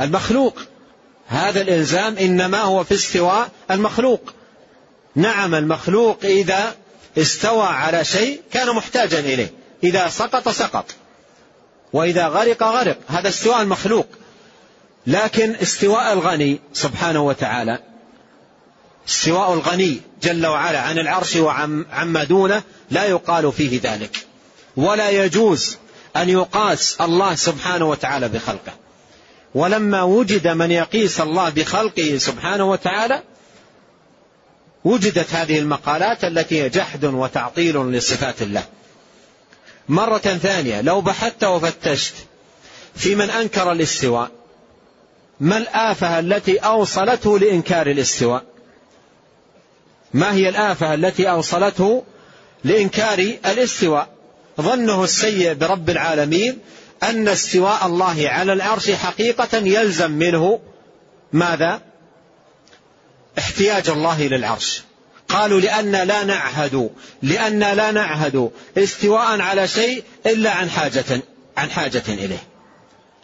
المخلوق. 0.00 0.58
هذا 1.26 1.60
الإلزام 1.60 2.18
إنما 2.18 2.60
هو 2.60 2.84
في 2.84 2.94
استواء 2.94 3.50
المخلوق. 3.70 4.32
نعم 5.16 5.54
المخلوق 5.54 6.18
إذا 6.24 6.74
استوى 7.18 7.66
على 7.66 8.04
شيء 8.04 8.40
كان 8.52 8.74
محتاجا 8.74 9.18
إليه. 9.18 9.52
إذا 9.84 10.08
سقط 10.08 10.48
سقط. 10.48 10.94
وإذا 11.94 12.28
غرق 12.28 12.62
غرق. 12.62 12.98
هذا 13.08 13.28
استواء 13.28 13.62
المخلوق. 13.62 14.06
لكن 15.06 15.54
استواء 15.54 16.12
الغني 16.12 16.60
سبحانه 16.72 17.20
وتعالى 17.20 17.78
استواء 19.08 19.52
الغني 19.54 20.00
جل 20.22 20.46
وعلا 20.46 20.80
عن 20.80 20.98
العرش 20.98 21.36
وعما 21.36 22.24
دونه 22.24 22.62
لا 22.90 23.04
يقال 23.04 23.52
فيه 23.52 23.80
ذلك. 23.82 24.26
ولا 24.76 25.10
يجوز 25.10 25.76
أن 26.16 26.28
يقاس 26.28 26.96
الله 27.00 27.34
سبحانه 27.34 27.84
وتعالى 27.84 28.28
بخلقه. 28.28 28.72
ولما 29.54 30.02
وجد 30.02 30.48
من 30.48 30.70
يقيس 30.70 31.20
الله 31.20 31.50
بخلقه 31.50 32.18
سبحانه 32.18 32.70
وتعالى 32.70 33.22
وجدت 34.84 35.34
هذه 35.34 35.58
المقالات 35.58 36.24
التي 36.24 36.62
هي 36.62 36.68
جحد 36.68 37.04
وتعطيل 37.04 37.76
لصفات 37.92 38.42
الله. 38.42 38.64
مرة 39.88 40.18
ثانية 40.18 40.80
لو 40.80 41.00
بحثت 41.00 41.44
وفتشت 41.44 42.14
في 42.94 43.14
من 43.14 43.30
أنكر 43.30 43.72
الاستواء 43.72 44.30
ما 45.40 45.58
الآفة 45.58 46.18
التي 46.18 46.58
أوصلته 46.58 47.38
لإنكار 47.38 47.86
الاستواء؟ 47.86 48.44
ما 50.14 50.34
هي 50.34 50.48
الآفة 50.48 50.94
التي 50.94 51.30
أوصلته 51.30 52.04
لإنكار 52.64 53.18
الاستواء؟ 53.46 54.08
ظنه 54.60 55.04
السيء 55.04 55.54
برب 55.54 55.90
العالمين 55.90 56.58
أن 57.02 57.28
استواء 57.28 57.86
الله 57.86 58.28
على 58.28 58.52
العرش 58.52 58.90
حقيقة 58.90 59.58
يلزم 59.58 60.10
منه 60.10 60.60
ماذا؟ 61.32 61.82
احتياج 63.38 63.90
الله 63.90 64.22
للعرش. 64.22 64.82
قالوا 65.34 65.60
لأن 65.60 65.92
لا 65.92 66.24
نعهد 66.24 66.90
لأن 67.22 67.58
لا 67.60 67.90
نعهد 67.90 68.50
استواء 68.78 69.40
على 69.40 69.68
شيء 69.68 70.04
إلا 70.26 70.50
عن 70.50 70.70
حاجة 70.70 71.22
عن 71.56 71.70
حاجة 71.70 72.02
إليه. 72.08 72.42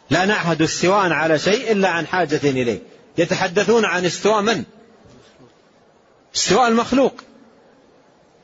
لا 0.09 0.25
نعهد 0.25 0.61
استواء 0.61 1.11
على 1.11 1.39
شيء 1.39 1.71
إلا 1.71 1.89
عن 1.89 2.07
حاجة 2.07 2.39
إليه. 2.43 2.79
يتحدثون 3.17 3.85
عن 3.85 4.05
استواء 4.05 4.41
من؟ 4.41 4.63
استواء 6.35 6.67
المخلوق. 6.67 7.13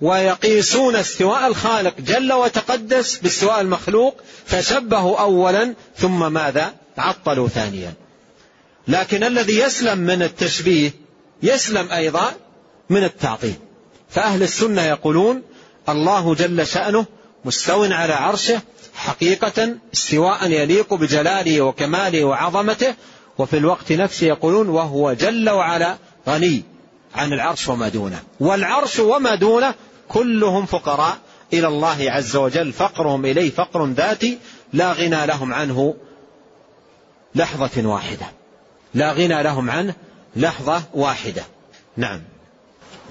ويقيسون 0.01 0.95
استواء 0.95 1.47
الخالق 1.47 1.93
جل 1.99 2.33
وتقدس 2.33 3.17
باستواء 3.17 3.61
المخلوق 3.61 4.21
فشبهوا 4.45 5.19
أولا 5.19 5.73
ثم 5.97 6.33
ماذا؟ 6.33 6.73
عطلوا 6.97 7.47
ثانيا. 7.47 7.93
لكن 8.87 9.23
الذي 9.23 9.59
يسلم 9.59 9.97
من 9.97 10.21
التشبيه 10.23 10.91
يسلم 11.43 11.91
أيضا 11.91 12.33
من 12.89 13.03
التعطيل. 13.03 13.55
فأهل 14.09 14.43
السنة 14.43 14.81
يقولون 14.81 15.43
الله 15.89 16.35
جل 16.35 16.67
شأنه 16.67 17.05
مستو 17.45 17.83
على 17.83 18.13
عرشه 18.13 18.61
حقيقة 18.95 19.75
استواء 19.93 20.51
يليق 20.51 20.93
بجلاله 20.93 21.61
وكماله 21.61 22.23
وعظمته 22.23 22.95
وفي 23.37 23.57
الوقت 23.57 23.91
نفسه 23.91 24.27
يقولون 24.27 24.69
وهو 24.69 25.13
جل 25.13 25.49
وعلا 25.49 25.97
غني 26.27 26.63
عن 27.15 27.33
العرش 27.33 27.67
وما 27.67 27.89
دونه. 27.89 28.23
والعرش 28.39 28.99
وما 28.99 29.35
دونه 29.35 29.73
كلهم 30.09 30.65
فقراء 30.65 31.17
إلى 31.53 31.67
الله 31.67 32.11
عز 32.11 32.35
وجل 32.35 32.73
فقرهم 32.73 33.25
إليه 33.25 33.51
فقر 33.51 33.85
ذاتي 33.85 34.37
لا 34.73 34.93
غنى 34.93 35.25
لهم 35.25 35.53
عنه 35.53 35.95
لحظة 37.35 37.87
واحدة. 37.87 38.25
لا 38.93 39.13
غنى 39.13 39.43
لهم 39.43 39.69
عنه 39.69 39.93
لحظة 40.35 40.83
واحدة. 40.93 41.43
نعم. 41.97 42.21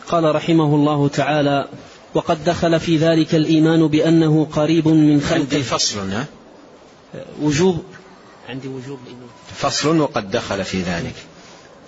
قال 0.09 0.35
رحمه 0.35 0.75
الله 0.75 1.09
تعالى 1.09 1.69
وقد 2.15 2.45
دخل 2.45 2.81
في 2.81 2.97
ذلك 2.97 3.35
الإيمان 3.35 3.87
بأنه 3.87 4.47
قريب 4.53 4.89
من 4.89 5.21
خلقه. 5.21 5.41
عندي 5.41 5.63
فصل 5.63 6.11
ها؟ 6.11 6.27
وجوب؟ 7.43 7.83
عندي 8.49 8.69
وجوب 8.69 8.99
الإيمان 9.05 9.29
فصل 9.57 10.01
وقد 10.01 10.31
دخل 10.31 10.65
في 10.65 10.83
ذلك. 10.83 11.15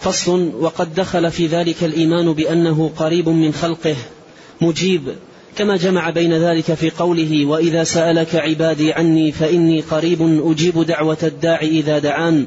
فصل 0.00 0.52
وقد 0.60 0.94
دخل 0.94 1.30
في 1.30 1.46
ذلك 1.46 1.84
الإيمان 1.84 2.32
بأنه 2.32 2.90
قريب 2.96 3.28
من 3.28 3.52
خلقه. 3.52 3.96
مجيب 4.60 5.02
كما 5.56 5.76
جمع 5.76 6.10
بين 6.10 6.32
ذلك 6.32 6.74
في 6.74 6.90
قوله 6.90 7.46
وإذا 7.46 7.84
سألك 7.84 8.34
عبادي 8.34 8.92
عني 8.92 9.32
فإني 9.32 9.80
قريب 9.80 10.22
أجيب 10.50 10.82
دعوة 10.82 11.18
الداع 11.22 11.60
إذا 11.60 11.98
دعان 11.98 12.46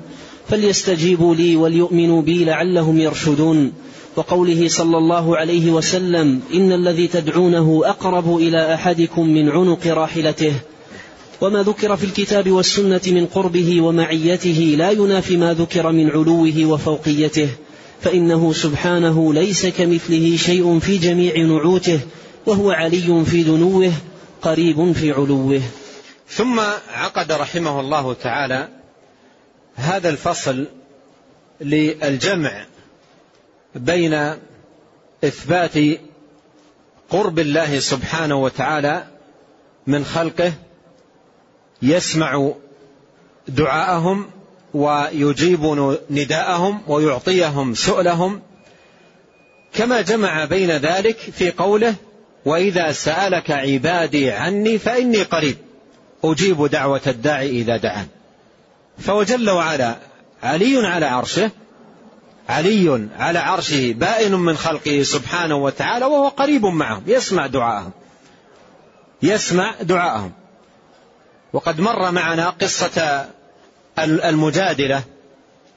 فليستجيبوا 0.50 1.36
لي 1.36 1.56
وليؤمنوا 1.56 2.22
بي 2.22 2.46
لعلهم 2.46 3.00
يرشدون 3.00 3.74
وقوله 4.16 4.68
صلى 4.68 4.98
الله 4.98 5.38
عليه 5.38 5.72
وسلم 5.72 6.42
إن 6.54 6.72
الذي 6.72 7.08
تدعونه 7.08 7.82
أقرب 7.86 8.38
إلى 8.38 8.74
أحدكم 8.74 9.28
من 9.28 9.50
عنق 9.50 9.88
راحلته. 9.88 10.54
وما 11.42 11.64
ذكر 11.64 11.98
في 11.98 12.04
الكتاب 12.04 12.52
والسنة 12.52 13.02
من 13.08 13.26
قربه 13.26 13.82
ومعيته 13.82 14.76
لا 14.78 14.92
ينافي 14.92 15.38
ما 15.38 15.54
ذكر 15.54 15.92
من 15.92 16.10
علوه 16.10 16.66
وفوقيته 16.66 17.50
فإنه 18.02 18.54
سبحانه 18.54 19.34
ليس 19.34 19.66
كمثله 19.66 20.38
شيء 20.38 20.80
في 20.80 20.98
جميع 20.98 21.38
نعوته 21.38 22.00
وهو 22.46 22.72
علي 22.72 23.26
في 23.26 23.44
دنوه 23.44 23.92
قريب 24.42 24.92
في 24.92 25.12
علوه. 25.12 25.62
ثم 26.30 26.60
عقد 26.94 27.32
رحمه 27.32 27.80
الله 27.80 28.14
تعالى 28.14 28.68
هذا 29.76 30.10
الفصل 30.10 30.66
للجمع 31.62 32.66
بين 33.76 34.34
إثبات 35.24 36.00
قرب 37.10 37.40
الله 37.40 37.80
سبحانه 37.80 38.36
وتعالى 38.36 39.04
من 39.88 40.06
خلقه 40.06 40.54
يسمع 41.82 42.52
دعاءهم 43.48 44.30
ويجيب 44.74 45.66
نداءهم 46.10 46.82
ويعطيهم 46.88 47.74
سؤلهم. 47.74 48.42
كما 49.74 50.02
جمع 50.02 50.46
بين 50.46 50.72
ذلك 50.72 51.18
في 51.18 51.52
قوله 51.52 51.96
وإذا 52.46 52.92
سألك 52.92 53.52
عبادي 53.52 54.32
عني 54.32 54.78
فإني 54.78 55.24
قريب 55.24 55.58
أجيب 56.24 56.66
دعوة 56.66 57.02
الداعي 57.08 57.50
إذا 57.50 57.78
دعان. 57.78 58.08
فهو 58.98 59.24
جل 59.24 59.50
وعلا 59.50 59.96
علي 60.44 60.88
على 60.88 61.06
عرشه 61.06 61.52
علي 62.52 63.10
على 63.18 63.40
عرشه 63.40 63.94
بائن 63.94 64.32
من 64.32 64.58
خلقه 64.58 65.04
سبحانه 65.04 65.56
وتعالى 65.56 66.06
وهو 66.06 66.28
قريب 66.28 66.66
معهم 66.66 67.04
يسمع 67.08 67.48
دعاءهم. 67.48 67.92
يسمع 69.22 69.76
دعاءهم. 69.82 70.32
وقد 71.54 71.82
مر 71.82 72.12
معنا 72.12 72.50
قصة 72.50 73.26
المجادلة 74.00 75.04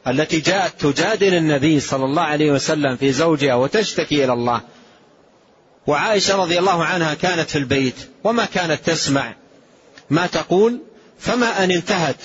التي 0.06 0.40
جاءت 0.40 0.86
تجادل 0.86 1.34
النبي 1.34 1.80
صلى 1.80 2.04
الله 2.04 2.22
عليه 2.22 2.52
وسلم 2.52 2.96
في 2.96 3.12
زوجها 3.12 3.54
وتشتكي 3.54 4.24
إلى 4.24 4.32
الله. 4.32 4.60
وعائشة 5.86 6.36
رضي 6.36 6.58
الله 6.58 6.84
عنها 6.84 7.14
كانت 7.14 7.50
في 7.50 7.58
البيت 7.58 7.96
وما 8.24 8.44
كانت 8.44 8.86
تسمع. 8.86 9.34
ما 10.10 10.26
تقول؟ 10.26 10.80
فما 11.18 11.64
أن 11.64 11.70
انتهت 11.70 12.22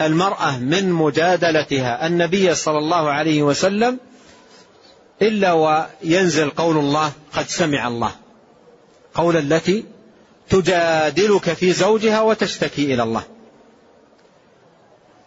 المرأة 0.00 0.58
من 0.58 0.92
مجادلتها 0.92 2.06
النبي 2.06 2.54
صلى 2.54 2.78
الله 2.78 3.10
عليه 3.10 3.42
وسلم 3.42 3.98
إلا 5.22 5.52
وينزل 5.52 6.50
قول 6.50 6.76
الله 6.76 7.12
قد 7.32 7.48
سمع 7.48 7.88
الله. 7.88 8.12
قول 9.14 9.36
التي 9.36 9.84
تجادلك 10.48 11.52
في 11.52 11.72
زوجها 11.72 12.20
وتشتكي 12.20 12.94
إلى 12.94 13.02
الله. 13.02 13.22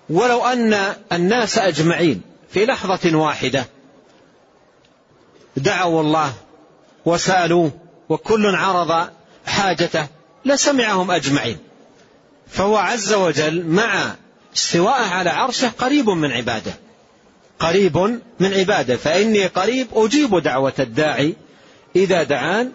ولو 0.09 0.45
أن 0.45 0.95
الناس 1.11 1.57
أجمعين 1.57 2.21
في 2.49 2.65
لحظة 2.65 3.17
واحدة 3.17 3.65
دعوا 5.57 6.01
الله 6.01 6.33
وسألوه 7.05 7.71
وكل 8.09 8.55
عرض 8.55 9.09
حاجته 9.45 10.07
لسمعهم 10.45 11.11
أجمعين. 11.11 11.57
فهو 12.47 12.77
عز 12.77 13.13
وجل 13.13 13.65
مع 13.65 14.15
استواءه 14.55 15.05
على 15.09 15.29
عرشه 15.29 15.71
قريب 15.77 16.09
من 16.09 16.31
عباده. 16.31 16.73
قريب 17.59 17.97
من 18.39 18.53
عباده. 18.53 18.97
فإني 18.97 19.47
قريب 19.47 19.87
أجيب 19.93 20.37
دعوة 20.39 20.73
الداعي. 20.79 21.35
إذا 21.95 22.23
دعان 22.23 22.71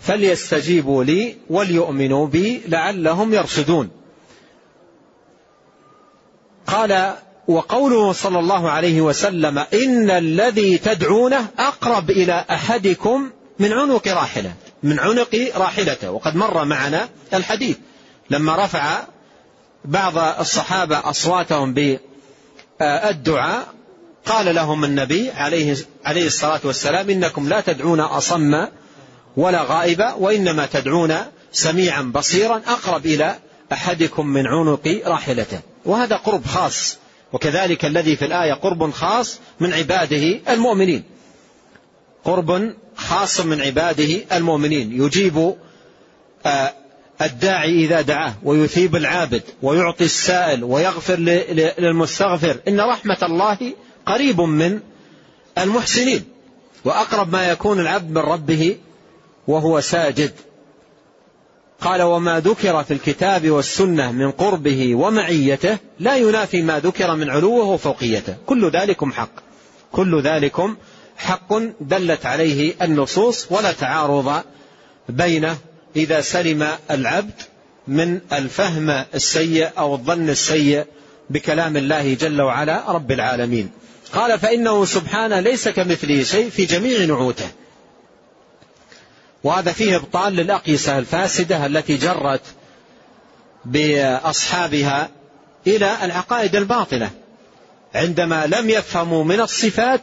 فليستجيبوا 0.00 1.04
لي 1.04 1.36
وليؤمنوا 1.50 2.26
بي 2.26 2.62
لعلهم 2.68 3.34
يرشدون. 3.34 3.90
قال 6.66 7.14
وقوله 7.48 8.12
صلى 8.12 8.38
الله 8.38 8.70
عليه 8.70 9.00
وسلم 9.00 9.58
إن 9.58 10.10
الذي 10.10 10.78
تدعونه 10.78 11.46
أقرب 11.58 12.10
إلى 12.10 12.44
أحدكم 12.50 13.30
من 13.58 13.72
عنق 13.72 14.08
راحلة. 14.08 14.54
من 14.82 15.00
عنق 15.00 15.50
راحلته. 15.56 16.10
وقد 16.10 16.36
مر 16.36 16.64
معنا 16.64 17.08
الحديث. 17.34 17.76
لما 18.30 18.64
رفع 18.64 19.02
بعض 19.86 20.18
الصحابة 20.40 21.10
أصواتهم 21.10 21.74
بالدعاء. 22.80 23.76
قال 24.26 24.54
لهم 24.54 24.84
النبي 24.84 25.30
عليه, 25.30 25.76
عليه 26.04 26.26
الصلاة 26.26 26.60
والسلام 26.64 27.10
إنكم 27.10 27.48
لا 27.48 27.60
تدعون 27.60 28.00
أصم 28.00 28.66
ولا 29.36 29.62
غائبا 29.62 30.12
وإنما 30.12 30.66
تدعون 30.66 31.16
سميعا 31.52 32.02
بصيرا 32.02 32.62
أقرب 32.66 33.06
إلى 33.06 33.38
أحدكم 33.72 34.26
من 34.26 34.46
عنق 34.46 35.00
راحلته. 35.06 35.60
وهذا 35.84 36.16
قرب 36.16 36.46
خاص 36.46 36.98
وكذلك 37.32 37.84
الذي 37.84 38.16
في 38.16 38.24
الآية 38.24 38.52
قرب 38.52 38.90
خاص 38.90 39.38
من 39.60 39.72
عباده 39.72 40.40
المؤمنين. 40.48 41.02
قرب 42.24 42.74
خاص 42.96 43.40
من 43.40 43.60
عباده 43.60 44.20
المؤمنين. 44.32 45.02
يجيب 45.02 45.54
آه 46.46 46.74
الداعي 47.22 47.84
إذا 47.84 48.00
دعاه 48.00 48.34
ويثيب 48.42 48.96
العابد 48.96 49.42
ويعطي 49.62 50.04
السائل 50.04 50.64
ويغفر 50.64 51.18
للمستغفر. 51.18 52.56
إن 52.68 52.80
رحمة 52.80 53.18
الله 53.22 53.58
قريب 54.06 54.40
من 54.40 54.80
المحسنين. 55.58 56.24
وأقرب 56.84 57.32
ما 57.32 57.48
يكون 57.50 57.80
العبد 57.80 58.10
من 58.10 58.18
ربه 58.18 58.76
وهو 59.48 59.80
ساجد. 59.80 60.32
قال 61.80 62.02
وما 62.02 62.40
ذكر 62.40 62.84
في 62.84 62.94
الكتاب 62.94 63.50
والسنة 63.50 64.12
من 64.12 64.30
قربه 64.30 64.94
ومعيته 64.94 65.78
لا 65.98 66.16
ينافي 66.16 66.62
ما 66.62 66.78
ذكر 66.78 67.14
من 67.14 67.30
علوه 67.30 67.64
وفوقيته. 67.64 68.36
كل 68.46 68.70
ذلكم 68.70 69.12
حق. 69.12 69.30
كل 69.92 70.22
ذلكم 70.22 70.76
حق 71.16 71.54
دلت 71.80 72.26
عليه 72.26 72.74
النصوص 72.82 73.46
ولا 73.52 73.72
تعارض 73.72 74.42
بينه 75.08 75.56
إذا 75.96 76.20
سلم 76.20 76.68
العبد 76.90 77.42
من 77.88 78.20
الفهم 78.32 78.90
السيء 79.14 79.68
أو 79.78 79.94
الظن 79.94 80.28
السيء 80.28 80.84
بكلام 81.30 81.76
الله 81.76 82.14
جل 82.14 82.42
وعلا 82.42 82.90
رب 82.90 83.12
العالمين. 83.12 83.70
قال 84.12 84.38
فإنه 84.38 84.84
سبحانه 84.84 85.40
ليس 85.40 85.68
كمثله 85.68 86.22
شيء 86.22 86.50
في 86.50 86.64
جميع 86.64 87.04
نعوته. 87.04 87.48
وهذا 89.44 89.72
فيه 89.72 89.96
إبطال 89.96 90.32
للأقيسة 90.32 90.98
الفاسدة 90.98 91.66
التي 91.66 91.96
جرت 91.96 92.42
بأصحابها 93.64 95.10
إلى 95.66 95.96
العقائد 96.02 96.56
الباطلة. 96.56 97.10
عندما 97.94 98.46
لم 98.46 98.70
يفهموا 98.70 99.24
من 99.24 99.40
الصفات 99.40 100.00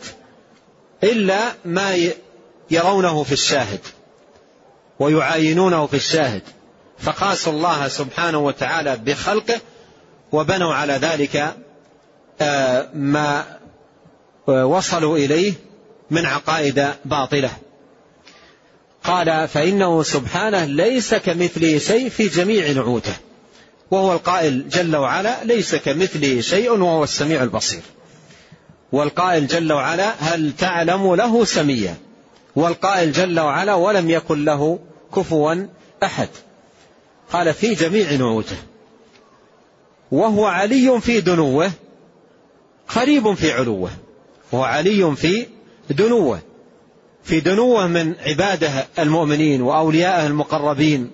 إلا 1.03 1.39
ما 1.65 1.97
يرونه 2.71 3.23
في 3.23 3.31
الشاهد. 3.31 3.79
ويعاينونه 4.99 5.87
في 5.87 5.95
الشاهد. 5.95 6.41
فقاسوا 6.99 7.53
الله 7.53 7.87
سبحانه 7.87 8.37
وتعالى 8.37 8.97
بخلقه 8.97 9.61
وبنوا 10.31 10.73
على 10.73 10.93
ذلك 10.93 11.55
آه، 12.41 12.89
ما 12.93 13.45
آه، 14.49 14.65
وصلوا 14.65 15.17
إليه 15.17 15.53
من 16.11 16.25
عقائد 16.25 16.87
باطلة. 17.05 17.51
قال 19.03 19.47
فإنه 19.47 20.03
سبحانه 20.03 20.65
ليس 20.65 21.13
كمثله 21.15 21.77
شيء 21.77 22.09
في 22.09 22.27
جميع 22.27 22.71
نعوته. 22.71 23.15
وهو 23.91 24.13
القائل 24.13 24.69
جل 24.69 24.95
وعلا 24.95 25.43
ليس 25.43 25.75
كمثله 25.75 26.41
شيء 26.41 26.71
وهو 26.71 27.03
السميع 27.03 27.43
البصير. 27.43 27.81
والقائل 28.91 29.47
جل 29.47 29.73
وعلا 29.73 30.13
هل 30.19 30.53
تعلم 30.57 31.15
له 31.15 31.45
سميا؟ 31.45 31.95
والقائل 32.55 33.11
جل 33.11 33.39
وعلا 33.39 33.73
ولم 33.73 34.09
يكن 34.09 34.45
له 34.45 34.79
كفوا 35.15 35.67
أحد. 36.03 36.29
قال 37.31 37.53
في 37.53 37.73
جميع 37.73 38.11
نعوته. 38.11 38.57
وهو 40.11 40.45
علي 40.45 41.01
في 41.01 41.21
دنوه 41.21 41.71
قريب 42.87 43.33
في 43.33 43.51
علوه. 43.51 43.89
وهو 44.51 44.63
علي 44.63 45.15
في 45.15 45.47
دنوه. 45.89 46.39
في 47.23 47.39
دنوه 47.39 47.87
من 47.87 48.15
عباده 48.19 48.87
المؤمنين 48.99 49.61
وأوليائه 49.61 50.27
المقربين. 50.27 51.11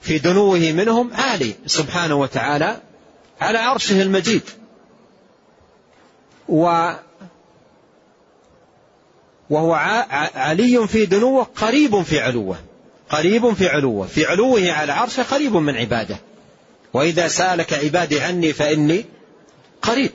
في 0.00 0.18
دنوه 0.18 0.58
منهم 0.58 1.14
عالي 1.14 1.54
سبحانه 1.66 2.14
وتعالى 2.14 2.80
على 3.40 3.58
عرشه 3.58 4.02
المجيد. 4.02 4.42
وهو 9.50 9.74
علي 10.34 10.88
في 10.88 11.06
دنوة 11.06 11.46
قريب 11.56 12.02
في 12.02 12.20
علوة. 12.20 12.56
قريب 13.10 13.52
في 13.52 13.68
علوة. 13.68 14.06
في 14.06 14.26
علوه 14.26 14.72
على 14.72 14.92
عرشه 14.92 15.22
قريب 15.22 15.56
من 15.56 15.76
عباده. 15.76 16.16
وإذا 16.92 17.28
سألك 17.28 17.72
عبادي 17.72 18.20
عني 18.20 18.52
فإني 18.52 19.04
قريب. 19.82 20.10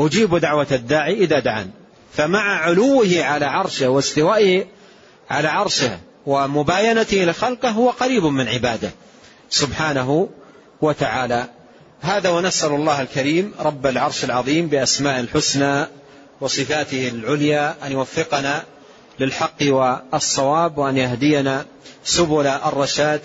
أجيب 0.00 0.36
دعوة 0.36 0.66
الداعي 0.72 1.14
إذا 1.14 1.38
دعان. 1.38 1.70
فمع 2.12 2.60
علوه 2.60 3.24
على 3.24 3.46
عرشه 3.46 3.88
واستوائه 3.88 4.66
على 5.30 5.48
عرشه 5.48 5.98
ومباينته 6.26 7.24
لخلقه 7.24 7.70
هو 7.70 7.90
قريب 7.90 8.24
من 8.24 8.48
عباده. 8.48 8.90
سبحانه 9.50 10.28
وتعالى. 10.80 11.48
هذا 12.00 12.30
ونسأل 12.30 12.72
الله 12.72 13.02
الكريم 13.02 13.54
رب 13.60 13.86
العرش 13.86 14.24
العظيم 14.24 14.66
بأسماء 14.66 15.20
الحسنى 15.20 15.86
وصفاته 16.40 17.08
العليا 17.08 17.86
أن 17.86 17.92
يوفقنا 17.92 18.62
للحق 19.20 19.62
والصواب 19.62 20.78
وأن 20.78 20.96
يهدينا 20.96 21.66
سبل 22.04 22.46
الرشاد 22.46 23.20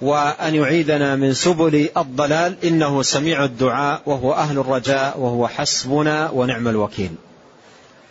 وأن 0.00 0.54
يعيذنا 0.54 1.16
من 1.16 1.32
سبل 1.32 1.88
الضلال. 1.96 2.56
إنه 2.64 3.02
سميع 3.02 3.44
الدعاء 3.44 4.02
وهو 4.06 4.32
أهل 4.32 4.58
الرجاء 4.58 5.20
وهو 5.20 5.48
حسبنا 5.48 6.30
ونعم 6.30 6.68
الوكيل. 6.68 7.10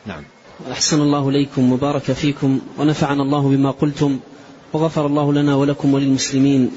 نعم. 0.06 0.24
أحسن 0.72 1.02
الله 1.02 1.30
إليكم 1.30 1.74
وبارك 1.74 2.12
فيكم 2.12 2.60
ونفعنا 2.78 3.24
الله 3.24 3.42
بما 3.42 3.72
قلتم 3.72 4.20
وغفر 4.74 5.06
الله 5.06 5.34
لنا 5.34 5.56
ولكم 5.56 5.94
وللمسلمين. 5.94 6.72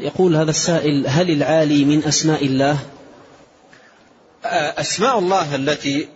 يقول 0.00 0.36
هذا 0.36 0.50
السائل 0.50 1.06
هل 1.06 1.30
العالي 1.30 1.84
من 1.84 2.04
أسماء 2.04 2.44
الله؟ 2.46 2.78
أسماء 4.44 5.18
الله 5.18 5.54
التي 5.54 6.08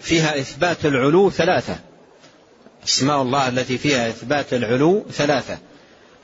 فيها 0.00 0.38
إثبات 0.38 0.86
العلو 0.86 1.30
ثلاثة. 1.30 1.78
أسماء 2.84 3.22
الله 3.22 3.48
التي 3.48 3.78
فيها 3.78 4.08
إثبات 4.08 4.54
العلو 4.54 5.04
ثلاثة. 5.12 5.58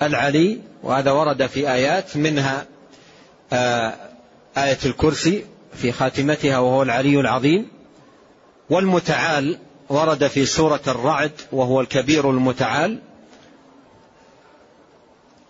العلي 0.03 0.61
وهذا 0.83 1.11
ورد 1.11 1.47
في 1.47 1.73
آيات 1.73 2.17
منها 2.17 2.67
آه، 3.53 3.95
آية 4.57 4.79
الكرسي 4.85 5.45
في 5.75 5.93
خاتمتها 5.93 6.59
وهو 6.59 6.83
العلي 6.83 7.21
العظيم. 7.21 7.69
والمتعال 8.71 9.59
ورد 9.89 10.27
في 10.27 10.47
سورة 10.47 10.81
الرعد 10.89 11.33
وهو 11.53 11.81
الكبير 11.81 12.31
المتعال. 12.31 12.99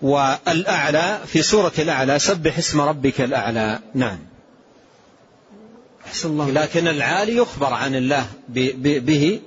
والأعلى 0.03 1.21
في 1.27 1.43
سورة 1.43 1.73
الأعلى 1.79 2.19
سبح 2.19 2.59
اسم 2.59 2.81
ربك 2.81 3.21
الأعلى. 3.21 3.79
نعم. 3.95 4.32
الله 6.25 6.51
لكن 6.51 6.89
العالي 6.89 7.37
يخبر 7.37 7.73
عن 7.75 7.95
الله 7.95 8.27
به. 8.49 9.41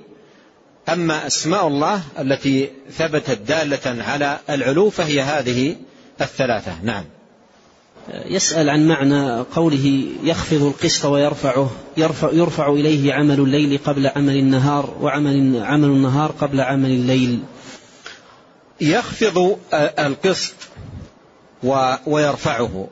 أما 0.88 1.26
أسماء 1.26 1.66
الله 1.66 2.02
التي 2.18 2.70
ثبتت 2.92 3.38
دالة 3.38 4.02
على 4.02 4.38
العلو 4.50 4.90
فهي 4.90 5.20
هذه 5.20 5.76
الثلاثة. 6.20 6.72
نعم. 6.82 7.04
يسأل 8.26 8.70
عن 8.70 8.88
معنى 8.88 9.40
قوله 9.40 10.04
يخفض 10.24 10.62
القسط 10.62 11.04
ويرفعه. 11.04 11.70
يرفع, 11.96 12.30
يرفع 12.32 12.68
إليه 12.68 13.14
عمل 13.14 13.40
الليل 13.40 13.78
قبل 13.84 14.06
عمل 14.06 14.36
النهار 14.36 14.96
وعمل 15.00 15.62
عمل 15.62 15.88
النهار 15.88 16.30
قبل 16.30 16.60
عمل 16.60 16.90
الليل. 16.90 17.40
يخفض 18.80 19.58
القسط 19.74 20.54
ويرفعه. 22.06 22.88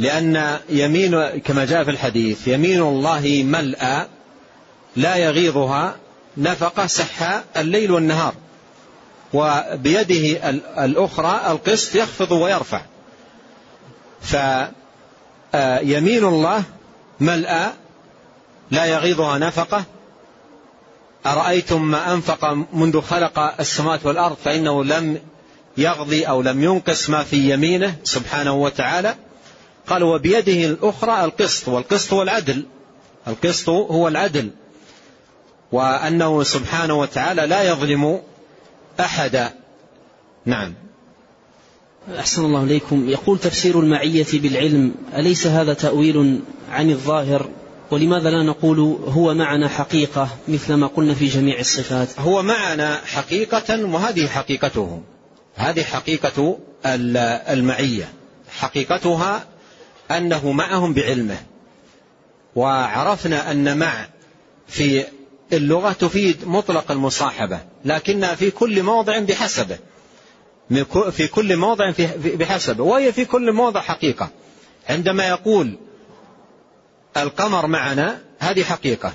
لأن 0.00 0.58
يمين 0.68 1.26
كما 1.26 1.64
جاء 1.64 1.84
في 1.84 1.90
الحديث 1.90 2.48
يمين 2.48 2.82
الله 2.82 3.42
ملأى 3.46 4.06
لا 4.96 5.16
يغيضها 5.16 5.96
نفقة 6.36 6.86
سحاء 6.86 7.44
الليل 7.56 7.90
والنهار 7.90 8.34
وبيده 9.34 10.50
الأخرى 10.84 11.40
القسط 11.46 11.94
يخفض 11.94 12.32
ويرفع. 12.32 12.80
فيمين 14.22 16.24
الله 16.24 16.62
ملأى 17.20 17.70
لا 18.70 18.84
يغيضها 18.84 19.38
نفقة. 19.38 19.84
أرأيتم 21.26 21.82
ما 21.82 22.12
أنفق 22.12 22.44
منذ 22.72 23.00
خلق 23.00 23.60
السماوات 23.60 24.06
والأرض 24.06 24.36
فإنه 24.44 24.84
لم 24.84 25.20
يغضي 25.76 26.24
أو 26.24 26.42
لم 26.42 26.64
ينقص 26.64 27.10
ما 27.10 27.22
في 27.22 27.52
يمينه 27.52 27.94
سبحانه 28.04 28.54
وتعالى؟ 28.54 29.14
قال 29.90 30.02
وبيده 30.02 30.64
الأخرى 30.64 31.24
القسط 31.24 31.68
والقسط 31.68 32.12
هو 32.12 32.22
العدل. 32.22 32.64
القسط 33.28 33.68
هو 33.68 34.08
العدل. 34.08 34.50
وأنه 35.72 36.42
سبحانه 36.42 36.94
وتعالى 36.94 37.46
لا 37.46 37.62
يظلم 37.62 38.20
أحدا 39.00 39.52
نعم. 40.46 40.74
أحسن 42.18 42.44
الله 42.44 42.62
إليكم. 42.62 43.08
يقول 43.08 43.38
تفسير 43.38 43.80
المعية 43.80 44.26
بالعلم 44.32 44.94
أليس 45.16 45.46
هذا 45.46 45.74
تأويل 45.74 46.40
عن 46.70 46.90
الظاهر؟ 46.90 47.48
ولماذا 47.90 48.30
لا 48.30 48.42
نقول 48.42 48.78
هو 49.08 49.34
معنا 49.34 49.68
حقيقة 49.68 50.28
مثل 50.48 50.74
ما 50.74 50.86
قلنا 50.86 51.14
في 51.14 51.26
جميع 51.26 51.58
الصفات؟ 51.58 52.08
هو 52.18 52.42
معنا 52.42 53.00
حقيقة 53.04 53.84
وهذه 53.84 54.26
حقيقته. 54.26 55.02
هذه 55.54 55.82
حقيقة 55.82 56.58
المعية. 56.84 58.12
حقيقتها 58.50 59.44
أنه 60.10 60.52
معهم 60.52 60.94
بعلمه. 60.94 61.38
وعرفنا 62.56 63.50
أن 63.50 63.78
مع 63.78 64.06
في 64.68 65.04
اللغة 65.52 65.92
تفيد 65.92 66.48
مطلق 66.48 66.90
المصاحبة 66.90 67.60
لكنها 67.84 68.34
في 68.34 68.50
كل 68.50 68.82
موضع 68.82 69.18
بحسبه. 69.18 69.78
في 71.10 71.28
كل 71.28 71.56
موضع 71.56 71.92
بحسبه 72.24 72.84
وهي 72.84 73.12
في 73.12 73.24
كل 73.24 73.52
موضع 73.52 73.80
حقيقة. 73.80 74.28
عندما 74.88 75.28
يقول 75.28 75.78
القمر 77.16 77.66
معنا 77.66 78.20
هذه 78.38 78.62
حقيقة. 78.62 79.12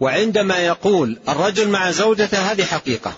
وعندما 0.00 0.58
يقول 0.58 1.18
الرجل 1.28 1.68
مع 1.68 1.90
زوجته 1.90 2.38
هذه 2.38 2.64
حقيقة. 2.64 3.12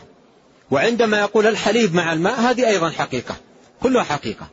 وعندما 0.70 1.18
يقول 1.20 1.47
الحليب 1.47 1.95
مع 1.95 2.12
الماء 2.12 2.41
هذه 2.41 2.68
أيضا 2.68 2.91
حقيقة. 2.91 3.36
كلها 3.82 4.03
حقيقة. 4.03 4.49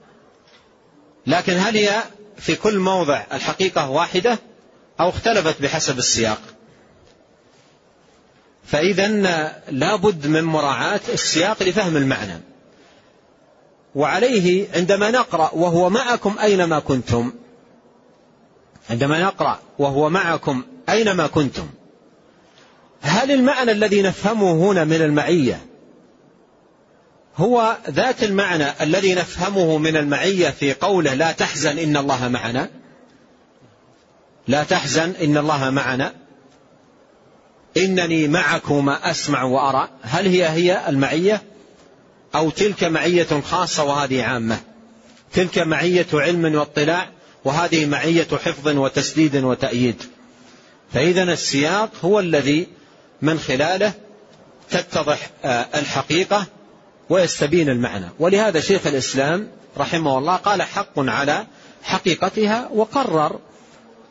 لكن 1.28 1.54
هل 1.54 1.78
هي 1.78 2.04
في 2.38 2.56
كل 2.56 2.80
موضع 2.80 3.24
الحقيقة 3.34 3.90
واحدة 3.90 4.40
أو 5.00 5.10
اختلفت 5.10 5.62
بحسب 5.62 5.98
السياق؟ 5.98 6.42
فإذا 8.66 9.08
لابد 9.72 10.28
من 10.28 10.44
مراعاة 10.44 11.00
السياق 11.14 11.64
لفهم 11.64 11.98
المعنى. 11.98 12.42
وعليه 13.96 14.68
عندما 14.76 15.12
نقرأ 15.12 15.52
وهو 15.54 15.90
معكم 15.90 16.36
أينما 16.42 16.80
كنتم. 16.80 17.34
عندما 18.90 19.24
نقرأ 19.24 19.60
وهو 19.80 20.10
معكم 20.10 20.64
أينما 20.90 21.28
كنتم. 21.28 21.70
هل 23.02 23.32
المعنى 23.32 23.72
الذي 23.72 24.02
نفهمه 24.02 24.72
هنا 24.72 24.84
من 24.84 25.02
المعية 25.02 25.66
هو 27.38 27.78
ذات 27.90 28.24
المعنى 28.24 28.66
الذي 28.82 29.14
نفهمه 29.14 29.78
من 29.78 29.98
المعية 29.98 30.50
في 30.50 30.74
قوله 30.74 31.14
لا 31.14 31.32
تحزن 31.32 31.80
إن 31.80 31.98
الله 31.98 32.28
معنا؟ 32.28 32.70
لا 34.48 34.64
تحزن 34.64 35.14
إن 35.22 35.38
الله 35.38 35.70
معنا؟ 35.70 36.14
إنني 37.78 38.28
معكما 38.28 39.12
أسمع 39.12 39.44
وأرى. 39.44 39.90
هل 40.02 40.28
هي 40.28 40.50
هي 40.50 40.90
المعية؟ 40.90 41.42
أو 42.36 42.50
تلك 42.50 42.84
معية 42.84 43.42
خاصة 43.42 43.84
وهذه 43.84 44.24
عامة؟ 44.24 44.60
تلك 45.34 45.58
معية 45.58 46.08
علم 46.14 46.56
واطلاع 46.56 47.10
وهذه 47.46 47.86
معية 47.86 48.28
حفظ 48.46 48.68
وتسديد 48.68 49.36
وتأييد. 49.36 50.04
فإذا 50.94 51.24
السياق 51.24 51.90
هو 52.06 52.20
الذي 52.20 52.68
من 53.22 53.40
خلاله 53.40 53.94
تتضح 54.70 55.30
آه، 55.44 55.68
الحقيقة 55.76 56.46
ويستبين 57.10 57.70
المعنى. 57.70 58.06
ولهذا 58.20 58.60
شيخ 58.60 58.88
الإسلام 58.88 59.48
رحمه 59.78 60.18
الله 60.18 60.36
قال 60.36 60.62
حق 60.62 61.00
على 61.00 61.46
حقيقتها 61.84 62.70
وقرر 62.74 63.40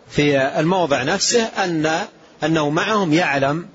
في 0.09 0.39
الموضع 0.61 1.03
نفسه 1.03 1.43
أن 1.43 2.07
أنه 2.45 2.71
معهم 2.71 3.13
يعلم 3.13 3.69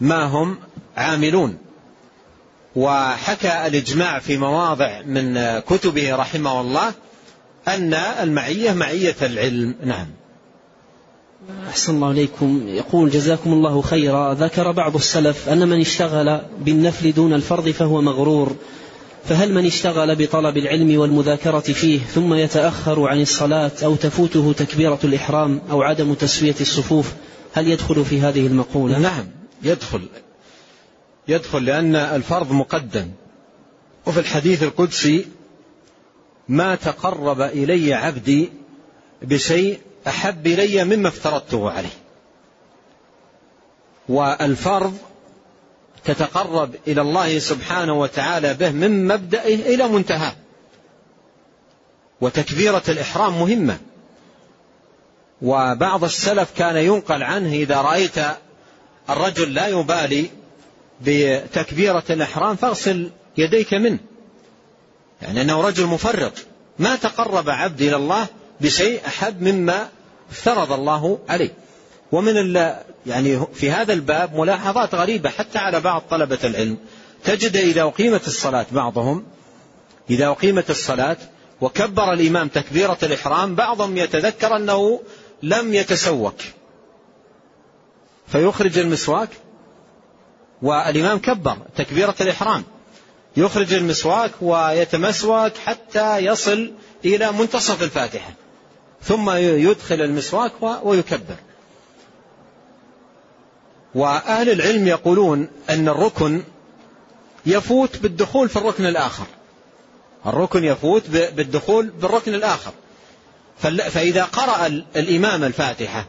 ما 0.00 0.24
هم 0.24 0.58
عاملون. 0.96 1.58
وحكى 2.76 3.66
الإجماع 3.66 4.18
في 4.18 4.36
مواضع 4.36 5.02
من 5.02 5.58
كتبه 5.58 6.16
رحمه 6.16 6.60
الله 6.60 6.92
أن 7.68 7.94
المعية 7.94 8.72
معية 8.72 9.16
العلم. 9.22 9.74
نعم. 9.84 10.06
أحسن 11.48 11.94
الله 11.94 12.10
إليكم 12.10 12.68
يقول 12.68 13.10
جزاكم 13.10 13.52
الله 13.52 13.82
خيرا. 13.82 14.34
ذكر 14.34 14.72
بعض 14.72 14.94
السلف 14.94 15.48
أن 15.48 15.68
من 15.68 15.80
اشتغل 15.80 16.40
بالنفل 16.60 17.12
دون 17.12 17.32
الفرض 17.32 17.68
فهو 17.68 18.02
مغرور. 18.02 18.56
فهل 19.24 19.54
من 19.54 19.66
اشتغل 19.66 20.16
بطلب 20.16 20.56
العلم 20.56 21.00
والمذاكرة 21.00 21.60
فيه 21.60 22.00
ثم 22.00 22.34
يتأخر 22.34 23.08
عن 23.08 23.20
الصلاة 23.20 23.70
أو 23.84 23.94
تفوته 23.94 24.52
تكبيرة 24.52 24.98
الإحرام 25.04 25.60
أو 25.70 25.82
عدم 25.82 26.14
تسوية 26.14 26.54
الصفوف؟ 26.60 27.12
هل 27.52 27.68
يدخل 27.68 28.04
في 28.04 28.20
هذه 28.20 28.46
المقولة؟ 28.46 28.98
نعم 28.98 29.26
يدخل. 29.62 30.02
يدخل 31.28 31.64
لأن 31.64 31.96
الفرض 31.96 32.52
مقدم. 32.52 33.10
وفي 34.06 34.20
الحديث 34.20 34.62
القدسي 34.62 35.26
ما 36.48 36.74
تقرب 36.74 37.40
إلي 37.40 37.94
عبدي 37.94 38.50
بشيء 39.22 39.78
أحب 40.08 40.46
إلي 40.46 40.84
مما 40.84 41.08
افترضته 41.08 41.70
عليه. 41.70 41.96
والفرض 44.08 44.98
تتقرب 46.04 46.74
إلى 46.86 47.00
الله 47.00 47.38
سبحانه 47.38 47.92
وتعالى 47.92 48.54
به 48.54 48.70
من 48.70 49.06
مبدئه 49.08 49.74
إلى 49.74 49.88
منتهاه. 49.88 50.32
وتكبيرة 52.20 52.82
الإحرام 52.88 53.38
مهمة. 53.40 53.78
وبعض 55.42 56.04
السلف 56.04 56.50
كان 56.56 56.76
ينقل 56.76 57.22
عنه 57.22 57.52
إذا 57.52 57.80
رأيت 57.80 58.18
الرجل 59.10 59.54
لا 59.54 59.68
يبالي 59.68 60.30
بتكبيرة 61.00 62.04
الإحرام 62.10 62.56
فاغسل 62.56 63.10
يديك 63.38 63.74
منه. 63.74 63.98
يعني 65.22 65.42
أنه 65.42 65.60
رجل 65.60 65.86
مفرط. 65.86 66.32
ما 66.78 66.96
تقرب 66.96 67.50
عبد 67.50 67.80
إلى 67.82 67.96
الله 67.96 68.26
بشيء 68.60 69.00
أحب 69.06 69.42
مما 69.42 69.88
افترض 70.30 70.72
الله 70.72 71.18
عليه. 71.28 71.50
ومن 72.12 72.56
يعني 73.06 73.46
في 73.54 73.70
هذا 73.70 73.92
الباب 73.92 74.34
ملاحظات 74.34 74.94
غريبة 74.94 75.30
حتى 75.30 75.58
على 75.58 75.80
بعض 75.80 76.02
طلبة 76.10 76.38
العلم. 76.44 76.78
تجد 77.24 77.56
إذا 77.56 77.82
أقيمت 77.82 78.26
الصلاة 78.26 78.66
بعضهم 78.72 79.24
إذا 80.10 80.26
أقيمت 80.26 80.70
الصلاة 80.70 81.16
وكبر 81.60 82.12
الإمام 82.12 82.48
تكبيرة 82.48 82.98
الإحرام 83.02 83.54
بعضهم 83.54 83.96
يتذكر 83.96 84.56
أنه 84.56 85.00
لم 85.42 85.74
يتسوك. 85.74 86.36
فيخرج 88.26 88.78
المسواك 88.78 89.28
والإمام 90.62 91.18
كبر 91.18 91.56
تكبيرة 91.76 92.14
الإحرام. 92.20 92.64
يخرج 93.36 93.74
المسواك 93.74 94.30
ويتمسوك 94.40 95.56
حتى 95.56 96.18
يصل 96.18 96.72
إلى 97.04 97.32
منتصف 97.32 97.82
الفاتحة. 97.82 98.32
ثم 99.02 99.30
يدخل 99.30 100.02
المسواك 100.02 100.52
ويكبر. 100.82 101.36
وأهل 103.94 104.50
العلم 104.50 104.88
يقولون 104.88 105.48
أن 105.70 105.88
الركن 105.88 106.42
يفوت 107.46 107.98
بالدخول 107.98 108.48
في 108.48 108.56
الركن 108.56 108.86
الآخر. 108.86 109.26
الركن 110.26 110.64
يفوت 110.64 111.10
بالدخول 111.10 111.86
بالركن 111.86 112.34
الآخر. 112.34 112.72
فإذا 113.90 114.24
قرأ 114.24 114.66
الإمام 114.96 115.44
الفاتحة 115.44 116.06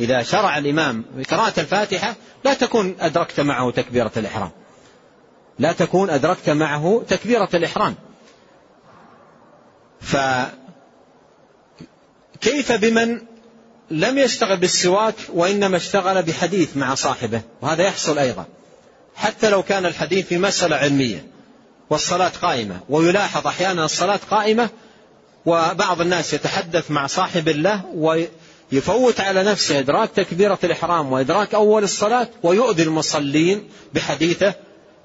إذا 0.00 0.22
شرع 0.22 0.58
الإمام 0.58 1.04
بقراءة 1.16 1.60
الفاتحة 1.60 2.14
لا 2.44 2.54
تكون 2.54 2.96
أدركت 3.00 3.40
معه 3.40 3.70
تكبيرة 3.70 4.12
الإحرام. 4.16 4.50
لا 5.58 5.72
تكون 5.72 6.10
أدركت 6.10 6.50
معه 6.50 7.02
تكبيرة 7.08 7.48
الإحرام. 7.54 7.94
فكيف 12.40 12.72
بمن 12.72 13.20
لم 13.90 14.18
يشتغل 14.18 14.56
بالسواك 14.56 15.14
وإنما 15.34 15.76
اشتغل 15.76 16.22
بحديث 16.22 16.76
مع 16.76 16.94
صاحبه؟ 16.94 17.40
وهذا 17.62 17.82
يحصل 17.82 18.18
أيضا. 18.18 18.44
حتى 19.14 19.50
لو 19.50 19.62
كان 19.62 19.86
الحديث 19.86 20.26
في 20.26 20.38
مسألة 20.38 20.76
علمية 20.76 21.26
والصلاة 21.90 22.28
قائمة 22.28 22.80
ويلاحظ 22.88 23.46
أحيانا 23.46 23.84
الصلاة 23.84 24.20
قائمة 24.30 24.68
وبعض 25.46 26.00
الناس 26.00 26.34
يتحدث 26.34 26.90
مع 26.90 27.06
صاحب 27.06 27.48
الله 27.48 27.82
ويفوت 27.94 29.20
على 29.20 29.42
نفسه 29.42 29.78
إدراك 29.78 30.10
تكبيرة 30.10 30.58
الإحرام 30.64 31.12
وإدراك 31.12 31.54
أول 31.54 31.82
الصلاة 31.82 32.28
ويؤذي 32.42 32.82
المصلين 32.82 33.68
بحديثه 33.94 34.54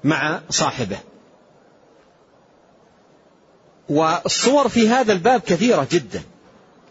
مع 0.04 0.40
صاحبه. 0.50 0.98
والصور 3.88 4.68
في 4.68 4.88
هذا 4.88 5.12
الباب 5.12 5.40
كثيرة 5.40 5.86
جدا. 5.90 6.22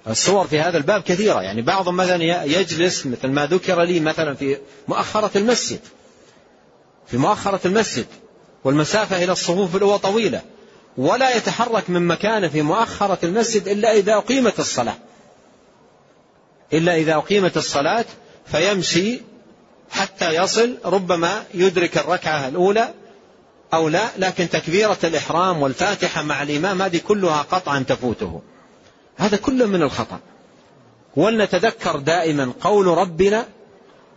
الصور 0.07 0.47
في 0.47 0.59
هذا 0.59 0.77
الباب 0.77 1.01
كثيرة. 1.01 1.41
يعني 1.41 1.61
بعضهم 1.61 1.97
مثلا 1.97 2.43
يجلس 2.45 3.05
مثل 3.05 3.27
ما 3.27 3.45
ذكر 3.45 3.81
لي 3.81 3.99
مثلا 3.99 4.35
في 4.35 4.57
مؤخرة 4.87 5.37
المسجد. 5.37 5.79
في 7.07 7.17
مؤخرة 7.17 7.59
المسجد. 7.65 8.05
والمسافة 8.63 9.23
إلى 9.23 9.31
الصفوف 9.31 9.75
الأولى 9.75 9.99
طويلة. 9.99 10.41
ولا 10.97 11.35
يتحرك 11.35 11.89
من 11.89 12.07
مكانه 12.07 12.47
في 12.47 12.61
مؤخرة 12.61 13.17
المسجد 13.23 13.67
إلا 13.67 13.93
إذا 13.93 14.13
أقيمت 14.13 14.59
الصلاة. 14.59 14.97
إلا 16.73 16.95
إذا 16.95 17.15
أقيمت 17.15 17.57
الصلاة 17.57 18.05
فيمشي 18.45 19.21
حتى 19.91 20.35
يصل 20.35 20.77
ربما 20.85 21.43
يدرك 21.53 21.97
الركعة 21.97 22.47
الأولى 22.47 22.93
أو 23.73 23.89
لا. 23.89 24.09
لكن 24.17 24.49
تكبيرة 24.49 24.97
الإحرام 25.03 25.61
والفاتحة 25.61 26.21
مع 26.21 26.43
الإمام 26.43 26.81
هذه 26.81 26.97
كلها 26.97 27.41
قطعا 27.41 27.79
تفوته. 27.87 28.41
هذا 29.17 29.37
كله 29.37 29.65
من 29.65 29.81
الخطأ. 29.81 30.19
ولنتذكر 31.15 31.99
دائما 31.99 32.53
قول 32.61 32.87
ربنا 32.87 33.45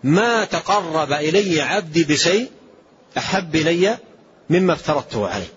ما 0.05 0.45
تقرب 0.45 1.13
إلي 1.13 1.61
عبدي 1.61 2.05
بشيء 2.05 2.51
أحب 3.19 3.57
إلي 3.57 3.99
مما 4.51 4.73
افترضته 4.73 5.29
عليه. 5.29 5.53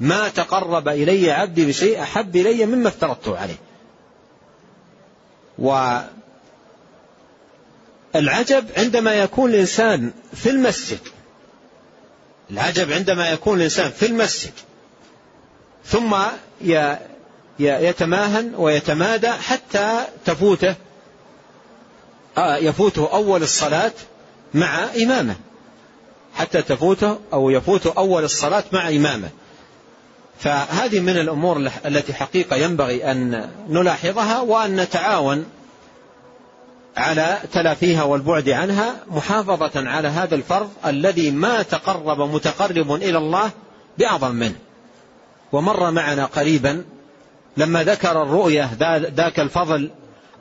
ما 0.00 0.28
تقرب 0.28 0.88
إلي 0.88 1.30
عبدي 1.30 1.66
بشيء 1.66 2.02
أحب 2.02 2.36
إلي 2.36 2.66
مما 2.66 2.88
افترضته 2.88 3.38
عليه. 3.38 3.58
والعجب 8.14 8.66
عندما 8.76 9.14
يكون 9.14 9.50
الإنسان 9.50 10.12
في 10.34 10.50
المسجد 10.50 10.98
العجب 12.50 12.92
عندما 12.92 13.30
يكون 13.30 13.58
الإنسان 13.58 13.90
في 13.90 14.06
المسجد 14.06 14.52
ثم 15.84 16.16
يتماهن 17.60 18.52
ويتمادى 18.56 19.30
حتى 19.30 20.04
تفوته 20.24 20.74
آه، 22.38 22.56
يفوته 22.56 23.08
أول 23.12 23.42
الصلاة 23.42 23.92
مع 24.54 24.84
إمامه. 25.02 25.36
حتى 26.34 26.62
تفوته 26.62 27.18
أو 27.32 27.50
يفوته 27.50 27.92
أول 27.98 28.24
الصلاة 28.24 28.64
مع 28.72 28.88
إمامه. 28.88 29.28
فهذه 30.38 31.00
من 31.00 31.16
الأمور 31.16 31.70
التي 31.86 32.14
حقيقة 32.14 32.56
ينبغي 32.56 33.10
أن 33.10 33.50
نلاحظها 33.68 34.40
وأن 34.40 34.76
نتعاون 34.76 35.46
على 36.96 37.38
تلافيها 37.52 38.02
والبعد 38.02 38.48
عنها 38.48 38.96
محافظة 39.10 39.88
على 39.88 40.08
هذا 40.08 40.34
الفرض 40.34 40.70
الذي 40.86 41.30
ما 41.30 41.62
تقرب 41.62 42.20
متقرب 42.20 42.92
إلى 42.92 43.18
الله 43.18 43.50
بأعظم 43.98 44.34
منه. 44.34 44.56
ومر 45.52 45.90
معنا 45.90 46.24
قريبا 46.24 46.84
لما 47.60 47.84
ذكر 47.84 48.22
الرؤية 48.22 48.70
ذاك 49.14 49.40
الفضل 49.40 49.90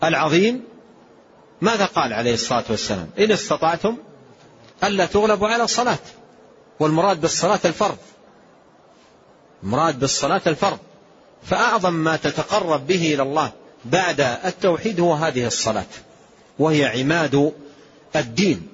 العظيم 0.03 0.63
ماذا 1.61 1.85
قال 1.85 2.13
عليه 2.13 2.33
الصلاة 2.33 2.63
والسلام؟ 2.69 3.09
إن 3.19 3.31
استطعتم 3.31 3.97
ألا 4.83 5.05
تغلبوا 5.05 5.47
على 5.47 5.63
الصلاة. 5.63 5.97
والمراد 6.79 7.21
بالصلاة 7.21 7.59
الفرض. 7.65 7.97
مراد 9.63 9.99
بالصلاة 9.99 10.41
الفرض. 10.47 10.77
فأعظم 11.43 11.93
ما 11.93 12.15
تتقرب 12.15 12.87
به 12.87 13.13
إلى 13.13 13.23
الله 13.23 13.51
بعد 13.85 14.21
التوحيد 14.21 14.99
هو 14.99 15.13
هذه 15.13 15.47
الصلاة. 15.47 15.85
وهي 16.59 16.85
عماد 16.85 17.53
الدين. 18.15 18.67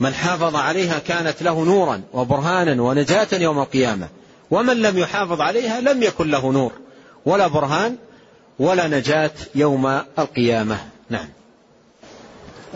من 0.00 0.14
حافظ 0.14 0.56
عليها 0.56 0.98
كانت 0.98 1.42
له 1.42 1.64
نورا 1.64 2.02
وبرهانا 2.12 2.82
ونجاة 2.82 3.28
يوم 3.32 3.58
القيامة. 3.58 4.08
ومن 4.50 4.76
لم 4.76 4.98
يحافظ 4.98 5.40
عليها 5.40 5.80
لم 5.80 6.02
يكن 6.02 6.30
له 6.30 6.52
نور. 6.52 6.72
ولا 7.26 7.46
برهان 7.46 7.96
ولا 8.58 8.88
نجاة 8.88 9.30
يوم 9.54 9.86
القيامة. 10.18 10.78
نعم. 11.10 11.28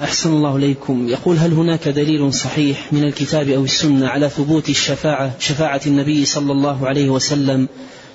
أحسن 0.03 0.30
الله 0.30 0.57
إليكم. 0.57 1.09
يقول 1.09 1.36
هل 1.36 1.53
هناك 1.53 1.88
دليل 1.88 2.34
صحيح 2.34 2.92
من 2.92 3.05
الكتاب 3.05 3.48
أو 3.48 3.64
السنة 3.64 4.09
على 4.09 4.28
ثبوت 4.28 4.68
الشفاعة 4.68 5.38
شفاعة 5.38 5.80
النبي 5.86 6.24
صلى 6.24 6.53
الله 6.53 6.88
عليه 6.88 7.11
وسلم 7.11 7.68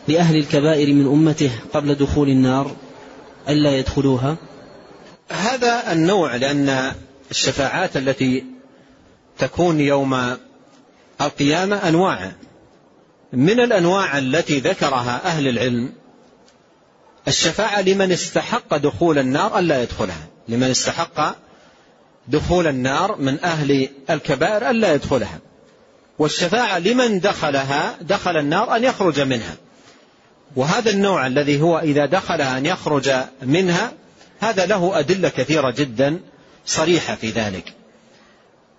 لأهل 0.08 0.36
الكبائر 0.36 0.94
من 0.94 1.06
أمته 1.06 1.52
قبل 1.74 1.96
دخول 1.96 2.30
النار 2.30 2.76
ألا 3.50 3.78
يدخلوها؟ 3.78 4.38
هذا 5.30 5.92
النوع 5.92 6.36
لأن 6.36 6.92
الشفاعات 7.32 7.98
التي 7.98 8.44
تكون 9.38 9.80
يوم 9.80 10.36
القيامة 11.22 11.76
أنواع. 11.76 12.32
من 13.34 13.60
الأنواع 13.60 14.18
التي 14.18 14.60
ذكرها 14.60 15.22
أهل 15.26 15.48
العلم 15.48 15.90
الشفاعة 17.28 17.82
لمن 17.82 18.12
استحق 18.12 18.78
دخول 18.78 19.20
النار 19.20 19.60
ألا 19.60 19.84
يدخلها. 19.84 20.28
لمن 20.48 20.70
استحق 20.70 21.36
دخول 22.28 22.68
النار 22.68 23.16
من 23.16 23.44
أهل 23.44 23.90
الكبائر 24.10 24.70
ألا 24.70 24.94
يدخلها. 24.94 25.40
والشفاعة 26.20 26.80
لمن 26.80 27.20
دخلها 27.20 27.98
دخل 28.02 28.38
النار 28.38 28.76
أن 28.76 28.84
يخرج 28.84 29.20
منها. 29.20 29.56
وهذا 30.56 30.92
النوع 30.92 31.28
الذي 31.28 31.62
هو 31.62 31.80
إذا 31.80 32.06
دخلها 32.06 32.58
أن 32.58 32.66
يخرج 32.66 33.12
منها 33.42 33.92
هذا 34.40 34.66
له 34.66 35.00
أدلة 35.00 35.30
كثيرة 35.30 35.72
جدا 35.72 36.20
صريحة 36.66 37.16
في 37.16 37.30
ذلك. 37.30 37.74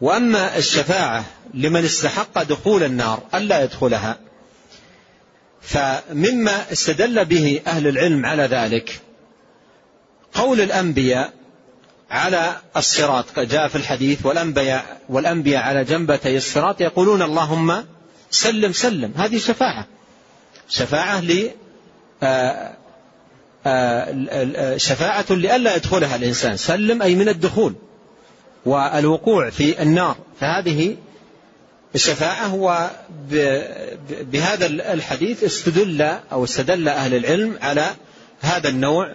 وأما 0.00 0.56
الشفاعة 0.56 1.24
لمن 1.54 1.84
استحق 1.84 2.42
دخول 2.42 2.82
النار 2.82 3.22
ألا 3.34 3.64
يدخلها 3.64 4.18
فمما 5.66 6.72
استدل 6.72 7.24
به 7.24 7.60
أهل 7.66 7.88
العلم 7.88 8.26
على 8.26 8.42
ذلك 8.42 9.00
قول 10.34 10.60
الأنبياء 10.60 11.32
على 12.10 12.56
الصراط 12.76 13.40
جاء 13.40 13.68
في 13.68 13.76
الحديث 13.76 14.26
والأنبياء, 14.26 15.00
والأنبياء 15.08 15.62
على 15.62 15.84
جنبتي 15.84 16.36
الصراط 16.36 16.80
يقولون 16.80 17.22
اللهم 17.22 17.84
سلم 18.30 18.72
سلم. 18.72 19.12
هذه 19.16 19.38
شفاعة. 19.38 19.86
شفاعة 20.68 21.20
ل 21.20 21.50
آه، 22.22 22.72
آه، 23.66 24.76
شفاعة 24.76 25.24
لئلا 25.30 25.76
يدخلها 25.76 26.16
الإنسان. 26.16 26.56
سلم 26.56 27.02
أي 27.02 27.14
من 27.14 27.28
الدخول 27.28 27.74
والوقوع 28.66 29.50
في 29.50 29.82
النار. 29.82 30.16
فهذه 30.40 30.96
الشفاعة 31.96 32.54
وبهذا 33.30 34.66
الحديث 34.66 35.44
استدل 35.44 36.02
أو 36.32 36.44
استدل 36.44 36.88
أهل 36.88 37.14
العلم 37.14 37.58
على 37.62 37.86
هذا 38.40 38.68
النوع 38.68 39.14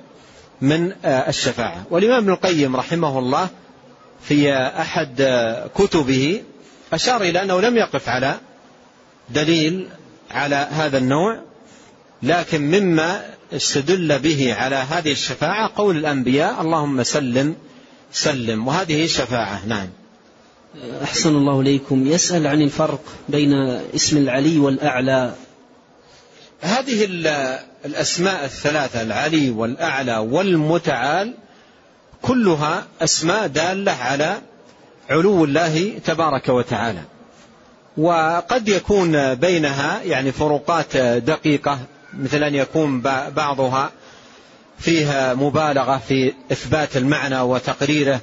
من 0.62 0.92
آه، 1.06 1.30
الشفاعة. 1.30 1.84
والإمام 1.90 2.18
ابن 2.18 2.30
القيم 2.30 2.76
رحمه 2.76 3.20
الله 3.20 3.50
في 4.24 4.54
أحد 4.54 5.22
كتبه 5.76 6.44
أشار 6.94 7.22
إلى 7.22 7.42
أنه 7.42 7.62
لم 7.62 7.78
يقف 7.78 8.10
على 8.10 8.36
دليل 9.30 9.88
على 10.32 10.56
هذا 10.72 10.98
النوع 10.98 11.40
لكن 12.24 12.62
مما 12.62 13.26
استدل 13.54 14.20
به 14.20 14.54
على 14.54 14.76
هذه 14.76 15.12
الشفاعة 15.12 15.72
قول 15.76 15.98
الأنبياء 15.98 16.62
اللهم 16.62 17.04
سلم 17.04 17.56
سلم. 18.12 18.68
وهذه 18.68 19.08
شفاعة. 19.08 19.66
نعم. 19.68 19.88
أحسن 21.04 21.36
الله 21.36 21.62
إليكم. 21.62 22.08
يسأل 22.08 22.48
عن 22.48 22.62
الفرق 22.62 23.02
بين 23.30 23.54
اسم 23.96 24.18
العلي 24.18 24.60
والأعلى. 24.60 25.34
هذه 26.62 27.06
الأسماء 27.86 28.46
الثلاثة 28.46 29.02
العلي 29.02 29.50
والأعلى 29.50 30.18
والمتعال 30.18 31.34
كلها 32.22 32.88
أسماء 33.02 33.48
دالة 33.48 33.92
على 33.92 34.42
علو 35.10 35.44
الله 35.44 36.00
تبارك 36.06 36.50
وتعالى. 36.50 37.02
وقد 37.98 38.70
يكون 38.70 39.36
بينها 39.36 40.02
يعني 40.04 40.32
فروقات 40.32 40.98
دقيقة 40.98 41.80
مثل 42.14 42.44
أن 42.44 42.56
يكون 42.56 43.02
بعضها 43.36 43.92
فيها 44.80 45.34
مبالغة 45.34 45.98
في 46.08 46.34
إثبات 46.52 46.98
المعنى 46.98 47.40
وتقريره. 47.42 48.22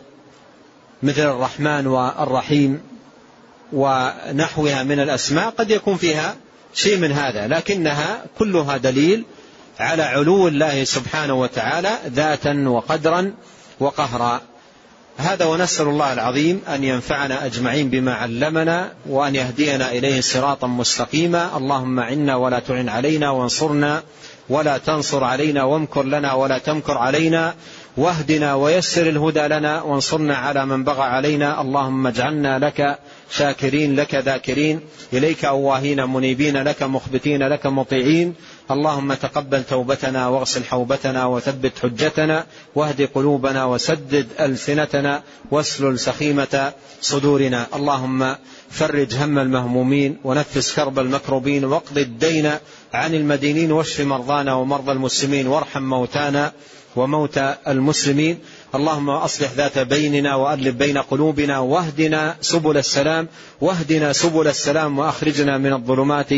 مثل 1.02 1.22
الرحمن 1.22 1.86
والرحيم 1.86 2.80
ونحوها 3.72 4.82
من 4.82 5.00
الأسماء 5.00 5.50
قد 5.50 5.70
يكون 5.70 5.96
فيها 5.96 6.36
شيء 6.74 6.98
من 6.98 7.12
هذا 7.12 7.46
لكنها 7.46 8.24
كلها 8.38 8.76
دليل 8.76 9.24
على 9.80 10.02
علو 10.02 10.48
الله 10.48 10.84
سبحانه 10.84 11.34
وتعالى 11.34 11.90
ذاتا 12.06 12.64
وقدرا 12.68 13.34
وقهرا. 13.80 14.40
هذا 15.18 15.44
ونسأل 15.44 15.86
الله 15.88 16.12
العظيم 16.12 16.62
أن 16.68 16.84
ينفعنا 16.84 17.46
أجمعين 17.46 17.90
بما 17.90 18.14
علمنا 18.14 18.92
وأن 19.06 19.34
يهدينا 19.34 19.92
إليه 19.92 20.20
صراطا 20.20 20.66
مستقيما. 20.66 21.56
اللهم 21.56 22.00
عنا 22.00 22.36
ولا 22.36 22.58
تعن 22.58 22.88
علينا 22.88 23.30
وانصرنا 23.30 24.02
ولا 24.48 24.78
تنصر 24.78 25.24
علينا 25.24 25.64
وامكر 25.64 26.02
لنا 26.02 26.34
ولا 26.34 26.58
تمكر 26.58 26.98
علينا. 26.98 27.54
واهدنا 27.98 28.54
ويسر 28.54 29.08
الهدى 29.08 29.40
لنا 29.40 29.82
وانصرنا 29.82 30.36
على 30.36 30.66
من 30.66 30.84
بغى 30.84 31.02
علينا. 31.02 31.60
اللهم 31.60 32.06
اجعلنا 32.06 32.58
لك 32.58 32.98
شاكرين 33.30 33.96
لك 33.96 34.14
ذاكرين. 34.14 34.80
إليك 35.12 35.44
أواهين 35.44 36.04
منيبين 36.04 36.56
لك 36.56 36.82
مخبتين 36.82 37.42
لك 37.42 37.66
مطيعين. 37.66 38.34
اللهم 38.70 39.14
تقبل 39.14 39.64
توبتنا 39.64 40.28
واغسل 40.28 40.64
حوبتنا 40.64 41.26
وثبت 41.26 41.72
حجتنا. 41.82 42.46
واهد 42.74 43.08
قلوبنا 43.14 43.64
وسدد 43.64 44.26
ألسنتنا. 44.40 45.22
واسلل 45.50 45.98
سخيمة 45.98 46.72
صدورنا. 47.00 47.66
اللهم 47.74 48.36
فرج 48.70 49.14
هم 49.14 49.38
المهمومين 49.38 50.16
ونفس 50.24 50.74
كرب 50.76 50.98
المكروبين. 50.98 51.64
واقض 51.64 51.98
الدين 51.98 52.50
عن 52.94 53.14
المدينين 53.14 53.72
واشف 53.72 54.00
مرضانا 54.00 54.54
ومرضى 54.54 54.92
المسلمين. 54.92 55.46
وارحم 55.46 55.82
موتانا. 55.82 56.52
وموتى 56.96 57.54
المسلمين. 57.68 58.38
اللهم 58.74 59.10
أصلح 59.10 59.52
ذات 59.52 59.78
بيننا 59.78 60.34
والف 60.34 60.74
بين 60.74 60.98
قلوبنا 60.98 61.58
واهدنا 61.58 62.36
سبل 62.40 62.76
السلام 62.76 63.28
واهدنا 63.60 64.12
سبل 64.12 64.48
السلام 64.48 64.98
وأخرجنا 64.98 65.58
من 65.58 65.72
الظلمات 65.72 66.32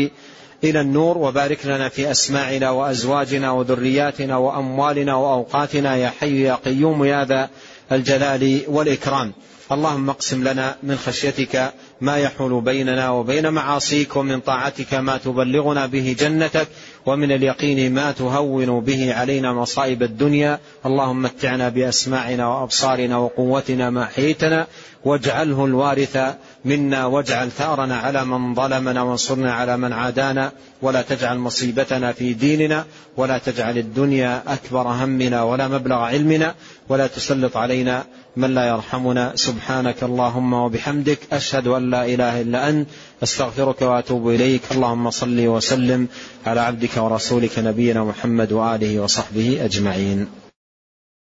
إلى 0.63 0.81
النور 0.81 1.17
وبارك 1.17 1.65
لنا 1.65 1.89
في 1.89 2.11
أسماعنا 2.11 2.69
وأزواجنا 2.69 3.51
وذرياتنا 3.51 4.37
وأموالنا 4.37 5.15
وأوقاتنا 5.15 5.95
يا 5.95 6.09
حي 6.19 6.41
يا 6.41 6.55
قيوم 6.55 7.03
يا 7.05 7.25
ذا 7.25 7.49
الجلال 7.91 8.61
والإكرام. 8.67 9.33
اللهم 9.71 10.09
اقسم 10.09 10.47
لنا 10.47 10.75
من 10.83 10.97
خشيتك 10.97 11.73
ما 12.01 12.17
يحول 12.17 12.61
بيننا 12.61 13.09
وبين 13.09 13.49
معاصيك 13.49 14.15
ومن 14.15 14.39
طاعتك 14.39 14.93
ما 14.93 15.17
تبلغنا 15.17 15.85
به 15.85 16.15
جنتك. 16.19 16.67
ومن 17.05 17.31
اليقين 17.31 17.93
ما 17.93 18.11
تهون 18.11 18.79
به 18.79 19.13
علينا 19.13 19.53
مصائب 19.53 20.03
الدنيا. 20.03 20.59
اللهم 20.85 21.21
متعنا 21.21 21.69
بأسماعنا 21.69 22.47
وأبصارنا 22.47 23.17
وقوتنا 23.17 23.89
ما 23.89 24.03
احييتنا 24.03 24.67
واجعله 25.05 25.65
الوارث 25.65 26.17
منا. 26.65 27.05
واجعل 27.05 27.51
ثأرنا 27.51 27.97
على 27.97 28.25
من 28.25 28.55
ظلمنا 28.55 29.01
وانصرنا 29.01 29.53
على 29.53 29.77
من 29.77 29.93
عادانا. 29.93 30.51
ولا 30.81 31.01
تجعل 31.01 31.37
مصيبتنا 31.37 32.11
في 32.11 32.33
ديننا. 32.33 32.85
ولا 33.17 33.37
تجعل 33.37 33.77
الدنيا 33.77 34.43
أكبر 34.47 34.87
همنا 34.87 35.43
ولا 35.43 35.67
مبلغ 35.67 35.95
علمنا. 35.95 36.55
ولا 36.89 37.07
تسلط 37.07 37.57
علينا 37.57 38.03
من 38.37 38.53
لا 38.53 38.67
يرحمنا. 38.67 39.31
سبحانك 39.35 40.03
اللهم 40.03 40.53
وبحمدك. 40.53 41.19
أشهد 41.31 41.67
أن 41.67 41.89
لا 41.89 42.05
إله 42.05 42.41
إلا 42.41 42.69
أنت. 42.69 42.87
أستغفرك 43.23 43.81
وأتوب 43.81 44.29
إليك. 44.29 44.61
اللهم 44.71 45.09
صل 45.09 45.47
وسلم 45.47 46.07
على 46.45 46.59
عبدك 46.59 46.97
ورسولك 46.97 47.59
نبينا 47.59 48.03
محمد 48.03 48.51
وآله 48.51 48.99
وصحبه 48.99 49.65
أجمعين. 49.65 50.40